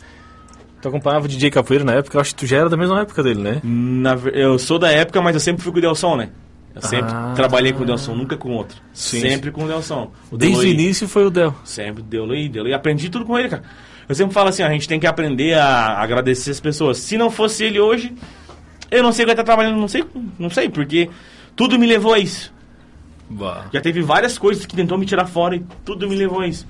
Tu 0.81 0.89
acompanhava 0.89 1.27
o 1.27 1.29
DJ 1.29 1.51
Capoeira 1.51 1.85
na 1.85 1.93
época, 1.95 2.17
eu 2.17 2.21
acho 2.21 2.35
que 2.35 2.41
tu 2.41 2.47
já 2.47 2.59
era 2.59 2.69
da 2.69 2.77
mesma 2.77 3.01
época 3.03 3.23
dele, 3.23 3.41
né? 3.43 3.61
Na 3.63 4.15
eu 4.33 4.59
sou 4.59 4.79
da 4.79 4.91
época, 4.91 5.21
mas 5.21 5.35
eu 5.35 5.41
sempre 5.41 5.63
fui 5.63 5.73
com 5.73 5.79
o 5.79 5.81
Delson, 5.83 6.17
né? 6.17 6.31
Eu 6.75 6.81
sempre 6.83 7.13
Ah. 7.13 7.33
trabalhei 7.35 7.73
com 7.73 7.83
o 7.83 7.87
Delson, 7.87 8.15
nunca 8.15 8.37
com 8.37 8.51
outro. 8.53 8.81
Sim, 8.93 9.21
sempre 9.21 9.51
com 9.51 9.65
o 9.65 9.69
Delson. 9.69 10.11
O 10.31 10.39
Desde 10.39 10.59
o 10.59 10.65
início 10.67 11.07
foi 11.09 11.27
o 11.27 11.31
Del. 11.31 11.55
Sempre 11.65 12.03
Deloy, 12.03 12.49
Deloy. 12.49 12.73
Aprendi 12.73 13.11
tudo 13.11 13.25
com 13.27 13.39
ele, 13.39 13.49
cara. 13.49 13.63
Eu 14.09 14.15
sempre 14.15 14.33
falo 14.33 14.49
assim, 14.49 14.63
ó, 14.63 14.67
a 14.67 14.71
gente 14.71 14.89
tem 14.89 14.99
que 14.99 15.07
aprender 15.07 15.55
a 15.55 15.99
agradecer 16.01 16.51
as 16.51 16.61
pessoas. 16.61 16.99
Se 16.99 17.17
não 17.19 17.31
fosse 17.31 17.65
ele 17.65 17.79
hoje, 17.79 18.13
eu 18.91 19.03
não 19.03 19.13
sei 19.13 19.25
o 19.25 19.27
que 19.27 19.33
ele 19.33 19.37
tá 19.37 19.45
trabalhando, 19.45 19.77
não 19.79 19.89
sei, 19.89 20.05
não 20.39 20.49
sei, 20.51 20.69
porque 20.69 21.11
tudo 21.55 21.79
me 21.79 21.87
levou 21.87 22.15
a 22.15 22.19
isso. 22.19 22.53
Bah. 23.29 23.67
Já 23.73 23.81
teve 23.81 24.01
várias 24.01 24.39
coisas 24.39 24.65
que 24.67 24.75
tentou 24.75 24.97
me 24.97 25.07
tirar 25.07 25.27
fora 25.27 25.55
e 25.57 25.65
tudo 25.85 26.09
me 26.09 26.17
levou 26.17 26.41
a 26.41 26.47
isso. 26.47 26.67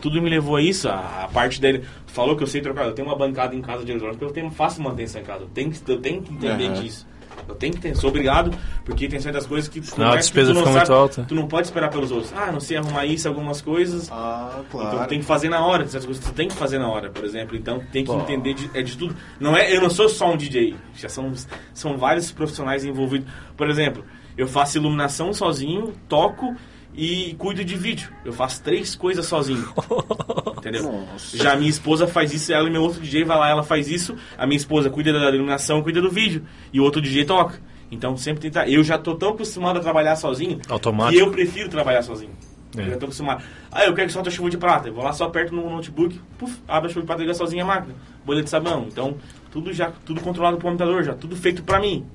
Tudo 0.00 0.20
me 0.22 0.28
levou 0.30 0.56
a 0.56 0.62
isso. 0.62 0.88
A, 0.88 1.24
a 1.24 1.28
parte 1.28 1.60
dele 1.60 1.84
falou 2.06 2.36
que 2.36 2.42
eu 2.42 2.46
sei 2.46 2.60
trocar. 2.60 2.86
Eu 2.86 2.92
tenho 2.92 3.06
uma 3.08 3.16
bancada 3.16 3.54
em 3.54 3.60
casa 3.60 3.84
de 3.84 3.90
eletrônica 3.92 4.18
porque 4.18 4.30
eu 4.30 4.34
tenho, 4.42 4.50
faço 4.50 4.80
manutenção 4.82 5.20
em 5.20 5.24
casa. 5.24 5.42
Eu 5.42 5.48
tenho 5.48 5.70
que, 5.70 5.90
eu 5.90 6.00
tenho 6.00 6.22
que 6.22 6.32
entender 6.32 6.64
Aham. 6.66 6.72
disso. 6.80 7.06
Eu 7.48 7.54
tenho 7.54 7.72
que 7.72 7.80
ter, 7.80 7.96
sou 7.96 8.10
obrigado, 8.10 8.56
porque 8.84 9.08
tem 9.08 9.18
certas 9.18 9.46
coisas 9.46 9.66
que 9.68 9.80
tu 9.80 9.86
Senão 9.86 10.12
a 10.12 10.16
despesa 10.16 10.52
tu 10.52 10.54
não 10.54 10.60
fica 10.60 10.70
muito 10.70 10.86
sabe, 10.86 10.98
alta. 10.98 11.24
Tu 11.26 11.34
não 11.34 11.48
pode 11.48 11.66
esperar 11.66 11.88
pelos 11.90 12.10
outros. 12.12 12.30
Ah, 12.36 12.52
não 12.52 12.60
sei 12.60 12.76
arrumar 12.76 13.06
isso, 13.06 13.26
algumas 13.26 13.60
coisas. 13.62 14.08
Ah, 14.12 14.60
Então 14.68 14.70
claro. 14.90 15.08
tem 15.08 15.18
que 15.18 15.24
fazer 15.24 15.48
na 15.48 15.64
hora, 15.64 15.84
certas 15.86 16.04
coisas 16.04 16.22
tu 16.24 16.32
tem 16.34 16.46
que 16.46 16.54
fazer 16.54 16.78
na 16.78 16.88
hora, 16.88 17.10
por 17.10 17.24
exemplo. 17.24 17.56
Então 17.56 17.80
tem 17.90 18.04
que 18.04 18.12
Pô. 18.12 18.20
entender 18.20 18.52
de, 18.54 18.70
é 18.74 18.82
de 18.82 18.96
tudo. 18.98 19.16
Não 19.40 19.56
é, 19.56 19.74
eu 19.74 19.80
não 19.80 19.88
sou 19.88 20.08
só 20.10 20.30
um 20.30 20.36
DJ, 20.36 20.76
já 20.94 21.08
são, 21.08 21.32
são 21.72 21.96
vários 21.96 22.30
profissionais 22.30 22.84
envolvidos. 22.84 23.26
Por 23.56 23.68
exemplo, 23.68 24.04
eu 24.36 24.46
faço 24.46 24.76
iluminação 24.76 25.32
sozinho, 25.32 25.94
toco 26.08 26.54
e 26.94 27.34
cuido 27.38 27.64
de 27.64 27.74
vídeo. 27.76 28.10
Eu 28.24 28.32
faço 28.32 28.62
três 28.62 28.94
coisas 28.94 29.26
sozinho. 29.26 29.66
Entendeu? 30.58 30.92
Nossa. 30.92 31.36
Já 31.36 31.52
a 31.52 31.56
minha 31.56 31.70
esposa 31.70 32.06
faz 32.06 32.32
isso, 32.32 32.52
ela 32.52 32.68
e 32.68 32.70
meu 32.70 32.82
outro 32.82 33.00
DJ 33.00 33.24
vai 33.24 33.38
lá, 33.38 33.48
ela 33.48 33.62
faz 33.62 33.88
isso. 33.88 34.16
A 34.36 34.46
minha 34.46 34.56
esposa 34.56 34.90
cuida 34.90 35.12
da 35.12 35.28
iluminação, 35.30 35.82
cuida 35.82 36.00
do 36.00 36.10
vídeo. 36.10 36.44
E 36.72 36.80
o 36.80 36.84
outro 36.84 37.00
DJ 37.00 37.24
toca. 37.24 37.60
Então 37.90 38.16
sempre 38.16 38.40
tentar. 38.42 38.68
Eu 38.68 38.82
já 38.82 38.96
tô 38.96 39.14
tão 39.14 39.30
acostumado 39.30 39.78
a 39.78 39.80
trabalhar 39.80 40.16
sozinho 40.16 40.60
Automático. 40.68 41.16
que 41.16 41.22
eu 41.22 41.30
prefiro 41.30 41.68
trabalhar 41.68 42.02
sozinho. 42.02 42.32
É. 42.76 42.80
Eu 42.80 42.90
já 42.90 42.96
tô 42.96 43.04
acostumado. 43.04 43.44
Ah, 43.70 43.84
eu 43.84 43.94
quero 43.94 44.06
que 44.06 44.12
solte 44.14 44.28
a 44.28 44.32
chuva 44.32 44.48
de 44.48 44.56
prata. 44.56 44.88
Eu 44.88 44.94
vou 44.94 45.04
lá 45.04 45.12
só 45.12 45.24
aperto 45.24 45.54
no 45.54 45.68
notebook, 45.68 46.18
puf, 46.38 46.58
abre 46.66 46.88
a 46.88 46.92
chuva 46.92 47.02
de 47.02 47.06
prata 47.06 47.22
e 47.22 47.26
liga 47.26 47.34
sozinha 47.34 47.64
a 47.64 47.66
máquina. 47.66 47.94
Bolha 48.24 48.42
de 48.42 48.48
sabão. 48.48 48.86
Então, 48.90 49.16
tudo 49.50 49.72
já, 49.72 49.92
tudo 50.06 50.22
controlado 50.22 50.56
pro 50.56 50.68
computador, 50.68 51.02
já 51.04 51.14
tudo 51.14 51.36
feito 51.36 51.62
pra 51.62 51.78
mim. 51.80 52.06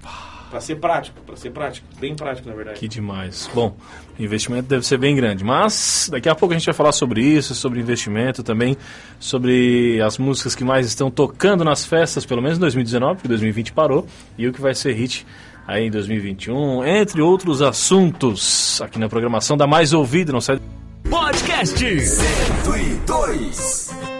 Pra 0.49 0.61
ser 0.61 0.77
prático, 0.77 1.19
pra 1.25 1.35
ser 1.35 1.51
prático. 1.51 1.85
Bem 1.99 2.15
prático, 2.15 2.47
na 2.47 2.55
verdade. 2.55 2.79
Que 2.79 2.87
demais. 2.87 3.49
Bom, 3.53 3.75
o 4.17 4.23
investimento 4.23 4.65
deve 4.67 4.85
ser 4.85 4.97
bem 4.97 5.13
grande, 5.15 5.43
mas 5.43 6.09
daqui 6.11 6.29
a 6.29 6.35
pouco 6.35 6.53
a 6.53 6.57
gente 6.57 6.65
vai 6.65 6.73
falar 6.73 6.93
sobre 6.93 7.21
isso, 7.21 7.53
sobre 7.53 7.81
investimento 7.81 8.41
também, 8.43 8.77
sobre 9.19 10.01
as 10.01 10.17
músicas 10.17 10.55
que 10.55 10.63
mais 10.63 10.87
estão 10.87 11.11
tocando 11.11 11.65
nas 11.65 11.85
festas, 11.85 12.25
pelo 12.25 12.41
menos 12.41 12.57
em 12.57 12.61
2019, 12.61 13.15
porque 13.15 13.27
2020 13.27 13.73
parou, 13.73 14.07
e 14.37 14.47
o 14.47 14.53
que 14.53 14.61
vai 14.61 14.73
ser 14.73 14.93
hit 14.93 15.27
aí 15.67 15.87
em 15.87 15.91
2021, 15.91 16.85
entre 16.85 17.21
outros 17.21 17.61
assuntos, 17.61 18.81
aqui 18.81 18.97
na 18.97 19.09
programação 19.09 19.57
da 19.57 19.67
Mais 19.67 19.91
Ouvida, 19.91 20.31
não 20.31 20.39
sai... 20.39 20.61
Podcast. 21.09 21.99
102. 21.99 24.16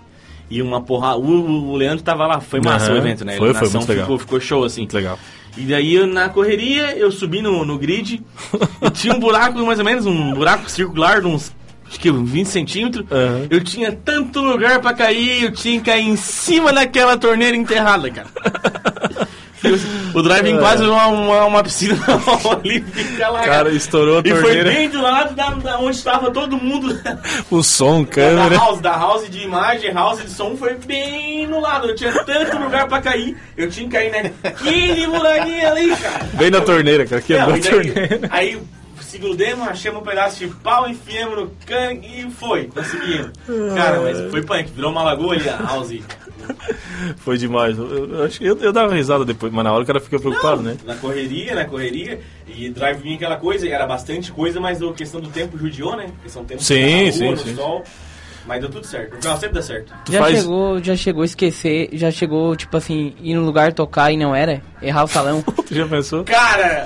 E 0.53 0.61
uma 0.61 0.81
porra. 0.81 1.15
O, 1.15 1.71
o 1.71 1.75
Leandro 1.75 2.03
tava 2.03 2.27
lá, 2.27 2.39
foi 2.39 2.61
massa 2.61 2.85
Aham. 2.85 2.93
o 2.93 2.97
evento, 2.97 3.25
né? 3.25 3.33
A 3.33 3.37
Foi, 3.37 3.53
foi 3.55 3.69
muito 3.69 3.89
legal. 3.89 4.05
Ficou, 4.05 4.19
ficou 4.19 4.39
show 4.39 4.63
assim. 4.63 4.81
Muito 4.81 4.93
legal. 4.93 5.17
E 5.57 5.61
daí 5.61 6.05
na 6.05 6.29
correria 6.29 6.95
eu 6.95 7.11
subi 7.11 7.41
no, 7.41 7.65
no 7.65 7.75
grid 7.79 8.21
e 8.81 8.89
tinha 8.91 9.15
um 9.15 9.19
buraco 9.19 9.57
mais 9.65 9.79
ou 9.79 9.85
menos, 9.85 10.05
um 10.05 10.31
buraco 10.33 10.69
circular 10.69 11.21
de 11.21 11.27
uns 11.27 11.51
acho 11.87 11.99
que 11.99 12.11
uns 12.11 12.29
20 12.29 12.45
centímetros. 12.45 13.05
Aham. 13.11 13.47
Eu 13.49 13.63
tinha 13.63 13.91
tanto 13.91 14.41
lugar 14.41 14.79
pra 14.79 14.93
cair, 14.93 15.45
eu 15.45 15.51
tinha 15.51 15.79
que 15.79 15.85
cair 15.85 16.07
em 16.07 16.15
cima 16.15 16.71
daquela 16.71 17.17
torneira 17.17 17.57
enterrada, 17.57 18.11
cara. 18.11 18.27
o 20.13 20.21
drive-in 20.21 20.57
quase 20.57 20.83
uma, 20.83 21.07
uma, 21.07 21.45
uma 21.45 21.63
piscina 21.63 21.95
olímpica 22.43 23.29
lá. 23.29 23.41
Cara, 23.43 23.69
estourou 23.71 24.17
a 24.17 24.21
E 24.25 24.29
foi 24.31 24.41
torneira. 24.41 24.69
bem 24.71 24.89
do 24.89 25.01
lado 25.01 25.35
da, 25.35 25.49
da 25.51 25.79
onde 25.79 25.97
estava 25.97 26.31
todo 26.31 26.57
mundo. 26.57 26.99
O 27.49 27.63
som, 27.63 28.03
Da 28.03 28.09
câmera. 28.11 28.55
house, 28.55 28.79
da 28.81 28.91
house 28.97 29.29
de 29.29 29.39
imagem, 29.43 29.91
house 29.93 30.21
de 30.21 30.29
som 30.29 30.55
foi 30.57 30.75
bem 30.75 31.47
no 31.47 31.59
lado. 31.59 31.89
Eu 31.89 31.95
tinha 31.95 32.11
tanto 32.23 32.57
lugar 32.57 32.87
pra 32.87 33.01
cair. 33.01 33.37
Eu 33.57 33.69
tinha 33.69 33.87
que 33.87 33.93
cair 33.95 34.11
naquele 34.43 35.07
buraquinho 35.07 35.67
ali, 35.67 35.95
cara. 35.95 36.29
Bem 36.33 36.49
na 36.51 36.61
torneira, 36.61 37.05
cara. 37.05 37.21
Quebrou 37.21 37.47
Não, 37.49 37.55
a 37.55 37.57
e 37.57 37.61
torneira. 37.61 38.19
Aí 38.29 38.59
seguramos, 39.01 39.67
achamos 39.67 40.01
um 40.01 40.05
pedaço 40.05 40.39
de 40.39 40.47
pau, 40.47 40.89
enfiamos 40.89 41.37
no 41.37 41.51
cano 41.67 42.01
e 42.03 42.27
foi, 42.31 42.65
conseguimos. 42.65 43.29
Cara, 43.75 43.99
mas 44.01 44.31
foi 44.31 44.41
punk, 44.41 44.71
virou 44.75 44.91
uma 44.91 45.03
lagoa 45.03 45.35
ali 45.35 45.47
a 45.47 45.57
house. 45.57 45.93
Foi 47.17 47.37
demais. 47.37 47.77
Eu, 47.77 48.09
eu, 48.09 48.23
acho 48.23 48.39
que 48.39 48.45
eu, 48.45 48.57
eu 48.57 48.71
dava 48.73 48.93
risada 48.93 49.25
depois, 49.25 49.51
mas 49.51 49.63
na 49.63 49.71
hora 49.73 49.83
o 49.83 49.87
cara 49.87 49.99
fica 49.99 50.19
preocupado, 50.19 50.61
né? 50.61 50.77
Na 50.85 50.95
correria, 50.95 51.55
na 51.55 51.65
correria. 51.65 52.19
E 52.47 52.69
drive-in 52.69 53.15
aquela 53.15 53.37
coisa, 53.37 53.65
e 53.67 53.71
era 53.71 53.85
bastante 53.85 54.31
coisa, 54.31 54.59
mas 54.59 54.81
a 54.81 54.93
questão 54.93 55.19
do 55.21 55.29
tempo 55.29 55.57
judiou, 55.57 55.95
né? 55.95 56.07
A 56.19 56.23
questão 56.23 56.43
do 56.43 56.47
tempo 56.47 56.61
Sim, 56.63 56.81
na 57.19 57.25
rua, 57.27 57.37
sim, 57.37 57.43
sim. 57.49 57.55
sol. 57.55 57.83
Mas 58.45 58.59
deu 58.59 58.69
tudo 58.69 58.85
certo. 58.85 59.15
No 59.15 59.21
final 59.21 59.37
sempre 59.37 59.55
dá 59.55 59.61
certo. 59.61 59.93
Tu 60.05 60.11
já 60.11 60.19
faz- 60.19 60.39
chegou, 60.39 60.83
já 60.83 60.95
chegou 60.97 61.21
a 61.21 61.25
esquecer, 61.25 61.89
já 61.93 62.11
chegou, 62.11 62.55
tipo 62.57 62.75
assim, 62.75 63.13
ir 63.21 63.35
no 63.35 63.45
lugar 63.45 63.71
tocar 63.71 64.11
e 64.11 64.17
não 64.17 64.35
era? 64.35 64.61
Errar 64.81 65.05
o 65.05 65.07
salão. 65.07 65.41
Tu 65.65 65.73
já 65.73 65.87
pensou? 65.87 66.25
Cara, 66.25 66.85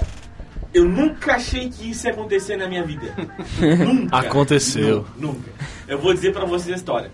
eu 0.71 0.85
nunca 0.85 1.33
achei 1.33 1.67
que 1.69 1.89
isso 1.89 2.05
ia 2.05 2.13
acontecer 2.13 2.57
na 2.57 2.67
minha 2.67 2.83
vida. 2.83 3.11
nunca. 3.83 4.17
Aconteceu. 4.17 5.03
Nu- 5.17 5.29
Nunca. 5.29 5.49
Eu 5.87 5.97
vou 5.97 6.13
dizer 6.13 6.31
pra 6.31 6.45
vocês 6.45 6.73
a 6.73 6.77
história. 6.77 7.09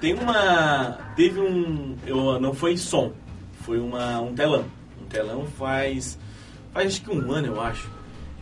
Tem 0.00 0.14
uma. 0.14 0.98
Teve 1.16 1.40
um. 1.40 1.96
Eu, 2.06 2.40
não 2.40 2.52
foi 2.54 2.76
som. 2.76 3.12
Foi 3.62 3.78
uma, 3.78 4.20
um 4.20 4.34
telão. 4.34 4.64
Um 5.00 5.06
telão 5.06 5.46
faz. 5.58 6.18
Faz 6.72 6.88
acho 6.88 7.02
que 7.02 7.10
um 7.10 7.32
ano, 7.32 7.48
eu 7.48 7.60
acho. 7.60 7.90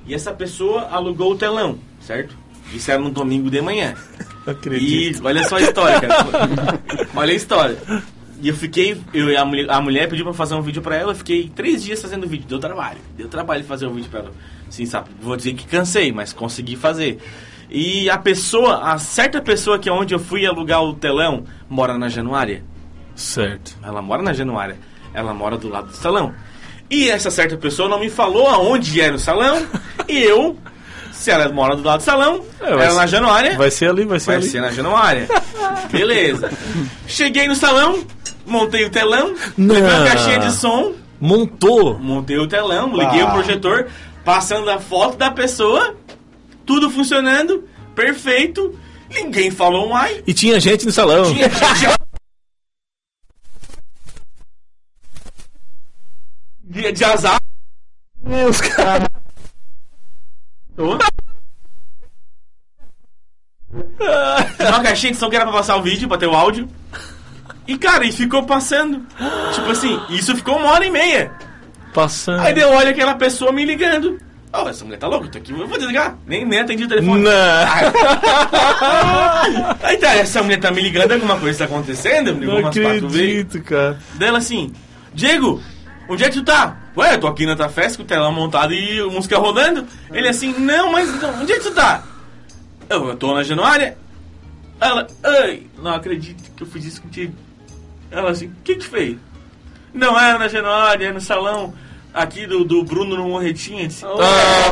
E 0.07 0.15
essa 0.15 0.33
pessoa 0.33 0.89
alugou 0.91 1.33
o 1.33 1.37
telão, 1.37 1.79
certo? 2.01 2.37
Isso 2.73 2.91
era 2.91 3.01
num 3.01 3.11
domingo 3.11 3.51
de 3.51 3.61
manhã. 3.61 3.95
Não 4.45 4.53
acredito. 4.53 5.23
E 5.23 5.27
olha 5.27 5.45
só 5.45 5.57
a 5.57 5.63
história, 5.63 6.01
cara. 6.01 6.81
olha 7.15 7.33
a 7.33 7.37
história. 7.37 7.79
E 8.41 8.49
eu 8.49 8.55
fiquei, 8.55 9.01
eu, 9.15 9.41
a, 9.41 9.45
mulher, 9.45 9.71
a 9.71 9.81
mulher 9.81 10.09
pediu 10.09 10.25
pra 10.25 10.35
fazer 10.35 10.55
um 10.55 10.61
vídeo 10.61 10.83
pra 10.83 10.97
ela, 10.97 11.13
eu 11.13 11.17
fiquei 11.17 11.49
três 11.55 11.83
dias 11.83 12.03
fazendo 12.03 12.27
vídeo. 12.27 12.47
Deu 12.47 12.59
trabalho, 12.59 12.99
deu 13.17 13.29
trabalho 13.29 13.65
fazer 13.65 13.87
um 13.87 13.95
vídeo 13.95 14.11
pra 14.11 14.21
ela. 14.21 14.33
Sim, 14.69 14.85
sabe? 14.85 15.09
Vou 15.23 15.37
dizer 15.37 15.55
que 15.55 15.67
cansei, 15.67 16.13
mas 16.13 16.33
consegui 16.33 16.77
fazer. 16.77 17.19
E 17.77 18.09
a 18.09 18.17
pessoa, 18.17 18.83
a 18.93 18.99
certa 18.99 19.43
pessoa 19.43 19.81
que 19.81 19.89
é 19.89 19.93
onde 19.93 20.15
eu 20.15 20.19
fui 20.21 20.47
alugar 20.47 20.81
o 20.85 20.95
telão, 20.95 21.43
mora 21.69 21.99
na 21.99 22.09
Januária. 22.09 22.63
Certo. 23.17 23.77
Ela 23.83 24.01
mora 24.01 24.23
na 24.23 24.33
Januária. 24.33 24.77
Ela 25.13 25.35
mora 25.35 25.57
do 25.57 25.69
lado 25.69 25.89
do 25.89 25.97
salão. 25.97 26.33
E 26.89 27.09
essa 27.11 27.33
certa 27.33 27.57
pessoa 27.57 27.89
não 27.89 27.99
me 27.99 28.09
falou 28.09 28.47
aonde 28.47 29.01
era 29.01 29.17
o 29.17 29.19
salão. 29.19 29.67
e 30.09 30.23
eu, 30.23 30.57
se 31.13 31.33
ela 31.33 31.49
mora 31.49 31.75
do 31.75 31.83
lado 31.83 31.99
do 31.99 32.05
salão, 32.05 32.45
É, 32.61 32.65
vai 32.75 32.83
era 32.85 32.91
ser- 32.91 32.97
na 32.97 33.07
Januária. 33.07 33.57
Vai 33.59 33.71
ser 33.73 33.91
ali, 33.91 34.05
vai 34.05 34.21
ser 34.21 34.27
Vai 34.27 34.37
ali. 34.37 34.47
ser 34.47 34.61
na 34.61 34.71
Januária. 34.71 35.27
Beleza. 35.91 36.51
Cheguei 37.09 37.49
no 37.49 37.57
salão, 37.57 38.05
montei 38.47 38.85
o 38.85 38.91
telão, 38.91 39.35
Não. 39.59 39.75
levei 39.75 39.91
a 39.97 40.05
caixinha 40.05 40.39
de 40.39 40.53
som, 40.53 40.93
Montou. 41.21 41.99
montei 41.99 42.39
o 42.39 42.47
telão, 42.47 42.93
liguei 42.97 43.21
Ah. 43.23 43.27
o 43.27 43.33
projetor, 43.33 43.87
passando 44.25 44.71
a 44.71 44.79
foto 44.79 45.17
da 45.17 45.31
pessoa, 45.31 45.95
tudo 46.65 46.91
funcionando, 46.91 47.69
perfeito. 47.95 48.79
Ninguém 49.09 49.51
falou 49.51 49.89
um 49.89 49.95
ai. 49.95 50.23
E 50.27 50.35
tinha 50.35 50.59
gente 50.59 50.85
no 50.87 50.93
salão. 50.93 51.33
Tinha 51.33 51.49
gente. 51.49 51.95
Dia 56.65 56.93
de 56.93 57.05
azar. 57.05 57.39
Os 58.49 58.61
caras. 58.61 59.09
Uma 64.59 64.83
caixinha 64.83 65.13
de 65.13 65.19
som 65.19 65.31
que 65.31 65.37
era 65.37 65.45
pra 65.45 65.55
passar 65.55 65.77
o 65.77 65.83
vídeo, 65.83 66.09
pra 66.09 66.19
ter 66.19 66.27
o 66.27 66.35
áudio. 66.35 66.69
E 67.67 67.79
cara, 67.79 68.05
e 68.05 68.13
ficou 68.13 68.45
passando. 68.45 69.07
Tipo 69.55 69.71
assim, 69.71 70.01
isso 70.11 70.35
ficou 70.35 70.57
uma 70.57 70.71
hora 70.71 70.85
e 70.85 70.91
meia. 70.91 71.33
Passando. 71.93 72.41
Aí 72.41 72.53
deu 72.53 72.71
olho 72.71 72.91
aquela 72.91 73.15
pessoa 73.15 73.53
me 73.53 73.65
ligando. 73.65 74.19
Ó, 74.57 74.69
essa 74.69 74.85
mulher 74.85 74.99
tá 74.99 75.09
louca, 75.09 75.27
eu 75.27 75.31
tô 75.33 75.39
aqui, 75.39 75.51
eu 75.51 75.67
vou 75.67 75.77
desligar. 75.77 76.17
Nem, 76.25 76.45
nem 76.45 76.61
atendi 76.61 76.85
o 76.85 76.89
telefone. 76.89 77.23
Não. 77.23 77.31
Aí 79.83 79.97
tá, 79.99 80.15
essa 80.15 80.45
mulher 80.45 80.61
tá 80.61 80.71
me 80.71 80.81
ligando, 80.81 81.11
alguma 81.11 81.41
coisa 81.41 81.59
tá 81.59 81.65
acontecendo, 81.65 82.33
me 82.33 82.41
ligou 82.43 82.55
Não 82.55 82.63
umas 82.63 82.79
quatro 82.79 83.09
vezes. 83.09 83.41
acredito, 83.47 83.63
cara. 83.65 83.99
Dela 84.15 84.39
assim, 84.39 84.73
Diego, 85.13 85.61
onde 86.09 86.23
é 86.23 86.29
que 86.29 86.37
tu 86.37 86.45
tá? 86.45 86.77
Ué, 86.97 87.15
eu 87.15 87.21
tô 87.21 87.27
aqui 87.27 87.45
na 87.45 87.57
tua 87.57 87.69
festa 87.69 87.99
com 87.99 88.05
o 88.05 88.07
telão 88.07 88.31
montado 88.33 88.73
e 88.73 89.03
música 89.11 89.37
rodando. 89.39 89.85
Ele 90.13 90.29
assim, 90.29 90.55
não, 90.57 90.93
mas 90.93 91.13
então, 91.13 91.35
onde 91.41 91.53
é 91.53 91.57
que 91.57 91.65
tu 91.65 91.73
tá? 91.73 92.05
Eu, 92.89 93.09
eu 93.09 93.17
tô 93.17 93.35
na 93.35 93.43
Januária. 93.43 93.99
Ela, 94.81 95.09
ai, 95.25 95.65
não 95.83 95.95
acredito 95.95 96.55
que 96.55 96.63
eu 96.63 96.67
fiz 96.69 96.85
isso 96.85 97.03
contigo. 97.03 97.35
Ela 98.09 98.31
assim, 98.31 98.47
o 98.47 98.53
que 98.63 98.77
que 98.77 98.87
fez? 98.87 99.17
Não 99.93 100.17
era 100.17 100.39
na 100.39 100.47
Januária, 100.47 101.07
é 101.07 101.13
no 101.13 101.21
salão 101.21 101.75
aqui 102.15 102.47
do, 102.47 102.65
do 102.65 102.83
Bruno 102.85 103.17
no 103.17 103.29
Morretinha. 103.29 103.87
Disse, 103.89 104.05
Ah, 104.07 104.71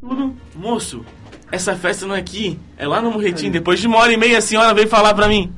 Bruno, 0.00 0.36
moço, 0.54 1.04
essa 1.50 1.76
festa 1.76 2.06
não 2.06 2.14
é 2.14 2.18
aqui, 2.18 2.58
é 2.76 2.86
lá 2.86 3.00
no 3.00 3.12
Morretinho. 3.12 3.52
Depois 3.52 3.78
de 3.80 3.86
uma 3.86 3.98
hora 3.98 4.12
e 4.12 4.16
meia 4.16 4.38
a 4.38 4.42
senhora 4.42 4.74
veio 4.74 4.88
falar 4.88 5.14
pra 5.14 5.28
mim. 5.28 5.52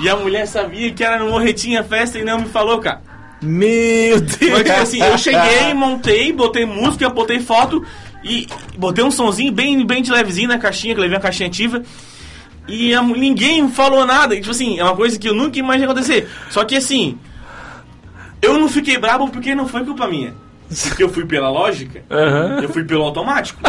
E 0.00 0.08
a 0.08 0.16
mulher 0.16 0.46
sabia 0.46 0.90
que 0.92 1.04
era 1.04 1.18
no 1.22 1.30
Morretinho 1.30 1.78
a 1.78 1.84
festa 1.84 2.18
e 2.18 2.24
não 2.24 2.40
me 2.40 2.48
falou, 2.48 2.78
cara. 2.80 3.02
meu 3.42 4.20
Deus. 4.20 4.50
Mas 4.52 4.62
tipo 4.62 4.80
assim, 4.80 5.02
eu 5.02 5.18
cheguei, 5.18 5.74
montei, 5.74 6.32
botei 6.32 6.64
música, 6.64 7.08
botei 7.10 7.40
foto 7.40 7.84
e 8.24 8.46
botei 8.78 9.04
um 9.04 9.10
sonzinho 9.10 9.52
bem, 9.52 9.86
bem 9.86 10.02
de 10.02 10.10
levezinho 10.10 10.48
na 10.48 10.58
caixinha, 10.58 10.94
que 10.94 11.00
eu 11.00 11.02
levei 11.02 11.16
uma 11.18 11.22
caixinha 11.22 11.48
ativa. 11.48 11.82
E 12.66 12.94
a 12.94 13.02
ninguém 13.02 13.68
falou 13.68 14.06
nada. 14.06 14.34
E, 14.34 14.38
Tipo 14.38 14.50
assim, 14.52 14.78
é 14.78 14.82
uma 14.84 14.96
coisa 14.96 15.18
que 15.18 15.28
eu 15.28 15.34
nunca 15.34 15.58
imaginei 15.58 15.84
acontecer. 15.84 16.26
Só 16.48 16.64
que 16.64 16.74
assim, 16.74 17.18
eu 18.44 18.58
não 18.58 18.68
fiquei 18.68 18.98
bravo 18.98 19.28
porque 19.28 19.54
não 19.54 19.66
foi 19.68 19.84
culpa 19.84 20.06
minha. 20.06 20.34
Porque 20.88 21.02
eu 21.02 21.08
fui 21.08 21.24
pela 21.26 21.50
lógica, 21.50 22.02
Aham. 22.10 22.60
eu 22.62 22.68
fui 22.68 22.84
pelo 22.84 23.04
automático. 23.04 23.60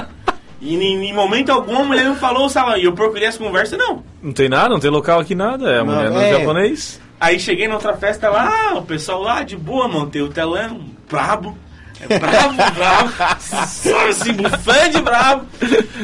E 0.61 0.75
em, 0.75 1.05
em 1.09 1.13
momento 1.13 1.51
algum 1.51 1.77
a 1.79 1.83
mulher 1.83 2.05
não 2.05 2.15
falou, 2.15 2.49
sabe? 2.49 2.79
E 2.79 2.85
eu 2.85 2.93
procurei 2.93 3.27
essa 3.27 3.37
conversa, 3.37 3.77
não. 3.77 4.03
Não 4.23 4.31
tem 4.31 4.49
nada, 4.49 4.69
não 4.69 4.79
tem 4.79 4.89
local 4.89 5.19
aqui 5.19 5.35
nada. 5.35 5.69
É 5.69 5.79
a 5.79 5.83
Não, 5.83 5.93
mulher 5.93 6.09
no 6.11 6.19
é. 6.19 6.31
japonês. 6.39 6.99
Aí 7.19 7.39
cheguei 7.39 7.67
na 7.67 7.75
outra 7.75 7.95
festa 7.95 8.29
lá, 8.29 8.73
o 8.75 8.81
pessoal 8.81 9.21
lá 9.21 9.43
de 9.43 9.55
boa, 9.55 9.87
montei 9.87 10.21
o 10.21 10.29
telão, 10.29 10.81
brabo. 11.09 11.57
É 11.99 12.19
bravo, 12.19 12.55
bravo. 12.75 13.39
Só 13.39 14.07
assim, 14.07 14.33
bufando 14.33 14.89
de 14.91 15.01
bravo. 15.01 15.45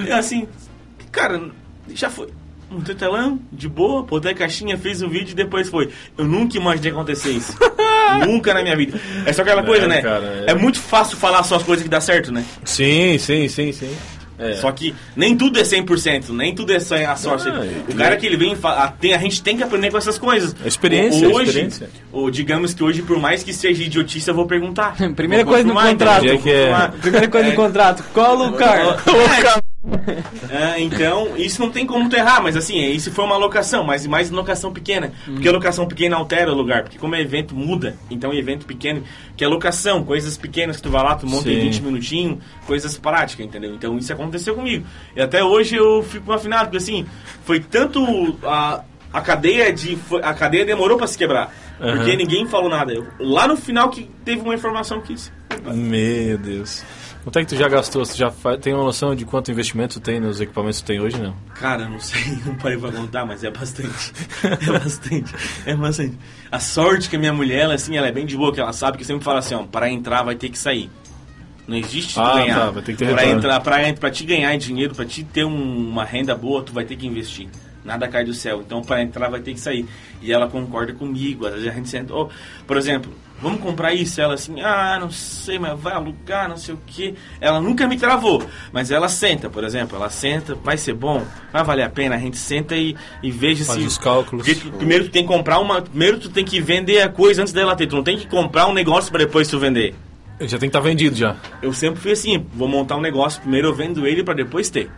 E 0.07 0.11
assim, 0.11 0.47
cara, 1.11 1.41
já 1.93 2.09
foi. 2.09 2.27
Montei 2.69 2.95
o 2.95 2.97
telão, 2.97 3.39
de 3.51 3.67
boa, 3.67 4.03
botei 4.03 4.31
a 4.31 4.35
caixinha, 4.35 4.77
fiz 4.77 5.01
um 5.01 5.09
vídeo 5.09 5.31
e 5.31 5.35
depois 5.35 5.67
foi. 5.69 5.89
Eu 6.17 6.23
nunca 6.25 6.55
imaginei 6.57 6.91
acontecer 6.91 7.31
isso. 7.31 7.57
nunca 8.25 8.53
na 8.53 8.61
minha 8.61 8.75
vida. 8.75 8.99
É 9.25 9.33
só 9.33 9.41
aquela 9.41 9.63
coisa, 9.63 9.85
É, 9.85 9.87
né? 9.87 10.01
cara, 10.01 10.43
é... 10.47 10.51
é- 10.51 10.55
muito 10.55 10.79
fácil 10.79 11.17
falar 11.17 11.43
só 11.43 11.55
as 11.55 11.63
coisas 11.63 11.83
que 11.83 11.89
dá 11.89 12.01
certo, 12.01 12.31
né? 12.31 12.43
Sim, 12.63 13.17
sim, 13.17 13.47
sim, 13.47 13.71
sim. 13.71 13.95
É. 14.39 14.53
Só 14.55 14.71
que 14.71 14.95
nem 15.15 15.37
tudo 15.37 15.59
é 15.59 15.61
100%, 15.61 16.29
nem 16.29 16.55
tudo 16.55 16.73
é 16.73 16.79
só 16.79 16.95
a 16.95 17.15
sorte. 17.15 17.47
Ah, 17.47 17.61
o 17.87 17.93
cara 17.95 18.17
que 18.17 18.25
ele 18.25 18.35
vem, 18.37 18.57
a, 18.63 18.87
tem, 18.87 19.13
a 19.13 19.17
gente 19.19 19.43
tem 19.43 19.55
que 19.55 19.61
aprender 19.61 19.91
com 19.91 19.99
essas 19.99 20.17
coisas. 20.17 20.55
A 20.63 20.67
experiência, 20.67 21.27
a 21.27 21.29
hoje, 21.29 21.49
experiência. 21.49 21.89
Ou 22.11 22.31
digamos 22.31 22.73
que 22.73 22.83
hoje, 22.83 23.03
por 23.03 23.19
mais 23.19 23.43
que 23.43 23.53
seja 23.53 23.83
idiotice, 23.83 24.27
eu 24.27 24.33
vou 24.33 24.47
perguntar. 24.47 24.95
Primeira 25.15 25.43
Vou 25.45 25.53
coisa 25.53 25.67
no 25.67 25.75
confirmar, 25.75 25.91
contrato. 25.91 26.25
é 26.25 26.37
que 26.37 26.49
é? 26.51 26.87
Primeira 27.01 27.27
coisa 27.27 27.49
no 27.49 27.55
contrato, 27.55 28.03
cola 28.13 28.49
o 28.49 28.53
carro. 28.53 28.95
É, 30.49 30.79
então, 30.79 31.35
isso 31.37 31.61
não 31.61 31.71
tem 31.71 31.85
como 31.85 32.09
tu 32.09 32.15
errar, 32.15 32.41
mas 32.41 32.55
assim, 32.55 32.79
isso 32.91 33.11
foi 33.11 33.23
uma 33.25 33.37
locação, 33.37 33.83
mas 33.83 34.05
mais 34.05 34.29
locação 34.29 34.71
pequena. 34.71 35.11
Porque 35.25 35.47
a 35.47 35.51
locação 35.51 35.87
pequena 35.87 36.15
altera 36.17 36.51
o 36.51 36.55
lugar, 36.55 36.83
porque 36.83 36.97
como 36.99 37.15
é 37.15 37.21
evento, 37.21 37.55
muda. 37.55 37.95
Então, 38.09 38.33
evento 38.33 38.65
pequeno, 38.65 39.03
que 39.35 39.43
é 39.43 39.47
locação, 39.47 40.03
coisas 40.03 40.37
pequenas 40.37 40.77
que 40.77 40.83
tu 40.83 40.89
vai 40.89 41.03
lá, 41.03 41.15
tu 41.15 41.25
monta 41.25 41.49
em 41.49 41.55
Sim. 41.55 41.61
20 41.61 41.79
minutinhos, 41.81 42.37
coisas 42.67 42.97
práticas, 42.97 43.45
entendeu? 43.45 43.73
Então, 43.73 43.97
isso 43.97 44.11
aconteceu 44.11 44.53
comigo. 44.55 44.85
E 45.15 45.21
até 45.21 45.43
hoje 45.43 45.75
eu 45.75 46.03
fico 46.03 46.31
afinado, 46.31 46.65
porque 46.65 46.77
assim, 46.77 47.05
foi 47.45 47.59
tanto 47.59 48.37
a, 48.43 48.83
a 49.13 49.21
cadeia 49.21 49.71
de. 49.73 49.97
a 50.21 50.33
cadeia 50.33 50.65
demorou 50.65 50.97
pra 50.97 51.07
se 51.07 51.17
quebrar. 51.17 51.53
Aham. 51.79 51.95
Porque 51.97 52.15
ninguém 52.15 52.45
falou 52.47 52.69
nada. 52.69 52.93
Eu- 52.93 53.07
lá 53.19 53.47
no 53.47 53.55
final 53.57 53.89
que 53.89 54.09
teve 54.23 54.41
uma 54.41 54.53
informação 54.53 55.01
que 55.01 55.13
isso. 55.13 55.31
Meu 55.73 56.37
Deus. 56.37 56.83
Quanto 57.23 57.37
é 57.37 57.43
que 57.43 57.49
tu 57.49 57.55
já 57.55 57.67
gastou? 57.67 58.03
Tu 58.03 58.17
já 58.17 58.31
tem 58.59 58.73
uma 58.73 58.83
noção 58.83 59.13
de 59.15 59.25
quanto 59.25 59.51
investimento 59.51 59.99
tu 59.99 60.03
tem 60.03 60.19
nos 60.19 60.41
equipamentos 60.41 60.81
que 60.81 60.87
tem 60.87 60.99
hoje, 60.99 61.21
não? 61.21 61.35
Cara, 61.53 61.87
não 61.87 61.99
sei, 61.99 62.19
não 62.45 62.55
parei 62.55 62.77
pra 62.77 62.91
contar, 62.91 63.25
mas 63.25 63.43
é 63.43 63.51
bastante. 63.51 64.11
É 64.43 64.79
bastante. 64.79 65.33
É 65.65 65.75
bastante. 65.75 66.17
A 66.51 66.59
sorte 66.59 67.09
que 67.09 67.15
a 67.15 67.19
minha 67.19 67.31
mulher, 67.33 67.59
ela, 67.61 67.73
assim, 67.75 67.95
ela 67.95 68.07
é 68.07 68.11
bem 68.11 68.25
de 68.25 68.35
boa, 68.35 68.51
que 68.51 68.59
ela 68.59 68.73
sabe 68.73 68.97
que 68.97 69.05
sempre 69.05 69.23
fala 69.23 69.39
assim, 69.39 69.53
ó, 69.53 69.63
para 69.63 69.89
entrar 69.89 70.23
vai 70.23 70.35
ter 70.35 70.49
que 70.49 70.57
sair. 70.57 70.89
Não 71.67 71.77
existe 71.77 72.19
Ah, 72.19 72.33
ganhar. 72.33 72.59
tá, 72.59 72.69
vai 72.71 72.81
ter 72.83 72.91
que 72.93 72.97
ter 72.97 73.13
pra 73.13 73.25
entrar, 73.25 73.59
pra, 73.59 73.93
pra 73.93 74.09
te 74.09 74.25
ganhar 74.25 74.57
dinheiro, 74.57 74.95
pra 74.95 75.05
te 75.05 75.23
ter 75.23 75.45
um- 75.45 75.89
uma 75.89 76.03
renda 76.03 76.35
boa, 76.35 76.63
tu 76.63 76.73
vai 76.73 76.83
ter 76.85 76.95
que 76.95 77.05
investir. 77.05 77.47
Nada 77.85 78.07
cai 78.07 78.23
do 78.25 78.33
céu. 78.33 78.61
Então, 78.65 78.81
para 78.81 79.01
entrar, 79.01 79.29
vai 79.29 79.39
ter 79.41 79.53
que 79.53 79.59
sair. 79.59 79.87
E 80.21 80.31
ela 80.33 80.47
concorda 80.47 80.93
comigo. 80.93 81.45
Às 81.47 81.53
vezes 81.53 81.67
a 81.67 81.71
gente 81.71 81.87
senta. 81.89 82.13
ó, 82.13 82.27
por 82.67 82.77
exemplo, 82.77 83.11
vamos 83.41 83.59
comprar 83.61 83.93
isso? 83.93 84.21
Ela 84.21 84.35
assim, 84.35 84.61
ah, 84.61 84.97
não 84.99 85.09
sei, 85.09 85.57
mas 85.59 85.79
vai 85.79 85.93
alugar, 85.93 86.47
não 86.47 86.57
sei 86.57 86.75
o 86.75 86.79
quê. 86.85 87.15
Ela 87.39 87.59
nunca 87.59 87.87
me 87.87 87.97
travou. 87.97 88.43
Mas 88.71 88.91
ela 88.91 89.09
senta, 89.09 89.49
por 89.49 89.63
exemplo. 89.63 89.95
Ela 89.97 90.09
senta, 90.09 90.55
vai 90.55 90.77
ser 90.77 90.93
bom, 90.93 91.25
vai 91.51 91.63
valer 91.63 91.83
a 91.83 91.89
pena. 91.89 92.15
A 92.15 92.19
gente 92.19 92.37
senta 92.37 92.75
e, 92.75 92.95
e 93.23 93.31
veja 93.31 93.65
Faz 93.65 93.79
se. 93.79 93.85
os 93.87 93.97
cálculos. 93.97 94.45
Porque 94.45 94.59
tu- 94.61 94.71
primeiro 94.77 95.05
tu 95.05 95.11
tem 95.11 95.23
que 95.23 95.27
comprar 95.27 95.59
uma. 95.59 95.81
Primeiro 95.81 96.19
tu 96.19 96.29
tem 96.29 96.45
que 96.45 96.61
vender 96.61 97.01
a 97.01 97.09
coisa 97.09 97.41
antes 97.41 97.53
dela 97.53 97.75
ter. 97.75 97.87
Tu 97.87 97.95
não 97.95 98.03
tem 98.03 98.17
que 98.17 98.27
comprar 98.27 98.67
um 98.67 98.73
negócio 98.73 99.11
para 99.11 99.25
depois 99.25 99.47
tu 99.47 99.57
vender. 99.59 99.95
Ele 100.39 100.49
já 100.49 100.57
tem 100.57 100.69
que 100.69 100.75
estar 100.77 100.79
vendido 100.87 101.15
já. 101.15 101.35
Eu 101.61 101.71
sempre 101.73 101.99
fui 102.01 102.11
assim, 102.11 102.43
vou 102.53 102.67
montar 102.67 102.95
um 102.97 103.01
negócio, 103.01 103.39
primeiro 103.41 103.67
eu 103.67 103.75
vendo 103.75 104.07
ele 104.07 104.23
para 104.23 104.33
depois 104.33 104.69
ter. 104.71 104.89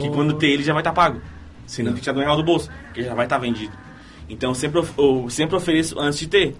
Que 0.00 0.08
quando 0.10 0.34
ter 0.34 0.48
ele 0.48 0.62
já 0.62 0.72
vai 0.74 0.80
estar 0.82 0.92
pago. 0.92 1.20
Senão 1.66 1.92
tem 1.92 1.96
que 1.98 2.02
tirar 2.02 2.14
do 2.14 2.20
real 2.20 2.36
do 2.36 2.42
bolso, 2.42 2.68
porque 2.86 3.02
já 3.02 3.14
vai 3.14 3.24
estar 3.26 3.38
vendido. 3.38 3.72
Então 4.28 4.50
eu 4.50 4.54
sempre, 4.54 4.82
eu 4.98 5.26
sempre 5.30 5.56
ofereço 5.56 5.98
antes 5.98 6.18
de 6.18 6.26
ter. 6.26 6.56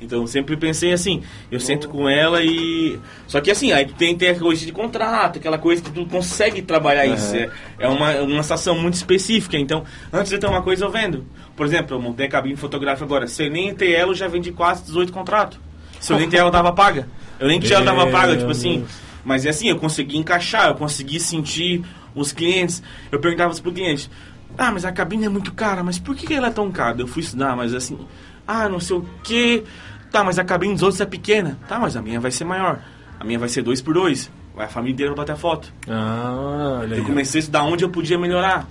Então 0.00 0.22
eu 0.22 0.26
sempre 0.26 0.56
pensei 0.56 0.92
assim, 0.92 1.22
eu 1.50 1.60
sento 1.60 1.88
com 1.88 2.08
ela 2.08 2.42
e. 2.42 2.98
Só 3.26 3.40
que 3.40 3.50
assim, 3.50 3.70
aí 3.72 3.84
tu 3.84 3.94
tem, 3.94 4.16
tem 4.16 4.30
aquela 4.30 4.46
coisa 4.46 4.64
de 4.64 4.72
contrato, 4.72 5.38
aquela 5.38 5.58
coisa 5.58 5.82
que 5.82 5.90
tu 5.90 6.06
consegue 6.06 6.62
trabalhar 6.62 7.06
isso. 7.06 7.36
É, 7.36 7.50
é 7.78 7.88
uma, 7.88 8.14
uma 8.20 8.42
situação 8.42 8.78
muito 8.78 8.94
específica. 8.94 9.58
Então, 9.58 9.84
antes 10.12 10.30
de 10.30 10.38
ter 10.38 10.46
uma 10.46 10.62
coisa 10.62 10.84
eu 10.84 10.90
vendo. 10.90 11.26
Por 11.54 11.66
exemplo, 11.66 11.96
eu 11.96 12.00
montei 12.00 12.26
a 12.26 12.30
cabine 12.30 12.56
fotográfica 12.56 13.04
agora. 13.04 13.26
Se 13.26 13.44
eu 13.44 13.50
nem 13.50 13.74
ter 13.74 13.92
ela, 13.92 14.12
eu 14.12 14.14
já 14.14 14.26
vendi 14.26 14.52
quase 14.52 14.84
18 14.84 15.12
contratos. 15.12 15.58
Se 16.00 16.12
eu 16.12 16.18
nem 16.18 16.28
ter 16.28 16.38
ela, 16.38 16.48
eu 16.48 16.52
tava 16.52 16.72
paga. 16.72 17.06
Eu 17.38 17.48
nem 17.48 17.60
tinha 17.60 17.76
ela, 17.76 17.84
tava 17.84 18.06
paga, 18.06 18.36
tipo 18.36 18.50
assim. 18.50 18.86
Mas 19.22 19.44
é 19.44 19.50
assim, 19.50 19.68
eu 19.68 19.76
consegui 19.76 20.16
encaixar, 20.16 20.68
eu 20.68 20.74
consegui 20.74 21.20
sentir 21.20 21.84
os 22.14 22.32
clientes. 22.32 22.82
Eu 23.12 23.20
perguntava 23.20 23.54
pro 23.54 23.72
cliente, 23.72 24.10
ah, 24.56 24.70
mas 24.70 24.84
a 24.84 24.92
cabine 24.92 25.26
é 25.26 25.28
muito 25.28 25.52
cara, 25.52 25.82
mas 25.82 25.98
por 25.98 26.14
que 26.16 26.26
que 26.26 26.34
ela 26.34 26.48
é 26.48 26.50
tão 26.50 26.70
cara? 26.70 27.00
Eu 27.00 27.06
fui 27.06 27.22
estudar, 27.22 27.56
mas 27.56 27.74
assim, 27.74 27.98
ah, 28.46 28.68
não 28.68 28.80
sei 28.80 28.96
o 28.96 29.06
que. 29.22 29.64
Tá, 30.10 30.24
mas 30.24 30.38
a 30.38 30.44
cabine 30.44 30.74
dos 30.74 30.82
outros 30.82 31.00
é 31.00 31.06
pequena. 31.06 31.58
Tá, 31.68 31.78
mas 31.78 31.96
a 31.96 32.02
minha 32.02 32.18
vai 32.20 32.30
ser 32.30 32.44
maior. 32.44 32.80
A 33.18 33.24
minha 33.24 33.38
vai 33.38 33.48
ser 33.48 33.62
dois 33.62 33.80
por 33.80 33.94
dois. 33.94 34.30
Vai 34.54 34.66
a 34.66 34.68
família 34.68 34.92
inteira 34.94 35.12
pra 35.14 35.22
bater 35.22 35.32
a 35.32 35.36
foto. 35.36 35.72
Ah, 35.88 36.78
olha 36.80 36.94
aí. 36.94 36.98
Eu 37.00 37.04
comecei 37.06 37.38
a 37.38 37.40
estudar 37.40 37.62
onde 37.62 37.84
eu 37.84 37.88
podia 37.90 38.18
melhorar. 38.18 38.66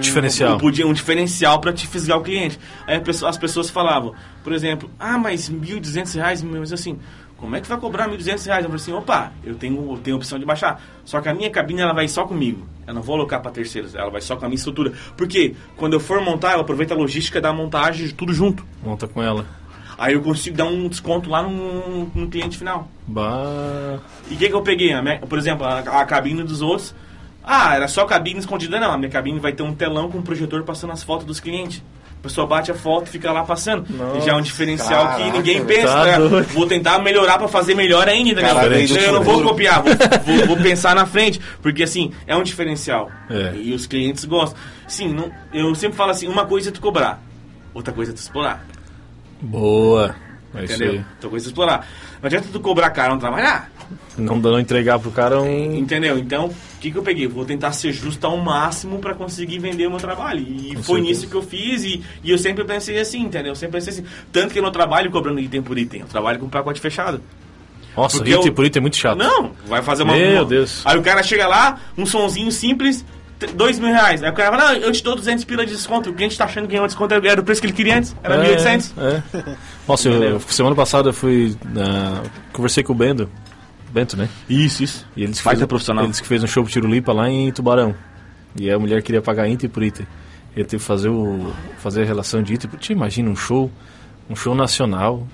Diferencial. 0.00 0.52
Eu 0.52 0.58
podia 0.58 0.86
um 0.86 0.92
diferencial 0.92 1.60
para 1.60 1.72
te 1.72 1.86
fisgar 1.86 2.18
o 2.18 2.22
cliente. 2.22 2.58
Aí 2.86 3.00
pessoa- 3.00 3.28
as 3.28 3.36
pessoas 3.36 3.68
falavam, 3.68 4.14
por 4.44 4.52
exemplo, 4.52 4.88
ah, 4.98 5.18
mas 5.18 5.48
1.200 5.50 6.14
reais, 6.14 6.42
mas 6.42 6.72
assim, 6.72 6.98
como 7.36 7.56
é 7.56 7.60
que 7.60 7.68
vai 7.68 7.78
cobrar 7.78 8.08
1.200 8.08 8.44
reais? 8.46 8.64
Eu 8.64 8.70
falei 8.70 8.76
assim, 8.82 8.92
opa, 8.92 9.32
eu 9.44 9.54
tenho, 9.56 9.92
eu 9.92 9.98
tenho 9.98 10.16
a 10.16 10.18
opção 10.18 10.38
de 10.38 10.44
baixar. 10.44 10.80
Só 11.04 11.20
que 11.20 11.28
a 11.28 11.34
minha 11.34 11.50
cabine 11.50 11.80
ela 11.80 11.92
vai 11.92 12.06
só 12.08 12.24
comigo. 12.24 12.66
Eu 12.86 12.94
não 12.94 13.02
vou 13.02 13.16
alocar 13.16 13.42
para 13.42 13.50
terceiros, 13.50 13.94
ela 13.94 14.10
vai 14.10 14.20
só 14.20 14.36
com 14.36 14.44
a 14.44 14.48
minha 14.48 14.56
estrutura. 14.56 14.92
Porque 15.16 15.54
quando 15.76 15.94
eu 15.94 16.00
for 16.00 16.20
montar, 16.22 16.52
eu 16.54 16.60
aproveito 16.60 16.92
a 16.92 16.94
logística 16.94 17.40
da 17.40 17.52
montagem 17.52 18.06
de 18.06 18.14
tudo 18.14 18.32
junto. 18.32 18.64
Monta 18.82 19.06
com 19.08 19.22
ela. 19.22 19.44
Aí 19.96 20.14
eu 20.14 20.22
consigo 20.22 20.56
dar 20.56 20.64
um 20.66 20.88
desconto 20.88 21.28
lá 21.28 21.42
no, 21.42 22.04
no 22.14 22.28
cliente 22.28 22.56
final. 22.56 22.88
Bah. 23.06 23.98
E 24.30 24.34
o 24.34 24.36
que, 24.38 24.48
que 24.48 24.54
eu 24.54 24.62
peguei? 24.62 24.94
Minha- 25.00 25.18
por 25.18 25.38
exemplo, 25.38 25.66
a, 25.66 25.78
a 25.80 26.04
cabine 26.06 26.42
dos 26.44 26.62
outros. 26.62 26.94
Ah, 27.42 27.74
era 27.74 27.88
só 27.88 28.04
cabine 28.04 28.38
escondida? 28.38 28.78
Não, 28.78 28.92
a 28.92 28.98
minha 28.98 29.10
cabine 29.10 29.40
vai 29.40 29.52
ter 29.52 29.62
um 29.62 29.74
telão 29.74 30.10
com 30.10 30.18
um 30.18 30.22
projetor 30.22 30.62
passando 30.64 30.92
as 30.92 31.02
fotos 31.02 31.26
dos 31.26 31.40
clientes. 31.40 31.82
A 32.18 32.22
pessoa 32.22 32.46
bate 32.46 32.70
a 32.70 32.74
foto 32.74 33.06
e 33.06 33.10
fica 33.10 33.30
lá 33.32 33.42
passando. 33.44 33.86
Nossa, 33.90 34.20
Já 34.20 34.32
é 34.32 34.34
um 34.36 34.40
diferencial 34.42 35.04
caraca, 35.06 35.22
que 35.24 35.30
ninguém 35.30 35.64
pensa. 35.64 35.86
Tá 35.86 36.04
né? 36.18 36.18
Vou 36.52 36.66
tentar 36.66 36.98
melhorar 36.98 37.38
pra 37.38 37.46
fazer 37.48 37.74
melhor 37.74 38.06
ainda. 38.08 38.40
né? 38.42 38.48
Cara, 38.48 38.68
do 38.68 38.96
eu 38.98 39.12
não 39.12 39.22
vou 39.22 39.42
copiar, 39.42 39.82
vou, 39.82 39.92
vou- 40.36 40.46
vou 40.48 40.56
pensar 40.58 40.94
na 40.96 41.06
frente. 41.06 41.40
Porque 41.62 41.82
assim, 41.84 42.12
é 42.26 42.36
um 42.36 42.42
diferencial. 42.42 43.08
É. 43.30 43.54
E 43.56 43.72
os 43.72 43.86
clientes 43.86 44.24
gostam. 44.24 44.58
Sim, 44.88 45.08
não- 45.14 45.30
eu 45.52 45.72
sempre 45.76 45.96
falo 45.96 46.10
assim: 46.10 46.26
uma 46.28 46.44
coisa 46.44 46.68
é 46.70 46.72
tu 46.72 46.80
cobrar, 46.80 47.22
outra 47.72 47.92
coisa 47.94 48.10
é 48.10 48.14
tu 48.14 48.18
explorar. 48.18 48.64
Boa. 49.40 50.14
É 50.54 50.64
isso 50.64 50.74
Entendeu? 50.74 50.92
aí. 50.94 51.04
Outra 51.14 51.30
coisa 51.30 51.46
explorar. 51.46 51.86
Não 52.22 52.26
adianta 52.26 52.48
tu 52.52 52.60
cobrar 52.60 52.90
caro 52.90 53.12
não 53.12 53.18
trabalhar. 53.18 53.70
Não 54.16 54.36
não 54.36 54.58
entregar 54.58 54.98
pro 54.98 55.10
cara 55.10 55.40
um. 55.40 55.76
Entendeu? 55.76 56.18
Então, 56.18 56.46
o 56.46 56.54
que, 56.80 56.90
que 56.90 56.98
eu 56.98 57.02
peguei? 57.02 57.26
Vou 57.28 57.44
tentar 57.44 57.72
ser 57.72 57.92
justo 57.92 58.26
ao 58.26 58.36
máximo 58.36 58.98
para 58.98 59.14
conseguir 59.14 59.58
vender 59.58 59.86
o 59.86 59.90
meu 59.90 59.98
trabalho. 60.00 60.40
E 60.40 60.74
Com 60.74 60.82
foi 60.82 60.96
certeza. 60.96 61.00
nisso 61.02 61.28
que 61.28 61.34
eu 61.36 61.42
fiz 61.42 61.84
e, 61.84 62.02
e 62.24 62.30
eu 62.30 62.38
sempre 62.38 62.64
pensei 62.64 62.98
assim, 62.98 63.20
entendeu? 63.22 63.52
Eu 63.52 63.56
sempre 63.56 63.78
pensei 63.78 63.92
assim. 63.92 64.04
Tanto 64.32 64.52
que 64.52 64.58
eu 64.58 64.62
não 64.62 64.72
trabalho 64.72 65.10
cobrando 65.10 65.38
item 65.38 65.62
por 65.62 65.78
item, 65.78 66.00
eu 66.00 66.06
trabalho 66.06 66.38
com 66.38 66.48
pacote 66.48 66.80
fechado. 66.80 67.22
Nossa, 67.96 68.16
Porque 68.18 68.30
item 68.32 68.46
eu- 68.46 68.52
por 68.52 68.64
item 68.64 68.80
é 68.80 68.82
muito 68.82 68.96
chato. 68.96 69.18
Não, 69.18 69.52
vai 69.66 69.82
fazer 69.82 70.02
uma. 70.02 70.14
Meu 70.16 70.44
Deus. 70.44 70.82
Aí 70.84 70.98
o 70.98 71.02
cara 71.02 71.22
chega 71.22 71.46
lá, 71.46 71.78
um 71.96 72.04
sonzinho 72.06 72.50
simples. 72.52 73.04
Dois 73.54 73.78
mil 73.78 73.88
reais. 73.88 74.22
Aí 74.22 74.30
o 74.30 74.34
cara 74.34 74.56
fala, 74.56 74.72
não, 74.74 74.80
eu 74.80 74.92
te 74.92 75.02
dou 75.02 75.14
200 75.16 75.44
pila 75.44 75.64
de 75.64 75.72
desconto. 75.72 76.10
O 76.10 76.14
cliente 76.14 76.36
tá 76.36 76.44
achando 76.44 76.64
que 76.66 76.72
ganhou 76.72 76.86
desconto, 76.86 77.14
era 77.14 77.40
o 77.40 77.44
preço 77.44 77.60
que 77.60 77.66
ele 77.66 77.74
queria 77.74 77.98
antes, 77.98 78.14
era 78.22 78.44
É, 78.46 78.56
1.800. 78.56 78.92
É. 78.98 79.56
Nossa, 79.86 80.08
eu, 80.08 80.40
semana 80.40 80.74
passada 80.74 81.10
eu 81.10 81.12
fui. 81.12 81.56
na- 81.64 82.22
conversei 82.52 82.82
com 82.82 82.92
o 82.92 82.96
Bento. 82.96 83.28
Bento, 83.90 84.16
né? 84.16 84.28
Isso, 84.50 84.82
isso. 84.82 85.06
E 85.16 85.22
eles 85.22 85.40
Baita 85.40 85.60
fez, 85.60 85.68
profissional. 85.68 86.04
Eles 86.04 86.20
que 86.20 86.26
fez 86.26 86.42
um 86.42 86.46
show 86.46 86.62
pro 86.62 86.72
Tirulipa 86.72 87.12
lá 87.12 87.28
em 87.30 87.50
Tubarão. 87.52 87.94
E 88.58 88.70
a 88.70 88.78
mulher 88.78 89.02
queria 89.02 89.22
pagar 89.22 89.48
item 89.48 89.70
por 89.70 89.82
item. 89.82 90.06
Ele 90.54 90.64
teve 90.66 90.80
que 90.82 90.86
fazer, 90.86 91.08
o, 91.08 91.52
fazer 91.78 92.02
a 92.02 92.04
relação 92.04 92.42
de 92.42 92.54
item. 92.54 92.70
Te 92.78 92.92
imagina 92.92 93.30
um 93.30 93.36
show, 93.36 93.70
um 94.28 94.34
show 94.36 94.54
nacional, 94.54 95.26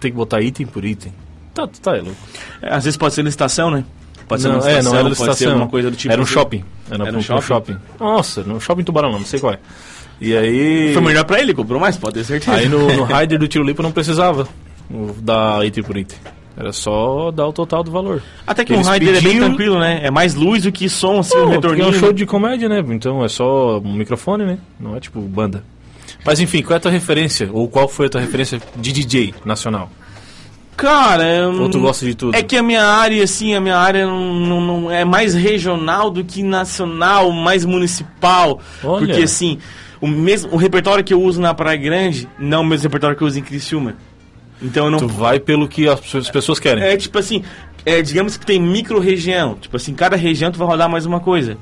tem 0.00 0.10
que 0.10 0.16
botar 0.16 0.40
item 0.40 0.64
por 0.66 0.84
item. 0.84 1.12
Tá, 1.52 1.66
tá 1.82 1.96
é 1.96 2.00
louco. 2.00 2.16
É, 2.62 2.72
Às 2.74 2.84
vezes 2.84 2.96
pode 2.96 3.14
ser 3.14 3.22
licitação, 3.22 3.70
né? 3.70 3.84
Pode 4.28 4.42
ser 4.42 4.48
não, 4.48 4.56
uma 4.56 4.64
é, 4.64 4.72
licitação, 4.74 4.92
não 4.92 4.98
era 5.06 5.16
pode 5.16 5.36
ser 5.36 5.46
alguma 5.48 5.68
coisa 5.68 5.90
do 5.90 5.96
tipo. 5.96 6.12
Era 6.12 6.20
um 6.20 6.24
assim. 6.24 6.32
shopping. 6.32 6.64
Era, 6.90 7.06
Era 7.06 7.16
um 7.16 7.18
um 7.18 7.22
shopping? 7.22 7.42
shopping? 7.42 7.76
Nossa, 8.00 8.42
no 8.42 8.60
shopping 8.60 8.82
Tubarão 8.84 9.12
não, 9.12 9.18
não 9.18 9.26
sei 9.26 9.38
qual 9.40 9.52
é. 9.52 9.58
E 10.20 10.36
aí. 10.36 10.92
Foi 10.94 11.02
melhor 11.02 11.24
pra 11.24 11.40
ele, 11.40 11.52
comprou 11.52 11.80
mais, 11.80 11.96
pode 11.96 12.14
ter 12.14 12.24
certeza. 12.24 12.56
Aí 12.56 12.68
no, 12.68 12.86
no 12.94 13.04
rider 13.12 13.38
do 13.38 13.46
Tirulipa 13.48 13.82
não 13.82 13.92
precisava 13.92 14.46
dar 15.20 15.64
item 15.66 15.82
por 15.84 15.96
item. 15.96 16.18
Era 16.56 16.72
só 16.72 17.32
dar 17.32 17.48
o 17.48 17.52
total 17.52 17.82
do 17.82 17.90
valor. 17.90 18.22
Até 18.46 18.64
que 18.64 18.72
Eles 18.72 18.86
um 18.86 18.92
rider 18.92 19.08
é 19.08 19.12
bem 19.14 19.22
pediam- 19.22 19.46
tranquilo, 19.48 19.78
né? 19.80 20.00
É 20.04 20.10
mais 20.10 20.34
luz 20.36 20.62
do 20.62 20.70
que 20.70 20.88
som, 20.88 21.18
assim, 21.18 21.36
um 21.36 21.40
porque 21.40 21.52
é 21.52 21.56
retorninho. 21.56 21.88
um 21.88 21.92
show 21.92 22.12
de 22.12 22.24
comédia, 22.24 22.68
né? 22.68 22.82
Então 22.90 23.24
é 23.24 23.28
só 23.28 23.78
um 23.78 23.92
microfone, 23.92 24.44
né? 24.46 24.58
Não 24.78 24.94
é 24.94 25.00
tipo 25.00 25.20
banda. 25.20 25.64
Mas 26.24 26.38
enfim, 26.38 26.62
qual 26.62 26.74
é 26.74 26.76
a 26.76 26.80
tua 26.80 26.92
referência? 26.92 27.50
Ou 27.52 27.68
qual 27.68 27.88
foi 27.88 28.06
a 28.06 28.08
tua 28.08 28.20
referência 28.20 28.60
de 28.76 28.92
DJ 28.92 29.34
nacional? 29.44 29.90
Cara, 30.76 31.24
eu 31.24 31.62
Ou 31.62 31.68
tu 31.70 31.80
gosta 31.80 32.04
de 32.04 32.14
tudo? 32.14 32.36
É 32.36 32.42
que 32.42 32.56
a 32.56 32.62
minha 32.62 32.84
área, 32.84 33.22
assim, 33.22 33.54
a 33.54 33.60
minha 33.60 33.76
área 33.76 34.06
não, 34.06 34.34
não- 34.34 34.60
não- 34.60 34.90
é 34.90 35.04
mais 35.04 35.32
regional 35.34 36.10
do 36.10 36.24
que 36.24 36.42
nacional, 36.42 37.30
mais 37.30 37.64
municipal. 37.64 38.60
Olha. 38.82 39.06
Porque, 39.06 39.22
assim, 39.22 39.58
o, 40.00 40.06
mesmo, 40.08 40.52
o 40.52 40.56
repertório 40.56 41.04
que 41.04 41.14
eu 41.14 41.22
uso 41.22 41.40
na 41.40 41.54
Praia 41.54 41.76
Grande 41.78 42.28
não 42.38 42.58
é 42.58 42.60
o 42.60 42.64
mesmo 42.64 42.82
repertório 42.84 43.16
que 43.16 43.22
eu 43.22 43.26
uso 43.28 43.38
em 43.38 43.42
Criciúma. 43.42 43.94
Então 44.60 44.90
não 44.90 44.98
Tu 44.98 45.08
vai 45.08 45.38
pelo 45.38 45.68
que 45.68 45.88
as 45.88 46.14
as 46.14 46.30
pessoas 46.30 46.58
querem. 46.58 46.82
É 46.82 46.96
tipo 46.96 47.18
assim, 47.18 47.42
é, 47.84 48.00
digamos 48.02 48.36
que 48.36 48.46
tem 48.46 48.60
micro-região. 48.60 49.56
Tipo 49.60 49.76
assim, 49.76 49.94
cada 49.94 50.16
região 50.16 50.50
tu 50.50 50.58
vai 50.58 50.66
rodar 50.66 50.88
mais 50.88 51.06
uma 51.06 51.20
coisa. 51.20 51.56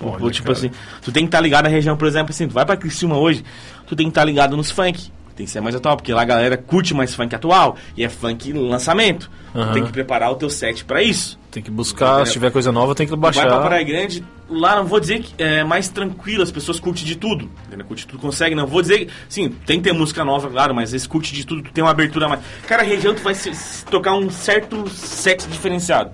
Olha, 0.00 0.22
Ou, 0.24 0.30
tipo 0.30 0.46
cara. 0.48 0.58
assim, 0.58 0.70
tu 1.02 1.10
tem 1.12 1.24
que 1.24 1.28
estar 1.28 1.40
ligado 1.40 1.64
na 1.64 1.70
região, 1.70 1.96
por 1.96 2.06
exemplo, 2.06 2.30
assim, 2.30 2.46
tu 2.46 2.54
vai 2.54 2.64
pra 2.66 2.76
Criciúma 2.76 3.16
hoje, 3.16 3.44
tu 3.86 3.96
tem 3.96 4.06
que 4.06 4.10
estar 4.10 4.24
ligado 4.24 4.56
nos 4.56 4.70
funk. 4.70 5.10
Tem 5.36 5.44
que 5.44 5.52
ser 5.52 5.60
mais 5.60 5.74
atual, 5.76 5.96
porque 5.96 6.12
lá 6.14 6.22
a 6.22 6.24
galera 6.24 6.56
curte 6.56 6.94
mais 6.94 7.14
funk 7.14 7.34
atual. 7.34 7.76
E 7.96 8.02
é 8.02 8.08
funk 8.08 8.52
lançamento. 8.54 9.30
Aham. 9.54 9.72
Tem 9.74 9.84
que 9.84 9.92
preparar 9.92 10.30
o 10.32 10.34
teu 10.34 10.48
set 10.48 10.84
pra 10.84 11.02
isso. 11.02 11.38
Tem 11.50 11.62
que 11.62 11.70
buscar, 11.70 12.26
se 12.26 12.32
tiver 12.32 12.50
coisa 12.50 12.72
nova, 12.72 12.94
tem 12.94 13.06
que 13.06 13.14
baixar. 13.16 13.42
Vai 13.42 13.50
pra 13.58 13.66
Praia 13.66 13.84
Grande, 13.84 14.24
lá 14.48 14.76
não 14.76 14.84
vou 14.86 14.98
dizer 15.00 15.20
que 15.20 15.34
é 15.42 15.62
mais 15.64 15.88
tranquilo, 15.88 16.42
as 16.42 16.50
pessoas 16.50 16.80
curtem 16.80 17.04
de 17.04 17.16
tudo. 17.16 17.50
Entendeu? 17.66 17.86
Curte 17.86 18.02
de 18.04 18.08
tudo, 18.08 18.20
consegue, 18.20 18.54
não 18.54 18.66
vou 18.66 18.80
dizer. 18.82 19.08
Sim, 19.28 19.50
tem 19.66 19.78
que 19.78 19.84
ter 19.84 19.92
música 19.92 20.24
nova, 20.24 20.48
claro, 20.50 20.74
mas 20.74 20.92
eles 20.92 21.06
curtem 21.06 21.32
de 21.32 21.46
tudo, 21.46 21.62
tu 21.62 21.70
tem 21.72 21.84
uma 21.84 21.90
abertura 21.90 22.28
mais. 22.28 22.40
Cara, 22.66 22.82
a 22.82 22.84
região 22.84 23.14
tu 23.14 23.22
vai 23.22 23.34
se- 23.34 23.54
se 23.54 23.84
tocar 23.86 24.14
um 24.14 24.28
certo 24.30 24.88
set 24.90 25.46
diferenciado, 25.48 26.10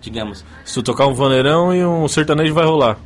digamos. 0.00 0.44
Se 0.64 0.74
tu 0.74 0.82
tocar 0.82 1.06
um 1.06 1.14
vaneirão 1.14 1.74
e 1.74 1.84
um 1.84 2.06
sertanejo 2.08 2.54
vai 2.54 2.64
rolar. 2.64 2.98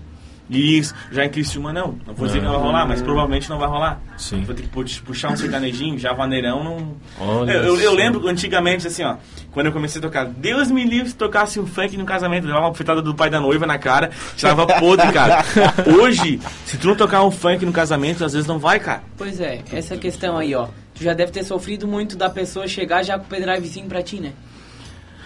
E 0.51 0.79
isso, 0.79 0.95
já 1.13 1.25
em 1.27 1.29
Criciúma 1.29 1.73
não. 1.75 1.99
Não 2.07 2.15
vou 2.15 2.27
dizer 2.27 2.39
que 2.39 2.45
não 2.47 2.53
vai 2.55 2.63
rolar, 2.63 2.87
mas 2.87 3.03
provavelmente 3.03 3.51
não 3.51 3.59
vai 3.59 3.69
rolar. 3.69 4.01
Sim. 4.17 4.43
Vou 4.45 4.55
ter 4.55 4.63
que 4.63 4.69
pu- 4.69 4.85
puxar 5.05 5.31
um 5.31 5.37
sertanejinho, 5.37 5.99
já 5.99 6.13
vaneirão 6.15 6.65
não. 6.65 6.97
Olha 7.21 7.53
Eu, 7.53 7.65
eu- 7.77 7.81
eu 7.81 7.93
lembro 7.95 8.27
antigamente, 8.29 8.87
assim, 8.87 9.03
ó, 9.05 9.17
quando 9.53 9.67
eu 9.67 9.73
comecei 9.73 9.99
a 9.99 10.03
tocar, 10.03 10.25
Deus 10.25 10.71
me 10.71 10.85
livre 10.85 11.11
se 11.11 11.17
tocasse 11.17 11.61
um 11.61 11.67
funk 11.67 11.97
no 11.99 12.07
casamento, 12.07 12.47
dava 12.47 12.61
uma 12.61 12.69
bofetada 12.71 13.03
do 13.03 13.15
pai 13.15 13.29
da 13.29 13.39
noiva 13.41 13.67
na 13.67 13.77
cara, 13.77 14.11
tirava 14.37 14.67
podre, 14.67 15.13
cara. 15.13 15.45
Hoje, 16.01 16.41
se 16.65 16.79
tu 16.79 16.87
não 16.89 16.95
tocar 16.97 17.23
um 17.25 17.31
funk 17.31 17.67
no 17.67 17.73
casamento, 17.73 18.25
às 18.25 18.33
vezes 18.33 18.49
não 18.49 18.59
vai, 18.59 18.81
cara. 18.81 19.03
Pois 19.19 19.41
é, 19.41 19.61
essa 19.71 19.97
questão 19.99 20.39
aí, 20.39 20.55
ó. 20.55 20.69
Tu 20.95 21.05
já 21.05 21.13
deve 21.13 21.31
ter 21.31 21.45
sofrido 21.45 21.87
muito 21.87 22.17
da 22.17 22.31
pessoa 22.31 22.67
chegar 22.67 23.03
já 23.05 23.19
com 23.19 23.25
o 23.25 23.29
pendrivezinho 23.29 23.87
pra 23.87 24.03
ti, 24.03 24.19
né? 24.19 24.33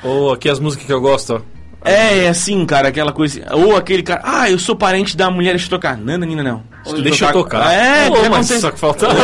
Ou 0.02 0.32
aqui 0.32 0.48
as 0.48 0.58
músicas 0.58 0.84
que 0.86 0.92
eu 0.92 1.00
gosto, 1.00 1.34
ó. 1.36 1.61
É, 1.84 2.24
é 2.24 2.28
assim, 2.28 2.64
cara, 2.64 2.88
aquela 2.88 3.12
coisa. 3.12 3.44
Ou 3.54 3.76
aquele 3.76 4.02
cara, 4.02 4.22
ah, 4.24 4.50
eu 4.50 4.58
sou 4.58 4.76
parente 4.76 5.16
da 5.16 5.30
mulher, 5.30 5.50
deixa 5.50 5.66
eu 5.66 5.70
tocar. 5.70 5.96
Não, 5.96 6.18
Nina, 6.18 6.42
não. 6.42 6.62
Se 6.84 6.94
tu 6.94 7.02
Deixa 7.02 7.26
eu 7.26 7.32
tocar. 7.32 7.72
É, 7.72 8.10
Ô, 8.10 8.22
já 8.22 8.30
mas 8.30 8.46
só 8.46 8.70
que 8.70 8.78
faltava. 8.78 9.14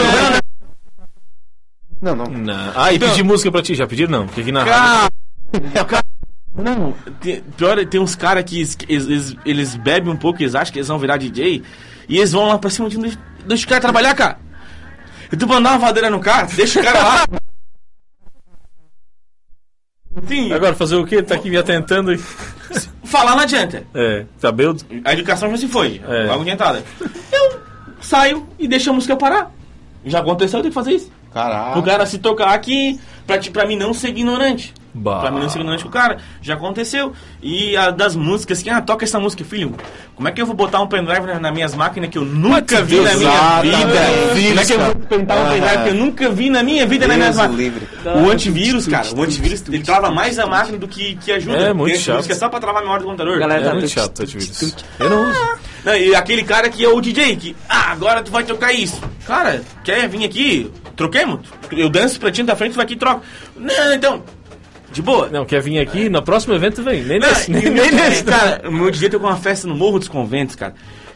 Não, 2.00 2.14
não. 2.14 2.26
Não. 2.26 2.72
Ah, 2.74 2.92
e 2.92 2.98
pedir 2.98 3.22
música 3.22 3.50
pra 3.50 3.62
ti, 3.62 3.74
já 3.74 3.86
pediram? 3.86 4.10
Não, 4.10 4.26
porque 4.26 4.40
aqui 4.40 4.52
na 4.52 4.64
Cara, 4.64 5.08
cara, 5.84 6.04
não, 6.54 6.92
tem, 7.20 7.40
pior, 7.56 7.78
é, 7.78 7.84
tem 7.84 8.00
uns 8.00 8.14
caras 8.16 8.44
que 8.44 8.58
eles, 8.58 8.76
eles, 8.88 9.36
eles 9.44 9.76
bebem 9.76 10.12
um 10.12 10.16
pouco, 10.16 10.42
eles 10.42 10.54
acham 10.54 10.72
que 10.72 10.78
eles 10.78 10.88
vão 10.88 10.98
virar 10.98 11.16
DJ, 11.16 11.62
e 12.08 12.16
eles 12.18 12.32
vão 12.32 12.48
lá 12.48 12.58
pra 12.58 12.70
cima 12.70 12.88
de 12.88 12.98
um, 12.98 13.02
deixa, 13.02 13.18
deixa 13.46 13.64
o 13.64 13.68
cara 13.68 13.80
trabalhar, 13.80 14.14
cara. 14.14 14.38
E 15.32 15.36
tu 15.36 15.46
mandar 15.46 15.70
uma 15.70 15.78
vadeira 15.78 16.10
no 16.10 16.20
cara, 16.20 16.46
deixa 16.54 16.80
o 16.80 16.82
cara 16.82 17.00
lá. 17.00 17.24
Sim, 20.28 20.52
Agora, 20.52 20.74
fazer 20.74 20.96
o 20.96 21.04
quê? 21.06 21.22
Tá 21.22 21.34
aqui 21.34 21.50
me 21.50 21.56
atentando 21.56 22.12
e... 22.12 22.18
falar 23.04 23.34
não 23.34 23.42
adianta. 23.42 23.84
É, 23.94 24.26
tá 24.40 24.52
bêbado? 24.52 24.84
A 25.04 25.12
educação 25.12 25.50
já 25.50 25.56
se 25.56 25.68
foi, 25.68 26.00
É. 26.06 26.24
logo 26.26 26.42
adiantada. 26.42 26.84
Eu 27.32 27.60
saio 28.00 28.46
e 28.58 28.68
deixo 28.68 28.90
a 28.90 28.92
música 28.92 29.16
parar. 29.16 29.50
Já 30.04 30.20
aconteceu, 30.20 30.58
eu 30.58 30.62
tenho 30.62 30.70
que 30.70 30.74
fazer 30.74 30.92
isso. 30.92 31.10
Caraca. 31.32 31.78
O 31.78 31.82
cara 31.82 32.06
se 32.06 32.18
tocar 32.18 32.48
aqui, 32.54 32.98
pra, 33.26 33.38
pra 33.52 33.66
mim 33.66 33.76
não 33.76 33.92
ser 33.92 34.08
ignorante. 34.08 34.72
Bah. 34.98 35.20
Pra 35.20 35.30
mim 35.30 35.40
não 35.40 35.48
ser 35.48 35.58
ignorante 35.58 35.82
com 35.84 35.88
o 35.88 35.92
cara. 35.92 36.18
Já 36.42 36.54
aconteceu. 36.54 37.12
E 37.42 37.76
a 37.76 37.90
das 37.90 38.16
músicas, 38.16 38.62
que, 38.62 38.68
ah, 38.70 38.80
toca 38.80 39.04
essa 39.04 39.18
música, 39.20 39.44
filho. 39.44 39.74
Como 40.14 40.26
é 40.28 40.32
que 40.32 40.42
eu 40.42 40.46
vou 40.46 40.54
botar 40.56 40.80
um 40.80 40.86
pendrive 40.88 41.26
na- 41.26 41.38
nas 41.38 41.52
minhas 41.52 41.74
máquinas 41.74 42.10
que 42.10 42.18
eu 42.18 42.24
nunca 42.24 42.82
vi 42.82 42.96
na 43.00 43.14
minha 43.14 43.62
vida? 43.62 43.76
Como 43.78 44.60
é 44.60 44.64
que 44.64 44.72
eu 44.72 44.78
vou 44.80 44.88
Isso, 44.88 44.96
tentar 45.08 45.36
um 45.36 45.48
pendrive 45.50 45.82
que 45.84 45.88
eu 45.90 45.94
nunca 45.94 46.28
vi 46.30 46.50
na 46.50 46.62
minha 46.62 46.86
vida 46.86 47.06
nas 47.06 47.16
minhas 47.16 47.36
o 47.36 47.38
máquinas? 47.38 47.72
O 48.04 48.30
antivírus, 48.30 48.86
cara, 48.88 49.06
o 49.16 49.22
antivírus, 49.22 49.62
ele 49.68 49.82
trava 49.82 50.10
mais 50.10 50.38
a 50.38 50.46
máquina 50.46 50.76
do 50.78 50.88
que, 50.88 51.14
que 51.16 51.30
ajuda. 51.32 51.56
É, 51.56 51.72
muito 51.72 51.98
chato. 51.98 52.16
música 52.16 52.34
só 52.34 52.48
pra 52.48 52.58
travar 52.58 52.80
a 52.80 52.84
memória 52.84 53.02
do 53.02 53.06
computador. 53.06 53.38
Galera, 53.38 53.60
É 53.62 53.64
tá 53.66 53.72
muito 53.74 53.88
chato, 53.88 54.22
antivírus. 54.22 54.74
Eu 54.98 55.08
não 55.10 55.30
uso. 55.30 55.40
Não, 55.84 55.96
e 55.96 56.14
aquele 56.14 56.42
cara 56.42 56.68
que 56.68 56.84
é 56.84 56.88
o 56.88 57.00
DJ, 57.00 57.36
que, 57.36 57.54
ah, 57.68 57.92
agora 57.92 58.22
tu 58.22 58.30
vai 58.32 58.42
tocar 58.42 58.72
isso. 58.72 59.00
Cara, 59.26 59.62
quer 59.84 60.08
vir 60.08 60.24
aqui? 60.24 60.70
Troquemos? 60.96 61.40
Eu 61.70 61.88
danço 61.88 62.18
pra 62.18 62.32
ti 62.32 62.42
da 62.42 62.56
frente, 62.56 62.72
tu 62.72 62.76
vai 62.76 62.84
aqui 62.84 62.94
e 62.94 62.96
troca. 62.96 63.22
Não, 63.56 63.94
então, 63.94 64.22
de 64.92 65.02
boa. 65.02 65.28
Não, 65.28 65.44
quer 65.44 65.60
vir 65.60 65.78
aqui, 65.78 66.08
no 66.08 66.22
próximo 66.22 66.54
evento 66.54 66.82
vem. 66.82 67.02
Nem 67.02 67.18
Não, 67.18 67.28
nesse, 67.28 67.50
nem, 67.50 67.70
nem 67.70 67.90
nesse. 67.90 68.24
Cara, 68.24 68.68
o 68.68 68.72
meu 68.72 68.90
DJ 68.90 69.10
teve 69.10 69.24
uma 69.24 69.36
festa 69.36 69.68
no 69.68 69.74
Morro 69.74 69.98
dos 69.98 70.08
Conventos, 70.08 70.54
cara, 70.56 70.74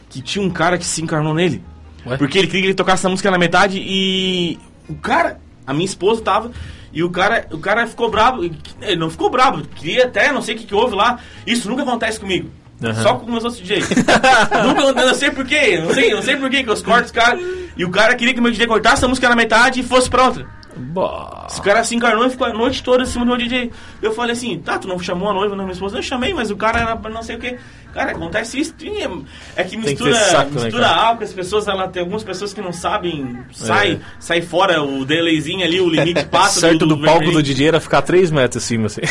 que 0.09 0.21
tinha 0.21 0.43
um 0.43 0.49
cara 0.49 0.77
que 0.77 0.85
se 0.85 1.01
encarnou 1.01 1.33
nele. 1.33 1.63
Ué? 2.05 2.17
Porque 2.17 2.37
ele 2.37 2.47
queria 2.47 2.61
que 2.61 2.67
ele 2.67 2.73
tocasse 2.73 3.05
a 3.05 3.09
música 3.09 3.31
na 3.31 3.37
metade 3.37 3.79
e 3.79 4.59
o 4.87 4.95
cara, 4.95 5.39
a 5.65 5.73
minha 5.73 5.85
esposa 5.85 6.21
tava, 6.21 6.51
e 6.91 7.03
o 7.03 7.09
cara, 7.09 7.47
o 7.51 7.57
cara 7.57 7.87
ficou 7.87 8.11
bravo, 8.11 8.43
ele 8.43 8.95
não 8.97 9.09
ficou 9.09 9.29
bravo, 9.29 9.65
queria 9.75 10.05
até, 10.05 10.31
não 10.31 10.41
sei 10.41 10.55
o 10.55 10.57
que, 10.59 10.65
que 10.65 10.75
houve 10.75 10.95
lá. 10.95 11.19
Isso 11.45 11.67
nunca 11.69 11.81
acontece 11.81 12.19
comigo. 12.19 12.49
Aham. 12.83 13.01
Só 13.01 13.15
com 13.15 13.31
meus 13.31 13.43
outros 13.43 13.61
DJs. 13.61 13.89
nunca, 14.65 14.81
eu 15.01 15.07
não 15.07 15.13
sei 15.15 15.31
porquê, 15.31 15.79
não 15.79 15.93
sei, 15.93 16.13
não 16.13 16.21
sei 16.21 16.35
porquê 16.35 16.63
que 16.63 16.69
eu 16.69 16.83
corto 16.83 17.05
os 17.05 17.11
caras. 17.11 17.41
E 17.75 17.83
o 17.85 17.89
cara 17.89 18.13
queria 18.15 18.33
que 18.33 18.41
meu 18.41 18.51
DJ 18.51 18.67
cortasse 18.67 19.03
a 19.03 19.07
música 19.07 19.29
na 19.29 19.35
metade 19.35 19.79
e 19.79 19.83
fosse 19.83 20.09
pra 20.09 20.25
outra. 20.25 20.45
Bah. 20.75 21.47
Esse 21.49 21.61
cara 21.61 21.83
se 21.83 21.95
encarnou 21.95 22.25
e 22.25 22.29
ficou 22.29 22.47
a 22.47 22.53
noite 22.53 22.81
toda 22.83 23.03
em 23.03 23.05
cima 23.05 23.25
do 23.25 23.29
meu 23.29 23.37
DJ. 23.37 23.71
Eu 24.01 24.13
falei 24.13 24.33
assim, 24.33 24.57
tá, 24.59 24.77
tu 24.79 24.87
não 24.87 24.97
chamou 24.99 25.29
a 25.29 25.33
noiva, 25.33 25.55
não, 25.55 25.63
minha 25.65 25.73
esposa? 25.73 25.97
Eu 25.97 26.01
chamei, 26.03 26.33
mas 26.33 26.49
o 26.51 26.55
cara 26.55 26.79
era 26.79 26.95
pra 26.95 27.11
não 27.11 27.21
sei 27.23 27.35
o 27.35 27.39
que. 27.39 27.57
Cara, 27.93 28.11
acontece 28.11 28.59
isso. 28.59 28.73
é- 28.83 29.61
É 29.61 29.63
que 29.63 29.71
que 29.71 29.77
mistura, 29.77 30.11
ter 30.11 30.17
saco, 30.17 30.51
né, 30.55 30.63
mistura 30.63 30.83
cara? 30.83 31.01
álcool, 31.01 31.23
as 31.23 31.33
pessoas, 31.33 31.67
ela, 31.67 31.87
tem 31.87 31.99
algumas 32.01 32.23
pessoas 32.23 32.53
que 32.53 32.61
não 32.61 32.73
sabem, 32.73 33.37
sai, 33.51 33.99
sai 34.19 34.41
fora 34.41 34.81
o 34.81 35.05
delayzinho 35.05 35.63
ali, 35.63 35.79
o 35.79 35.87
limite 35.89 36.25
passa. 36.31 36.61
certo 36.61 36.85
do, 36.87 36.97
palco 36.97 37.19
do 37.19 37.25
vermelho. 37.25 37.43
DJ 37.43 37.67
era 37.67 37.79
ficar 37.79 38.01
3 38.01 38.31
metros 38.31 38.63
acima, 38.63 38.87
assim. 38.87 39.01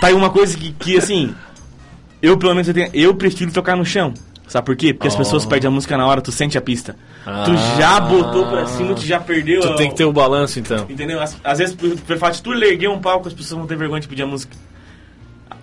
Tá 0.00 0.06
aí 0.06 0.14
uma 0.14 0.30
coisa 0.30 0.56
que, 0.56 0.72
que 0.72 0.96
assim, 0.96 1.34
eu 2.22 2.38
pelo 2.38 2.52
menos 2.54 2.68
eu, 2.68 2.74
tenho, 2.74 2.90
eu 2.94 3.14
prefiro 3.14 3.52
tocar 3.52 3.76
no 3.76 3.84
chão. 3.84 4.14
Sabe 4.48 4.64
por 4.64 4.74
quê? 4.76 4.92
Porque 4.94 5.06
as 5.06 5.14
Oh. 5.14 5.18
pessoas 5.18 5.44
perdem 5.46 5.68
a 5.68 5.70
música 5.70 5.96
na 5.96 6.06
hora, 6.06 6.20
tu 6.22 6.32
sente 6.32 6.56
a 6.56 6.60
pista. 6.60 6.96
Ah. 7.26 7.44
Tu 7.44 7.54
já 7.78 8.00
botou 8.00 8.46
pra 8.46 8.64
cima, 8.66 8.94
tu 8.94 9.02
já 9.02 9.20
perdeu. 9.20 9.60
Tu 9.60 9.68
a- 9.68 9.76
tem 9.76 9.90
que 9.90 9.94
ter 9.96 10.04
o 10.06 10.12
balanço, 10.12 10.58
então. 10.58 10.86
Entendeu? 10.88 11.20
Às, 11.20 11.36
às 11.44 11.58
vezes, 11.58 11.74
por 11.76 12.16
fato 12.18 12.34
de 12.36 12.42
tu 12.42 12.52
erguer 12.54 12.88
um 12.88 12.98
palco, 13.00 13.28
as 13.28 13.34
pessoas 13.34 13.58
vão 13.58 13.66
ter 13.66 13.76
vergonha 13.76 14.00
de 14.00 14.08
pedir 14.08 14.22
a 14.22 14.26
música. 14.26 14.56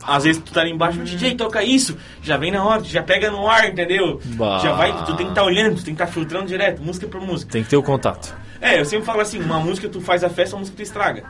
Às 0.08 0.24
vezes 0.24 0.40
tu 0.44 0.52
tá 0.54 0.62
ali 0.62 0.72
embaixo, 0.72 1.00
DJ, 1.00 1.34
toca 1.34 1.64
isso, 1.64 1.98
já 2.22 2.38
vem 2.38 2.52
na 2.52 2.64
hora, 2.64 2.84
já 2.84 3.02
pega 3.02 3.32
no 3.32 3.50
ar, 3.50 3.68
entendeu? 3.70 4.22
Bah. 4.36 4.60
Já 4.60 4.74
vai, 4.74 4.94
tu 5.04 5.16
tem 5.16 5.26
que 5.26 5.32
estar 5.32 5.44
olhando, 5.44 5.78
tu 5.78 5.84
tem 5.84 5.96
que 5.96 6.02
estar 6.04 6.06
filtrando 6.14 6.46
direto, 6.46 6.80
música 6.80 7.08
por 7.08 7.20
música. 7.20 7.52
Tem 7.52 7.64
que 7.64 7.70
ter 7.70 7.78
o 7.78 7.82
contato. 7.82 8.36
É, 8.62 8.80
eu 8.80 8.86
sempre 8.86 9.06
falo 9.06 9.22
assim, 9.22 9.40
uma 9.42 9.60
música 9.60 9.90
tu 9.90 10.00
faz 10.00 10.24
a 10.24 10.30
festa, 10.30 10.56
uma 10.56 10.60
música 10.60 10.78
tu 10.78 10.84
estraga. 10.84 11.24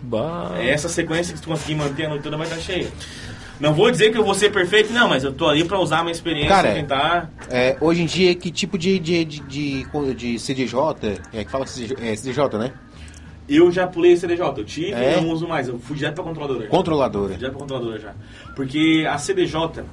Bah. 0.00 0.52
É 0.58 0.70
essa 0.70 0.88
sequência 0.88 1.34
que 1.34 1.40
tu 1.40 1.48
conseguir 1.48 1.74
manter 1.74 2.06
a 2.06 2.08
noite 2.10 2.22
toda 2.22 2.36
vai 2.36 2.46
estar 2.46 2.58
cheia. 2.60 2.88
Não 3.60 3.72
vou 3.72 3.90
dizer 3.90 4.10
que 4.10 4.18
eu 4.18 4.24
vou 4.24 4.34
ser 4.34 4.50
perfeito, 4.50 4.92
não, 4.92 5.08
mas 5.08 5.22
eu 5.22 5.32
tô 5.32 5.48
ali 5.48 5.64
pra 5.64 5.78
usar 5.78 5.98
a 5.98 6.02
minha 6.02 6.12
experiência, 6.12 6.48
Cara, 6.48 6.74
tentar... 6.74 7.30
É, 7.48 7.76
hoje 7.80 8.02
em 8.02 8.06
dia, 8.06 8.34
que 8.34 8.50
tipo 8.50 8.76
de, 8.76 8.98
de, 8.98 9.24
de, 9.24 9.40
de, 9.40 10.14
de 10.14 10.38
CDJ? 10.38 10.76
É 11.32 11.44
que 11.44 11.50
fala 11.50 11.66
CDJ, 11.66 11.96
é, 12.00 12.16
CDJ, 12.16 12.58
né? 12.58 12.72
Eu 13.48 13.70
já 13.70 13.86
pulei 13.86 14.16
CDJ, 14.16 14.40
eu 14.56 14.64
tive 14.64 14.92
É? 14.92 15.18
e 15.18 15.20
não 15.20 15.30
uso 15.30 15.46
mais, 15.46 15.68
eu 15.68 15.78
fui 15.78 15.96
direto 15.96 16.14
pra 16.14 16.24
controladora. 16.24 16.66
Controladora. 16.66 17.38
Já 17.38 17.50
pra 17.50 17.58
controladora 17.58 17.98
já. 18.00 18.14
Porque 18.56 19.06
a 19.08 19.18
CDJ, 19.18 19.84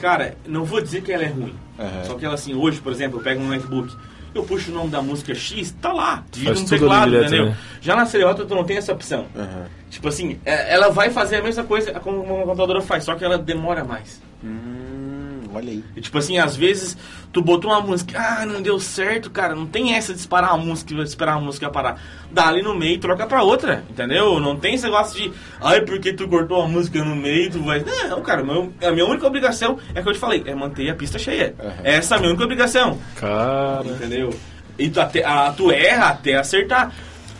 Cara, 0.00 0.36
não 0.46 0.64
vou 0.64 0.80
dizer 0.80 1.02
que 1.02 1.12
ela 1.12 1.24
é 1.24 1.28
ruim. 1.28 1.54
Aham. 1.78 2.04
Só 2.04 2.14
que 2.14 2.24
ela, 2.24 2.34
assim, 2.34 2.54
hoje, 2.54 2.80
por 2.80 2.92
exemplo, 2.92 3.18
eu 3.18 3.22
pego 3.22 3.40
um 3.40 3.46
MacBook, 3.48 3.94
eu 4.34 4.42
puxo 4.44 4.70
o 4.70 4.74
nome 4.74 4.90
da 4.90 5.00
música 5.02 5.34
X, 5.34 5.74
tá 5.80 5.92
lá, 5.92 6.24
digita 6.30 6.54
Faz 6.54 6.62
no 6.62 6.68
teclado, 6.68 7.10
direto, 7.10 7.26
entendeu? 7.26 7.46
né? 7.46 7.56
Já 7.80 7.96
na 7.96 8.06
Seriota 8.06 8.44
tu 8.44 8.54
não 8.54 8.64
tem 8.64 8.76
essa 8.76 8.92
opção. 8.92 9.26
Aham. 9.36 9.66
Tipo 9.90 10.08
assim, 10.08 10.38
é- 10.44 10.74
ela 10.74 10.90
vai 10.90 11.10
fazer 11.10 11.36
a 11.36 11.42
mesma 11.42 11.64
coisa 11.64 11.92
como 12.00 12.20
uma 12.20 12.44
computadora 12.44 12.80
faz, 12.82 13.04
só 13.04 13.14
que 13.14 13.24
ela 13.24 13.38
demora 13.38 13.84
mais. 13.84 14.20
Hum, 14.44 15.07
olha 15.52 15.70
aí. 15.70 15.84
E, 15.96 16.00
tipo 16.00 16.16
assim, 16.18 16.38
às 16.38 16.56
vezes 16.56 16.96
tu 17.32 17.42
botou 17.42 17.70
uma 17.70 17.80
música, 17.80 18.18
ah, 18.18 18.46
não 18.46 18.60
deu 18.62 18.78
certo, 18.80 19.30
cara. 19.30 19.54
Não 19.54 19.66
tem 19.66 19.94
essa 19.94 20.12
de 20.12 20.18
disparar 20.18 20.50
a 20.52 20.56
música 20.56 20.94
e 20.94 21.00
esperar 21.02 21.34
a 21.34 21.40
música 21.40 21.70
parar. 21.70 22.00
Dá 22.30 22.48
ali 22.48 22.62
no 22.62 22.74
meio 22.74 22.94
e 22.94 22.98
troca 22.98 23.26
pra 23.26 23.42
outra, 23.42 23.84
entendeu? 23.90 24.38
Não 24.40 24.56
tem 24.56 24.74
esse 24.74 24.84
negócio 24.84 25.20
de, 25.20 25.32
ai, 25.60 25.80
porque 25.82 26.12
tu 26.12 26.26
cortou 26.28 26.62
a 26.62 26.68
música 26.68 27.02
no 27.04 27.14
meio, 27.16 27.50
tu 27.50 27.62
vai. 27.62 27.84
Não, 28.08 28.22
cara, 28.22 28.42
meu- 28.42 28.72
a 28.82 28.90
minha 28.90 29.06
única 29.06 29.26
obrigação 29.26 29.78
é 29.94 30.02
que 30.02 30.08
eu 30.08 30.12
te 30.12 30.18
falei, 30.18 30.42
é 30.46 30.54
manter 30.54 30.88
a 30.90 30.94
pista 30.94 31.18
cheia. 31.18 31.54
Aham. 31.58 31.72
Essa 31.84 32.14
é 32.14 32.16
a 32.16 32.20
minha 32.20 32.30
única 32.30 32.44
obrigação, 32.44 32.98
Cara. 33.16 33.86
entendeu? 33.86 34.30
E 34.78 34.88
tu, 34.88 35.00
até, 35.00 35.24
a, 35.24 35.52
tu 35.52 35.70
erra 35.70 36.08
até 36.10 36.34
acertar. 36.36 36.92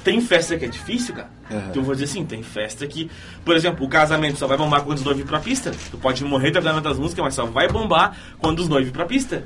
Tem 0.03 0.21
festa 0.21 0.57
que 0.57 0.65
é 0.65 0.69
difícil, 0.69 1.15
cara. 1.15 1.29
Aham. 1.51 1.71
Que 1.73 1.79
eu 1.79 1.83
vou 1.83 1.95
dizer 1.95 2.05
assim, 2.07 2.25
tem 2.25 2.43
festa 2.43 2.87
que, 2.87 3.11
por 3.45 3.57
exemplo, 3.57 3.85
o 3.87 3.89
casamento 3.89 4.39
só 4.39 4.47
vai 4.47 4.57
bombar 4.57 4.83
quando 4.83 4.99
os 4.99 5.05
noivos 5.05 5.23
ir 5.23 5.27
pra 5.27 5.41
pista. 5.41 5.73
Tu 5.91 5.97
pode 5.97 6.23
morrer 6.25 6.51
trabalhando 6.51 6.83
das 6.83 6.99
músicas, 6.99 7.25
mas 7.25 7.35
só 7.35 7.47
vai 7.47 7.69
bombar 7.69 8.17
quando 8.39 8.59
os 8.61 8.69
noivos 8.69 8.89
ir 8.91 8.93
pra 8.93 9.05
pista. 9.07 9.45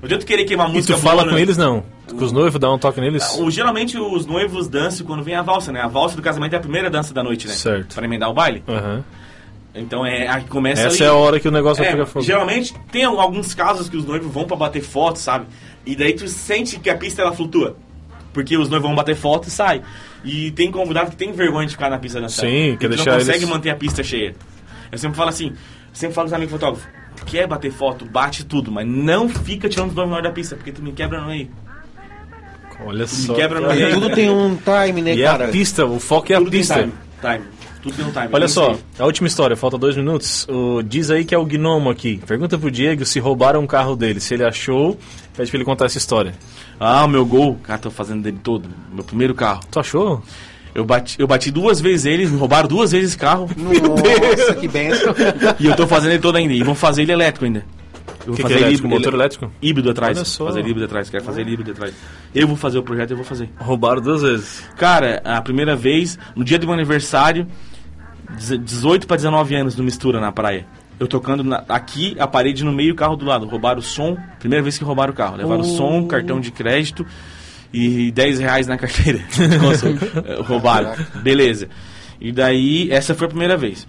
Não 0.00 0.04
adianta 0.04 0.26
querer 0.26 0.44
queimar 0.44 0.68
E 0.70 0.72
música 0.74 0.94
tu 0.94 1.00
fala 1.00 1.22
boa, 1.22 1.28
com 1.30 1.34
né? 1.36 1.42
eles, 1.42 1.56
não? 1.56 1.82
Com 2.08 2.24
os 2.24 2.30
noivos, 2.32 2.60
dá 2.60 2.70
um 2.72 2.78
toque 2.78 3.00
neles? 3.00 3.34
O- 3.38 3.50
geralmente 3.50 3.98
os 3.98 4.26
noivos 4.26 4.68
dançam 4.68 5.06
quando 5.06 5.22
vem 5.22 5.34
a 5.34 5.42
valsa, 5.42 5.72
né? 5.72 5.80
A 5.80 5.88
valsa 5.88 6.14
do 6.16 6.22
casamento 6.22 6.52
é 6.52 6.56
a 6.56 6.60
primeira 6.60 6.88
dança 6.90 7.12
da 7.14 7.22
noite, 7.22 7.46
né? 7.48 7.54
Certo. 7.54 7.94
Pra 7.94 8.04
emendar 8.04 8.30
o 8.30 8.34
baile. 8.34 8.62
Aham. 8.68 9.02
Então 9.74 10.06
é 10.06 10.26
a 10.28 10.40
que 10.40 10.48
começa 10.48 10.82
Essa 10.82 10.96
ali. 10.96 11.04
é 11.04 11.06
a 11.08 11.14
hora 11.14 11.38
que 11.40 11.46
o 11.48 11.50
negócio 11.50 11.82
vai 11.82 11.88
É, 11.88 11.92
pegar 11.94 12.06
fogo. 12.06 12.24
geralmente 12.24 12.74
tem 12.90 13.04
alguns 13.04 13.54
casos 13.54 13.88
que 13.90 13.96
os 13.96 14.06
noivos 14.06 14.32
vão 14.32 14.44
pra 14.44 14.56
bater 14.56 14.80
foto, 14.82 15.18
sabe? 15.18 15.46
E 15.84 15.94
daí 15.94 16.14
tu 16.14 16.26
sente 16.28 16.78
que 16.78 16.88
a 16.88 16.96
pista 16.96 17.20
ela 17.22 17.32
flutua. 17.32 17.76
Porque 18.32 18.56
os 18.56 18.68
noivos 18.70 18.86
vão 18.88 18.94
bater 18.96 19.14
foto 19.16 19.48
e 19.48 19.50
sai. 19.50 19.82
E 20.26 20.50
tem 20.50 20.70
convidado 20.72 21.10
que 21.10 21.16
tem 21.16 21.30
vergonha 21.32 21.66
de 21.66 21.72
ficar 21.74 21.88
na 21.88 21.98
pista 21.98 22.20
dançando. 22.20 22.48
Sim, 22.48 22.72
E 22.72 22.76
quer 22.76 22.86
tu 22.88 22.96
deixar 22.96 23.12
não 23.12 23.18
consegue 23.18 23.38
eles- 23.38 23.48
manter 23.48 23.70
a 23.70 23.76
pista 23.76 24.02
cheia. 24.02 24.34
Eu 24.90 24.98
sempre 24.98 25.16
falo 25.16 25.28
assim, 25.28 25.52
sempre 25.92 26.14
falo 26.14 26.24
com 26.26 26.30
os 26.30 26.32
amigos 26.32 26.52
fotógrafos, 26.52 26.88
quer 27.26 27.46
bater 27.46 27.70
foto, 27.72 28.04
bate 28.04 28.44
tudo, 28.44 28.72
mas 28.72 28.86
não 28.86 29.28
fica 29.28 29.68
tirando 29.68 29.90
os 29.92 29.96
hora 29.98 30.22
da 30.22 30.30
pista, 30.32 30.56
porque 30.56 30.72
tu 30.72 30.82
me 30.82 30.90
quebra 30.92 31.20
no 31.20 31.28
meio. 31.28 31.48
Olha 32.84 33.06
só. 33.06 33.34
quebra 33.34 33.60
no 33.60 33.68
meio. 33.68 33.90
Tudo 33.94 34.14
tem 34.14 34.28
um 34.28 34.56
time, 34.56 35.00
né, 35.00 35.14
E 35.14 35.22
é 35.22 35.24
cara? 35.26 35.46
a 35.46 35.48
pista, 35.48 35.86
o 35.86 35.98
foco 35.98 36.32
é 36.32 36.36
a 36.36 36.38
tudo 36.38 36.50
tem 36.50 36.60
pista. 36.60 36.74
time. 36.80 36.92
time. 37.20 37.44
Tudo 37.82 37.96
tem 37.96 38.04
um 38.04 38.10
time. 38.10 38.28
Olha 38.32 38.46
Tem 38.46 38.48
só, 38.48 38.76
a 38.98 39.04
última 39.06 39.28
história, 39.28 39.56
falta 39.56 39.78
dois 39.78 39.96
minutos. 39.96 40.46
O, 40.48 40.82
diz 40.82 41.08
aí 41.10 41.24
que 41.24 41.34
é 41.34 41.38
o 41.38 41.44
gnomo 41.46 41.88
aqui. 41.88 42.20
Pergunta 42.26 42.58
pro 42.58 42.70
Diego 42.70 43.04
se 43.04 43.20
roubaram 43.20 43.60
um 43.60 43.66
carro 43.66 43.94
dele. 43.96 44.18
Se 44.20 44.34
ele 44.34 44.44
achou, 44.44 44.98
pede 45.36 45.50
pra 45.50 45.56
ele 45.58 45.64
contar 45.64 45.86
essa 45.86 45.96
história. 45.96 46.34
Ah, 46.78 47.04
o 47.04 47.08
meu 47.08 47.24
gol, 47.24 47.56
cara, 47.62 47.78
tô 47.78 47.90
fazendo 47.90 48.22
dele 48.22 48.38
todo. 48.42 48.68
Meu 48.92 49.02
primeiro 49.04 49.34
carro. 49.34 49.60
Tu 49.70 49.80
achou? 49.80 50.22
Eu 50.74 50.84
bati, 50.84 51.18
eu 51.18 51.26
bati 51.26 51.50
duas 51.50 51.80
vezes 51.80 52.04
eles, 52.04 52.30
me 52.30 52.36
roubaram 52.38 52.68
duas 52.68 52.92
vezes 52.92 53.10
esse 53.10 53.18
carro. 53.18 53.48
Nossa, 53.56 54.54
que 54.56 54.68
benção. 54.68 55.14
E 55.58 55.66
eu 55.66 55.74
tô 55.74 55.86
fazendo 55.86 56.10
ele 56.12 56.20
todo 56.20 56.36
ainda. 56.36 56.52
E 56.52 56.62
vão 56.62 56.74
fazer 56.74 57.02
ele 57.02 57.12
elétrico 57.12 57.46
ainda. 57.46 57.64
Eu 58.26 58.34
vou 58.34 58.36
que, 58.36 58.36
que 58.36 58.42
fazer 58.42 58.54
é 58.54 58.56
ele 58.58 58.64
elétrico? 58.66 58.86
híbrido- 58.88 59.00
Motor 59.06 59.14
elétrico? 59.14 59.52
Híbrido 59.62 59.90
atrás. 59.90 60.16
Olha 60.18 60.24
só. 60.26 60.44
Fazer 60.46 60.58
ele 60.60 60.68
híbrido 60.68 60.84
atrás. 60.86 61.08
Quero 61.08 61.24
fazer 61.24 61.40
ele 61.40 61.50
híbrido 61.52 61.70
atrás. 61.72 61.94
Eu 62.34 62.46
vou 62.46 62.56
fazer 62.56 62.76
o 62.78 62.82
projeto, 62.82 63.12
eu 63.12 63.16
vou 63.16 63.24
fazer. 63.24 63.48
Roubaram 63.58 64.02
duas 64.02 64.20
vezes. 64.20 64.68
Cara, 64.76 65.22
a 65.24 65.40
primeira 65.40 65.74
vez, 65.74 66.18
no 66.34 66.44
dia 66.44 66.58
do 66.58 66.66
meu 66.66 66.74
aniversário, 66.74 67.46
deze- 68.32 68.58
18 68.58 69.06
para 69.06 69.16
19 69.16 69.54
anos 69.54 69.76
no 69.76 69.84
Mistura 69.84 70.20
na 70.20 70.30
praia. 70.30 70.66
Eu 70.98 71.06
tocando 71.06 71.44
na- 71.44 71.62
aqui, 71.68 72.16
a 72.18 72.26
parede 72.26 72.64
no 72.64 72.72
meio 72.72 72.92
o 72.94 72.96
carro 72.96 73.16
do 73.16 73.24
lado. 73.26 73.46
Roubaram 73.46 73.80
o 73.80 73.82
som, 73.82 74.16
primeira 74.38 74.62
vez 74.62 74.78
que 74.78 74.84
roubaram 74.84 75.12
o 75.12 75.16
carro. 75.16 75.36
Levaram 75.36 75.60
o 75.60 75.64
som, 75.64 76.06
cartão 76.06 76.40
de 76.40 76.50
crédito 76.50 77.06
e 77.72 78.10
10 78.12 78.38
reais 78.38 78.66
na 78.66 78.76
carteira. 78.78 79.18
de 79.18 79.58
consumo. 79.58 79.98
Eh, 80.24 80.42
roubaram. 80.42 80.94
Beleza. 81.22 81.68
E 82.20 82.32
daí, 82.32 82.90
essa 82.90 83.14
foi 83.14 83.26
a 83.26 83.30
primeira 83.30 83.56
vez. 83.58 83.86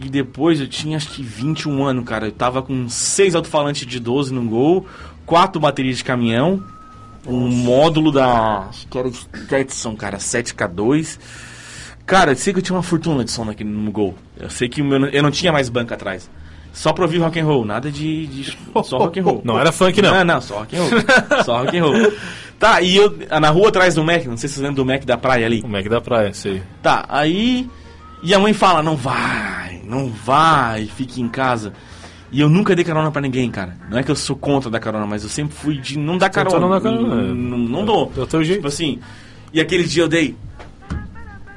E 0.00 0.08
depois 0.08 0.60
eu 0.60 0.68
tinha 0.68 0.96
acho 0.96 1.08
que 1.08 1.22
21 1.24 1.84
anos, 1.84 2.04
cara. 2.04 2.26
Eu 2.28 2.32
tava 2.32 2.62
com 2.62 2.88
seis 2.88 3.34
alto-falantes 3.34 3.84
de 3.84 3.98
12 3.98 4.32
no 4.32 4.44
gol, 4.44 4.86
quatro 5.26 5.60
baterias 5.60 5.96
de 5.98 6.04
caminhão, 6.04 6.62
um 7.26 7.48
módulo 7.50 8.12
da. 8.12 8.68
Que 8.88 8.96
era 8.96 9.10
Stetson, 9.10 9.96
cara, 9.96 10.18
7K2. 10.18 11.18
Cara, 12.08 12.32
eu 12.32 12.36
sei 12.36 12.54
que 12.54 12.58
eu 12.58 12.62
tinha 12.62 12.74
uma 12.74 12.82
fortuna 12.82 13.22
de 13.22 13.30
som 13.30 13.44
naquele 13.44 13.68
no 13.68 13.92
gol. 13.92 14.14
Eu 14.40 14.48
sei 14.48 14.66
que 14.66 14.82
meu, 14.82 15.08
eu 15.08 15.22
não 15.22 15.30
tinha 15.30 15.52
mais 15.52 15.68
banca 15.68 15.94
atrás. 15.94 16.30
Só 16.72 16.90
pra 16.90 17.04
ouvir 17.04 17.18
rock 17.18 17.38
and 17.38 17.44
roll, 17.44 17.66
nada 17.66 17.90
de. 17.90 18.26
de 18.26 18.56
só 18.82 18.96
rock 18.96 19.20
and 19.20 19.24
roll. 19.24 19.42
Não 19.44 19.60
era 19.60 19.70
funk, 19.70 20.00
não. 20.00 20.14
Não, 20.14 20.24
não, 20.24 20.40
só 20.40 20.60
rock 20.60 20.74
and 20.74 20.80
roll. 20.80 21.44
só 21.44 21.58
rock 21.58 21.76
and 21.76 21.84
roll. 21.84 22.12
Tá, 22.58 22.80
e 22.80 22.96
eu 22.96 23.16
na 23.40 23.50
rua 23.50 23.68
atrás 23.68 23.94
do 23.94 24.02
Mac, 24.02 24.24
não 24.24 24.36
sei 24.36 24.48
se 24.48 24.56
vocês 24.56 24.66
lembram 24.66 24.84
do 24.84 24.84
Mac 24.84 25.04
da 25.04 25.16
praia 25.16 25.46
ali. 25.46 25.62
O 25.64 25.68
Mac 25.68 25.86
da 25.86 26.00
praia, 26.00 26.32
sei. 26.34 26.60
Tá, 26.82 27.04
aí. 27.08 27.70
E 28.20 28.34
a 28.34 28.38
mãe 28.40 28.52
fala: 28.52 28.82
não 28.82 28.96
vai, 28.96 29.80
não 29.84 30.08
vai, 30.08 30.86
fique 30.86 31.20
em 31.20 31.28
casa. 31.28 31.72
E 32.32 32.40
eu 32.40 32.48
nunca 32.48 32.74
dei 32.74 32.84
carona 32.84 33.12
pra 33.12 33.22
ninguém, 33.22 33.48
cara. 33.48 33.76
Não 33.88 33.96
é 33.96 34.02
que 34.02 34.10
eu 34.10 34.16
sou 34.16 34.34
contra 34.34 34.68
dar 34.68 34.80
carona, 34.80 35.06
mas 35.06 35.22
eu 35.22 35.28
sempre 35.28 35.54
fui 35.54 35.78
de 35.78 35.96
não 35.96 36.18
dar 36.18 36.30
Tentou 36.30 36.50
carona. 36.52 36.66
não 36.66 36.74
dar 36.74 36.80
carona, 36.80 37.16
Não, 37.26 37.34
não, 37.34 37.58
não 37.58 37.84
dou. 37.84 38.12
É 38.16 38.20
o 38.22 38.26
teu 38.26 38.42
jeito. 38.42 38.56
Tipo 38.58 38.66
assim. 38.68 38.98
E 39.52 39.60
aquele 39.60 39.84
dia 39.84 40.02
eu 40.02 40.08
dei 40.08 40.34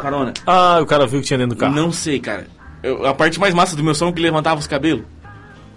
carona. 0.02 0.34
Ah, 0.46 0.80
o 0.82 0.86
cara 0.86 1.06
viu 1.08 1.22
que 1.22 1.28
tinha 1.28 1.38
dentro 1.38 1.56
do 1.56 1.60
carro. 1.60 1.74
Não 1.76 1.92
sei, 1.92 2.20
cara. 2.20 2.48
Eu- 2.84 3.06
a 3.06 3.14
parte 3.14 3.40
mais 3.40 3.54
massa 3.54 3.76
do 3.76 3.84
meu 3.84 3.94
som 3.96 4.10
é 4.10 4.12
que 4.12 4.22
levantava 4.22 4.60
os 4.60 4.68
cabelos. 4.68 5.04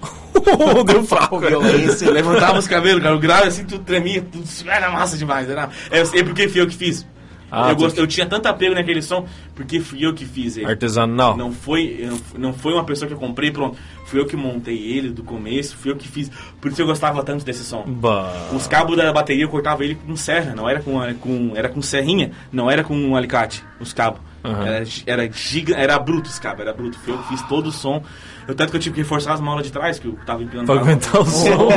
Deu 0.87 1.05
fraco. 1.05 1.39
Violência. 1.39 2.11
Levantava 2.11 2.59
os 2.59 2.67
cabelos, 2.67 3.03
cara. 3.03 3.15
O 3.15 3.19
grave 3.21 3.49
assim, 3.49 3.65
tudo 3.65 3.85
tremia, 3.85 4.23
tudo 4.23 4.45
era 4.69 4.91
massa 4.91 5.17
demais. 5.17 5.49
Era... 5.49 5.69
É, 5.91 6.01
é 6.01 6.23
porque 6.23 6.49
fui 6.49 6.61
eu 6.61 6.67
que 6.67 6.77
fiz. 6.77 7.07
Ah, 7.55 7.71
eu, 7.71 7.77
tu- 7.77 7.83
gost... 7.85 7.99
eu 7.99 8.07
tinha 8.07 8.27
tanto 8.27 8.47
apego 8.47 8.75
naquele 8.75 9.01
som, 9.01 9.27
porque 9.55 9.81
fui 9.81 10.05
eu 10.05 10.13
que 10.13 10.25
fiz 10.25 10.57
ele. 10.57 10.67
Artesanal. 10.67 11.37
Não 11.37 11.53
foi, 11.53 12.09
não, 12.37 12.53
foi 12.53 12.73
uma 12.73 12.85
pessoa 12.85 13.07
que 13.07 13.15
eu 13.15 13.19
comprei, 13.19 13.51
pronto. 13.51 13.77
Fui 14.07 14.21
eu 14.21 14.27
que 14.27 14.37
montei 14.37 14.77
ele 14.77 15.11
do 15.11 15.23
começo, 15.23 15.77
fui 15.77 15.91
eu 15.91 15.97
que 15.97 16.09
fiz. 16.09 16.31
Por 16.61 16.71
isso 16.71 16.83
eu 16.83 16.87
gostava 16.87 17.23
tanto 17.23 17.45
desse 17.45 17.65
som. 17.65 17.85
Bah. 17.87 18.33
Os 18.53 18.67
cabos 18.67 18.97
da 18.97 19.13
bateria 19.13 19.45
eu 19.45 19.49
cortava 19.49 19.85
ele 19.85 19.95
com 19.95 20.17
serra, 20.17 20.55
não 20.55 20.69
era 20.69 20.81
com, 20.81 20.99
com 21.21 21.53
era 21.55 21.69
com 21.69 21.81
serrinha, 21.81 22.33
não 22.53 22.71
era 22.71 22.83
com 22.85 22.95
um 22.97 23.17
alicate, 23.17 23.63
os 23.81 23.93
cabos. 23.93 24.21
Aham. 24.45 24.67
Era, 24.67 24.85
era, 25.07 25.33
giga, 25.33 25.75
era 25.75 25.99
bruto 25.99 26.29
os 26.29 26.39
cabos, 26.39 26.61
era 26.61 26.73
bruto. 26.73 26.99
Fui 26.99 27.15
eu 27.15 27.19
que 27.19 27.29
fiz 27.29 27.43
todo 27.49 27.69
o 27.69 27.73
som. 27.73 28.03
Eu, 28.47 28.55
tanto 28.55 28.71
que 28.73 28.77
eu 28.77 28.81
tive 28.81 28.97
que 28.97 29.01
reforçar 29.01 29.33
as 29.33 29.41
molas 29.41 29.65
de 29.65 29.73
trás, 29.73 29.99
que 29.99 30.07
eu 30.07 30.19
tava 30.27 30.43
empinando 30.43 30.67
Pra 30.67 30.75
aguentar 30.75 31.19
o 31.19 31.25
som. 31.25 31.69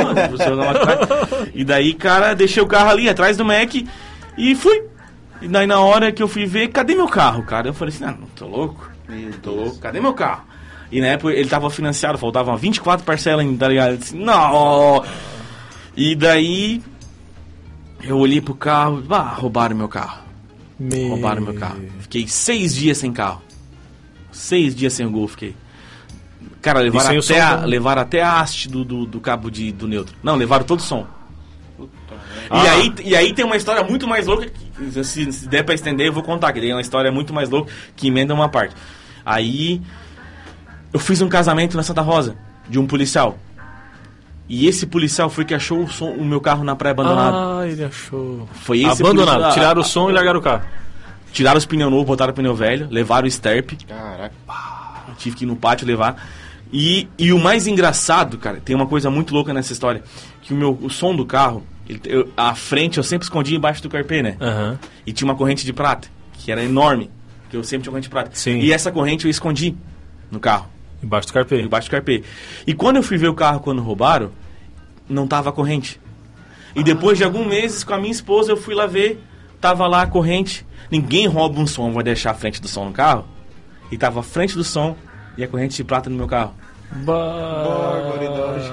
E 1.54 1.64
daí, 1.64 1.94
cara, 1.94 2.34
deixei 2.34 2.62
o 2.62 2.66
carro 2.66 2.90
ali 2.90 3.08
atrás 3.08 3.36
do 3.38 3.44
Mac 3.44 3.74
e 4.36 4.54
fui. 4.54 4.82
E 5.40 5.48
daí 5.48 5.66
na 5.66 5.80
hora 5.80 6.10
que 6.10 6.22
eu 6.22 6.28
fui 6.28 6.46
ver, 6.46 6.68
cadê 6.68 6.94
meu 6.94 7.08
carro, 7.08 7.42
cara? 7.42 7.68
Eu 7.68 7.74
falei 7.74 7.94
assim, 7.94 8.04
ah, 8.04 8.16
não 8.18 8.26
tô 8.28 8.46
louco. 8.46 8.90
Meu 9.08 9.32
Tô 9.40 9.52
louco, 9.52 9.78
cadê 9.78 10.00
meu 10.00 10.12
carro? 10.12 10.42
E 10.90 11.00
na 11.00 11.08
época 11.08 11.32
ele 11.32 11.48
tava 11.48 11.70
financiado, 11.70 12.18
faltavam 12.18 12.56
24 12.56 13.04
parcelas 13.04 13.44
ainda, 13.44 13.58
tá 13.58 13.68
ligado? 13.68 13.90
Eu 13.92 13.96
disse, 13.96 14.16
não! 14.16 15.04
E 15.96 16.14
daí 16.14 16.82
eu 18.02 18.18
olhei 18.18 18.40
pro 18.40 18.54
carro, 18.54 19.02
ah, 19.10 19.34
roubaram 19.34 19.76
meu 19.76 19.88
carro. 19.88 20.22
Me... 20.78 21.08
Roubaram 21.08 21.42
meu 21.42 21.54
carro. 21.54 21.80
Fiquei 22.00 22.26
seis 22.28 22.74
dias 22.74 22.98
sem 22.98 23.12
carro. 23.12 23.42
Seis 24.30 24.74
dias 24.74 24.92
sem 24.92 25.06
o 25.06 25.10
gol, 25.10 25.26
fiquei. 25.26 25.54
Cara, 26.62 26.80
levaram 26.80 27.10
até, 27.10 27.20
som 27.22 27.34
a, 27.34 27.64
levaram 27.64 28.02
até 28.02 28.22
a 28.22 28.40
haste 28.40 28.68
do, 28.68 28.84
do, 28.84 29.06
do 29.06 29.20
cabo 29.20 29.50
de, 29.50 29.72
do 29.72 29.88
neutro. 29.88 30.14
Não, 30.22 30.36
levaram 30.36 30.64
todo 30.64 30.80
o 30.80 30.82
som. 30.82 31.06
E, 31.80 32.68
aí, 32.68 32.94
e 33.04 33.16
aí 33.16 33.32
tem 33.34 33.44
uma 33.44 33.56
história 33.56 33.82
muito 33.84 34.06
mais 34.06 34.26
louca, 34.26 34.46
que, 34.46 34.67
se, 35.04 35.32
se 35.32 35.48
der 35.48 35.62
pra 35.62 35.74
estender 35.74 36.06
eu 36.06 36.12
vou 36.12 36.22
contar, 36.22 36.52
que 36.52 36.60
tem 36.60 36.72
uma 36.72 36.80
história 36.80 37.10
muito 37.12 37.32
mais 37.34 37.48
louca 37.50 37.70
que 37.96 38.08
emenda 38.08 38.32
uma 38.34 38.48
parte. 38.48 38.74
Aí 39.24 39.80
eu 40.92 40.98
fiz 41.00 41.20
um 41.20 41.28
casamento 41.28 41.76
na 41.76 41.82
Santa 41.82 42.00
Rosa, 42.02 42.36
de 42.68 42.78
um 42.78 42.86
policial. 42.86 43.38
E 44.48 44.66
esse 44.66 44.86
policial 44.86 45.28
foi 45.28 45.44
que 45.44 45.54
achou 45.54 45.82
o, 45.84 45.88
som, 45.90 46.10
o 46.10 46.24
meu 46.24 46.40
carro 46.40 46.64
na 46.64 46.74
praia 46.74 46.92
abandonado. 46.92 47.36
Ah, 47.60 47.66
ele 47.68 47.84
achou. 47.84 48.48
Foi 48.52 48.78
esse 48.80 49.02
Abandonado. 49.02 49.34
policial- 49.34 49.52
Tiraram 49.52 49.80
o 49.82 49.84
som 49.84 50.08
e 50.08 50.12
largaram 50.14 50.38
o 50.40 50.42
carro. 50.42 50.62
Tiraram 51.32 51.58
os 51.58 51.66
pneus 51.66 51.90
novos, 51.90 52.06
botaram 52.06 52.32
o 52.32 52.34
pneu 52.34 52.54
velho, 52.54 52.88
levaram 52.90 53.26
o 53.26 53.28
Sterp. 53.28 53.72
Caraca. 53.86 54.32
Eu 55.08 55.14
tive 55.16 55.36
que 55.36 55.44
ir 55.44 55.46
no 55.46 55.54
pátio 55.56 55.86
levar. 55.86 56.16
E, 56.72 57.06
e 57.18 57.30
o 57.32 57.38
mais 57.38 57.66
engraçado, 57.66 58.38
cara, 58.38 58.58
tem 58.64 58.74
uma 58.74 58.86
coisa 58.86 59.10
muito 59.10 59.34
louca 59.34 59.52
nessa 59.52 59.72
história. 59.74 60.02
Que 60.40 60.54
o 60.54 60.56
meu 60.56 60.78
o 60.80 60.88
som 60.88 61.14
do 61.14 61.26
carro, 61.26 61.62
eu- 62.04 62.30
a 62.36 62.54
frente 62.54 62.98
eu 62.98 63.02
sempre 63.04 63.24
escondia 63.24 63.56
embaixo 63.56 63.82
do 63.82 63.88
carpê, 63.88 64.22
né? 64.22 64.36
Aham. 64.40 64.78
E 65.06 65.12
tinha 65.12 65.26
uma 65.28 65.34
corrente 65.36 65.64
de 65.64 65.72
prata, 65.72 66.08
que 66.32 66.50
era 66.52 66.62
enorme. 66.62 67.10
Que 67.50 67.56
eu 67.56 67.64
sempre 67.64 67.84
tinha 67.84 67.90
corrente 67.92 68.04
de 68.04 68.10
prata. 68.10 68.30
Sim. 68.34 68.58
E 68.58 68.72
essa 68.72 68.92
corrente 68.92 69.24
eu 69.24 69.30
escondi 69.30 69.74
no 70.30 70.38
carro, 70.38 70.66
Embaixo 71.02 71.28
do 71.28 71.32
carpê. 71.32 71.60
embaixo 71.62 71.88
do 71.88 71.92
carpê. 71.92 72.22
E 72.66 72.74
quando 72.74 72.96
eu 72.96 73.02
fui 73.02 73.16
ver 73.16 73.28
o 73.28 73.34
carro 73.34 73.60
quando 73.60 73.80
roubaram, 73.80 74.30
não 75.08 75.26
tava 75.26 75.48
a 75.48 75.52
corrente. 75.52 75.98
E 76.76 76.82
depois 76.82 77.16
de 77.16 77.24
alguns 77.24 77.46
meses 77.46 77.82
com 77.82 77.94
a 77.94 77.98
minha 77.98 78.10
esposa 78.12 78.52
eu 78.52 78.56
fui 78.56 78.74
lá 78.74 78.86
ver, 78.86 79.22
tava 79.60 79.86
lá 79.86 80.02
a 80.02 80.06
corrente. 80.06 80.66
Ninguém 80.90 81.26
rouba 81.26 81.58
um 81.58 81.66
som, 81.66 81.90
vai 81.92 82.04
deixar 82.04 82.32
a 82.32 82.34
frente 82.34 82.60
do 82.60 82.68
som 82.68 82.84
no 82.84 82.92
carro. 82.92 83.24
E 83.90 83.96
tava 83.96 84.20
a 84.20 84.22
frente 84.22 84.54
do 84.54 84.62
som 84.64 84.94
e 85.36 85.42
a 85.42 85.48
corrente 85.48 85.74
de 85.76 85.84
prata 85.84 86.10
no 86.10 86.16
meu 86.16 86.26
carro. 86.26 86.52
Barbaridade. 86.92 88.70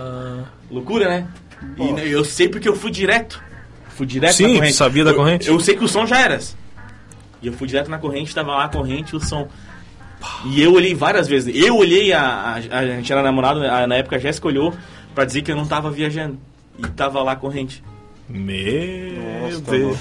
Loucura, 0.70 1.08
né? 1.08 1.28
E 1.78 2.12
eu 2.12 2.24
sei 2.26 2.48
porque 2.50 2.68
eu 2.70 2.76
fui 2.76 2.92
direto. 2.92 3.42
Fui 3.90 4.06
direto 4.06 4.34
Sim, 4.34 4.48
na 4.54 4.54
corrente. 4.60 4.74
sabia 4.76 5.04
da 5.04 5.12
Eu- 5.12 5.16
corrente? 5.16 5.48
Eu, 5.48 5.60
sei 5.60 5.76
que 5.76 5.84
o 5.84 5.88
som 5.88 6.06
já 6.06 6.20
era. 6.20 6.40
E 7.42 7.48
eu 7.48 7.54
fui 7.54 7.68
direto 7.68 7.90
na 7.90 7.98
corrente, 7.98 8.34
tava 8.36 8.52
lá 8.52 8.66
a 8.66 8.70
corrente, 8.70 9.16
o 9.16 9.20
som. 9.20 9.48
E 10.46 10.62
eu 10.62 10.74
olhei 10.74 10.94
várias 10.96 11.28
vezes. 11.28 11.56
Eu 11.56 11.78
olhei, 11.78 12.12
a, 12.12 12.22
a, 12.72 12.80
a 12.80 12.86
gente 12.88 13.12
era 13.12 13.22
namorado, 13.22 13.64
a- 13.64 13.86
na 13.88 13.96
época 13.96 14.16
a 14.16 14.20
Jéssica 14.20 14.48
olhou 14.48 14.74
pra 15.14 15.24
dizer 15.26 15.42
que 15.44 15.52
eu 15.52 15.56
não 15.56 15.66
tava 15.66 15.90
viajando. 15.92 16.38
E 16.78 16.88
tava 16.90 17.22
lá 17.24 17.34
a 17.34 17.36
corrente. 17.36 17.82
Meu 18.28 19.14
Nossa, 19.42 19.62
Deus. 19.72 19.98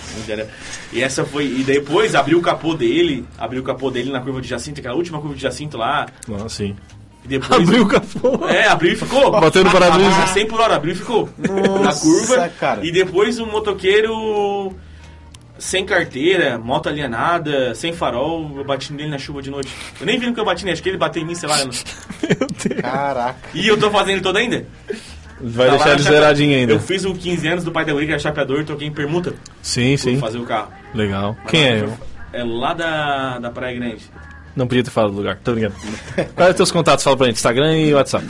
E 0.92 1.02
essa 1.02 1.24
foi. 1.24 1.44
E 1.46 1.62
depois 1.62 2.14
abriu 2.14 2.38
o 2.38 2.42
capô 2.42 2.74
dele. 2.74 3.24
Abriu 3.38 3.60
o 3.60 3.64
capô 3.64 3.90
dele 3.90 4.10
na 4.10 4.20
curva 4.20 4.40
de 4.40 4.48
Jacinto, 4.48 4.80
aquela 4.80 4.94
última 4.96 5.20
curva 5.20 5.36
de 5.36 5.42
Jacinto 5.42 5.76
lá. 5.76 6.06
Ah, 6.32 6.48
sim. 6.48 6.74
E 7.24 7.28
depois. 7.28 7.62
Abriu 7.68 7.82
o 7.82 7.88
capô. 7.88 8.46
É, 8.48 8.66
abriu 8.68 8.92
e 8.92 8.96
ficou. 8.96 9.30
Bateu 9.30 9.64
no 9.64 9.70
para-brisa. 9.70 10.22
A 10.22 10.26
100 10.26 10.46
por 10.46 10.60
hora, 10.60 10.76
abriu 10.76 10.92
e 10.92 10.96
ficou. 10.96 11.28
na 11.38 11.84
Nossa, 11.84 12.00
curva. 12.00 12.48
cara. 12.60 12.84
E 12.84 12.92
depois 12.92 13.38
o 13.38 13.46
motoqueiro 13.46 14.72
sem 15.58 15.86
carteira, 15.86 16.58
moto 16.58 16.88
alienada, 16.88 17.74
sem 17.74 17.92
farol, 17.92 18.52
eu 18.56 18.64
bati 18.64 18.92
nele 18.92 19.08
na 19.08 19.18
chuva 19.18 19.40
de 19.40 19.50
noite. 19.50 19.72
Eu 20.00 20.04
nem 20.06 20.18
vi 20.18 20.26
no 20.26 20.34
que 20.34 20.40
eu 20.40 20.44
bati 20.44 20.64
nele, 20.64 20.74
acho 20.74 20.82
que 20.82 20.88
ele 20.88 20.98
bateu 20.98 21.22
em 21.22 21.26
mim, 21.26 21.34
sei 21.34 21.48
lá. 21.48 21.56
Caraca. 22.82 23.36
E 23.54 23.66
eu 23.68 23.78
tô 23.78 23.90
fazendo 23.90 24.14
ele 24.16 24.20
todo 24.20 24.36
ainda? 24.36 24.66
Vai 25.40 25.66
Tá 25.66 25.72
deixar 25.76 25.86
na 25.86 25.92
ele 25.94 26.02
zeradinho 26.02 26.56
ainda. 26.58 26.72
Eu 26.72 26.80
fiz 26.80 27.04
o 27.04 27.14
15 27.14 27.46
anos 27.48 27.64
do 27.64 27.72
pai 27.72 27.84
da 27.84 27.94
Uri, 27.94 28.06
que 28.06 28.12
era 28.12 28.20
chapeador, 28.20 28.60
e 28.60 28.64
toquei 28.64 28.86
em 28.88 28.92
permuta 28.92 29.34
Sim, 29.62 29.94
pra 29.96 29.98
sim. 29.98 30.18
fazer 30.18 30.38
o 30.38 30.44
carro. 30.44 30.70
Legal. 30.94 31.36
Quem 31.48 31.64
é? 31.64 31.88
É 32.32 32.44
lá 32.44 32.74
da, 32.74 33.38
da 33.38 33.50
Praia 33.50 33.76
Grande. 33.78 34.04
Não 34.56 34.66
podia 34.66 34.84
ter 34.84 34.90
falado 34.90 35.10
do 35.12 35.18
lugar. 35.18 35.38
Tô 35.42 35.52
brincando. 35.52 35.74
Quais 36.34 36.50
os 36.50 36.56
teus 36.56 36.72
contatos? 36.72 37.04
Fala 37.04 37.16
pra 37.16 37.26
gente. 37.26 37.36
Instagram 37.36 37.76
e 37.76 37.94
WhatsApp. 37.94 38.26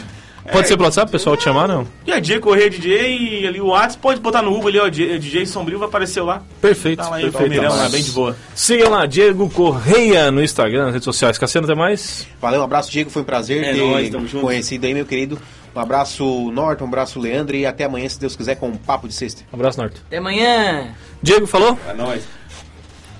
Pode 0.52 0.68
ser 0.68 0.76
pelo 0.76 0.84
WhatsApp, 0.84 1.08
o 1.08 1.12
pessoal 1.12 1.36
te 1.36 1.44
chamar, 1.44 1.66
não? 1.66 1.86
E 2.06 2.12
a 2.12 2.20
DJ 2.20 2.38
Correia 2.38 2.68
DJ 2.68 3.16
e 3.16 3.46
ali 3.46 3.60
o 3.60 3.68
WhatsApp, 3.68 3.98
pode 4.02 4.20
botar 4.20 4.42
no 4.42 4.50
Google 4.50 4.68
ali, 4.68 4.78
ó, 4.78 4.88
DJ, 4.88 5.18
DJ 5.18 5.46
Sombrio 5.46 5.78
vai 5.78 5.88
aparecer 5.88 6.20
lá. 6.22 6.42
Perfeito. 6.60 6.98
Tá 7.02 7.08
lá 7.08 7.16
aí 7.16 7.22
perfeito. 7.22 7.50
Palmeirão 7.50 7.74
lá, 7.74 7.88
bem 7.88 8.02
de 8.02 8.10
boa. 8.10 8.36
Sigam 8.54 8.90
lá, 8.90 9.06
Diego 9.06 9.48
Correia 9.48 10.30
no 10.30 10.42
Instagram, 10.42 10.84
nas 10.84 10.92
redes 10.92 11.04
sociais. 11.04 11.38
Cassiano, 11.38 11.66
até 11.66 11.74
mais. 11.74 12.26
Valeu, 12.40 12.60
um 12.60 12.64
abraço, 12.64 12.90
Diego. 12.90 13.08
Foi 13.08 13.22
um 13.22 13.24
prazer 13.24 13.64
É 13.64 13.72
ter 13.72 13.78
nóis, 13.78 14.32
conhecido 14.32 14.86
aí, 14.86 14.92
meu 14.92 15.06
querido. 15.06 15.38
Um 15.74 15.80
abraço, 15.80 16.50
Norton, 16.52 16.84
um 16.84 16.88
abraço, 16.88 17.18
Leandro. 17.18 17.56
E 17.56 17.64
até 17.64 17.84
amanhã, 17.84 18.08
se 18.08 18.20
Deus 18.20 18.36
quiser, 18.36 18.54
com 18.56 18.68
um 18.68 18.76
papo 18.76 19.08
de 19.08 19.14
sexta. 19.14 19.42
Um 19.52 19.56
abraço, 19.56 19.80
Norte. 19.80 19.96
Até 20.06 20.18
amanhã! 20.18 20.94
Diego, 21.22 21.46
falou? 21.46 21.78
É 21.88 21.94
nóis. 21.94 22.22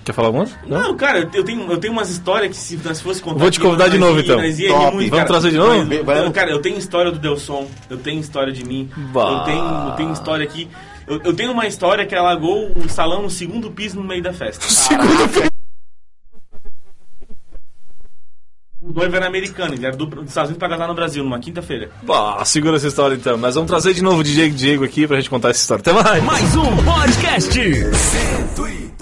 Quer 0.05 0.13
falar 0.13 0.29
alguma? 0.29 0.47
Não, 0.67 0.95
cara, 0.97 1.29
eu 1.33 1.43
tenho, 1.43 1.71
eu 1.73 1.79
tenho 1.79 1.93
umas 1.93 2.11
histórias 2.11 2.51
que 2.51 2.57
se 2.63 2.77
nós 2.85 3.01
fosse 3.01 3.23
contar. 3.23 3.39
Vou 3.39 3.51
te 3.51 3.59
aqui, 3.59 3.65
convidar 3.67 3.89
de 3.89 3.97
nós 3.99 4.09
novo, 4.11 4.21
ia- 4.21 4.25
então. 4.25 4.45
ia 4.45 4.69
Top. 4.69 4.95
muito, 4.95 5.11
Vamos 5.11 5.11
cara. 5.11 5.27
trazer 5.27 5.51
de 5.51 5.57
novo? 5.57 6.05
Mas, 6.05 6.19
eu- 6.25 6.31
cara, 6.33 6.51
eu 6.51 6.61
tenho 6.61 6.77
história 6.79 7.11
do 7.11 7.19
Delson, 7.19 7.67
eu 7.89 7.97
tenho 7.97 8.21
história 8.21 8.53
de 8.53 8.65
mim. 8.65 8.91
Bah. 9.13 9.31
Eu 9.31 9.41
tenho, 9.45 9.65
eu 9.89 9.93
tenho 9.97 10.13
história 10.13 10.45
aqui. 10.45 10.69
Eu, 11.07 11.21
eu 11.25 11.35
tenho 11.35 11.53
uma 11.53 11.67
história 11.67 12.05
que 12.05 12.15
alagou 12.15 12.73
o 12.77 12.89
salão 12.89 13.23
no 13.23 13.31
segundo 13.31 13.71
piso 13.71 13.97
no 13.97 14.05
meio 14.05 14.23
da 14.23 14.33
festa. 14.33 14.65
O 18.87 18.93
noivo 18.93 19.17
era 19.17 19.27
americano, 19.27 19.73
ele 19.73 19.87
era 19.87 19.97
do, 19.97 20.05
dos 20.05 20.29
Estados 20.29 20.51
Unidos 20.51 20.59
pra 20.59 20.69
casar 20.69 20.87
no 20.87 20.95
Brasil, 20.95 21.25
numa 21.25 21.39
quinta-feira. 21.39 21.89
Bah, 22.03 22.45
segura 22.45 22.77
essa 22.77 22.87
história 22.89 23.15
então. 23.15 23.39
Mas 23.39 23.55
vamos 23.55 23.71
trazer 23.71 23.95
de 23.95 24.03
novo 24.03 24.19
o 24.21 24.23
DJ 24.23 24.51
Diego 24.51 24.85
aqui 24.85 25.07
pra 25.07 25.17
gente 25.17 25.31
contar 25.31 25.49
essa 25.51 25.61
história. 25.61 25.81
Até 25.81 25.93
mais! 25.95 26.23
Mais 26.23 26.55
um 26.55 26.77
podcast. 26.85 27.51
Cento 27.95 28.69
e 28.69 28.93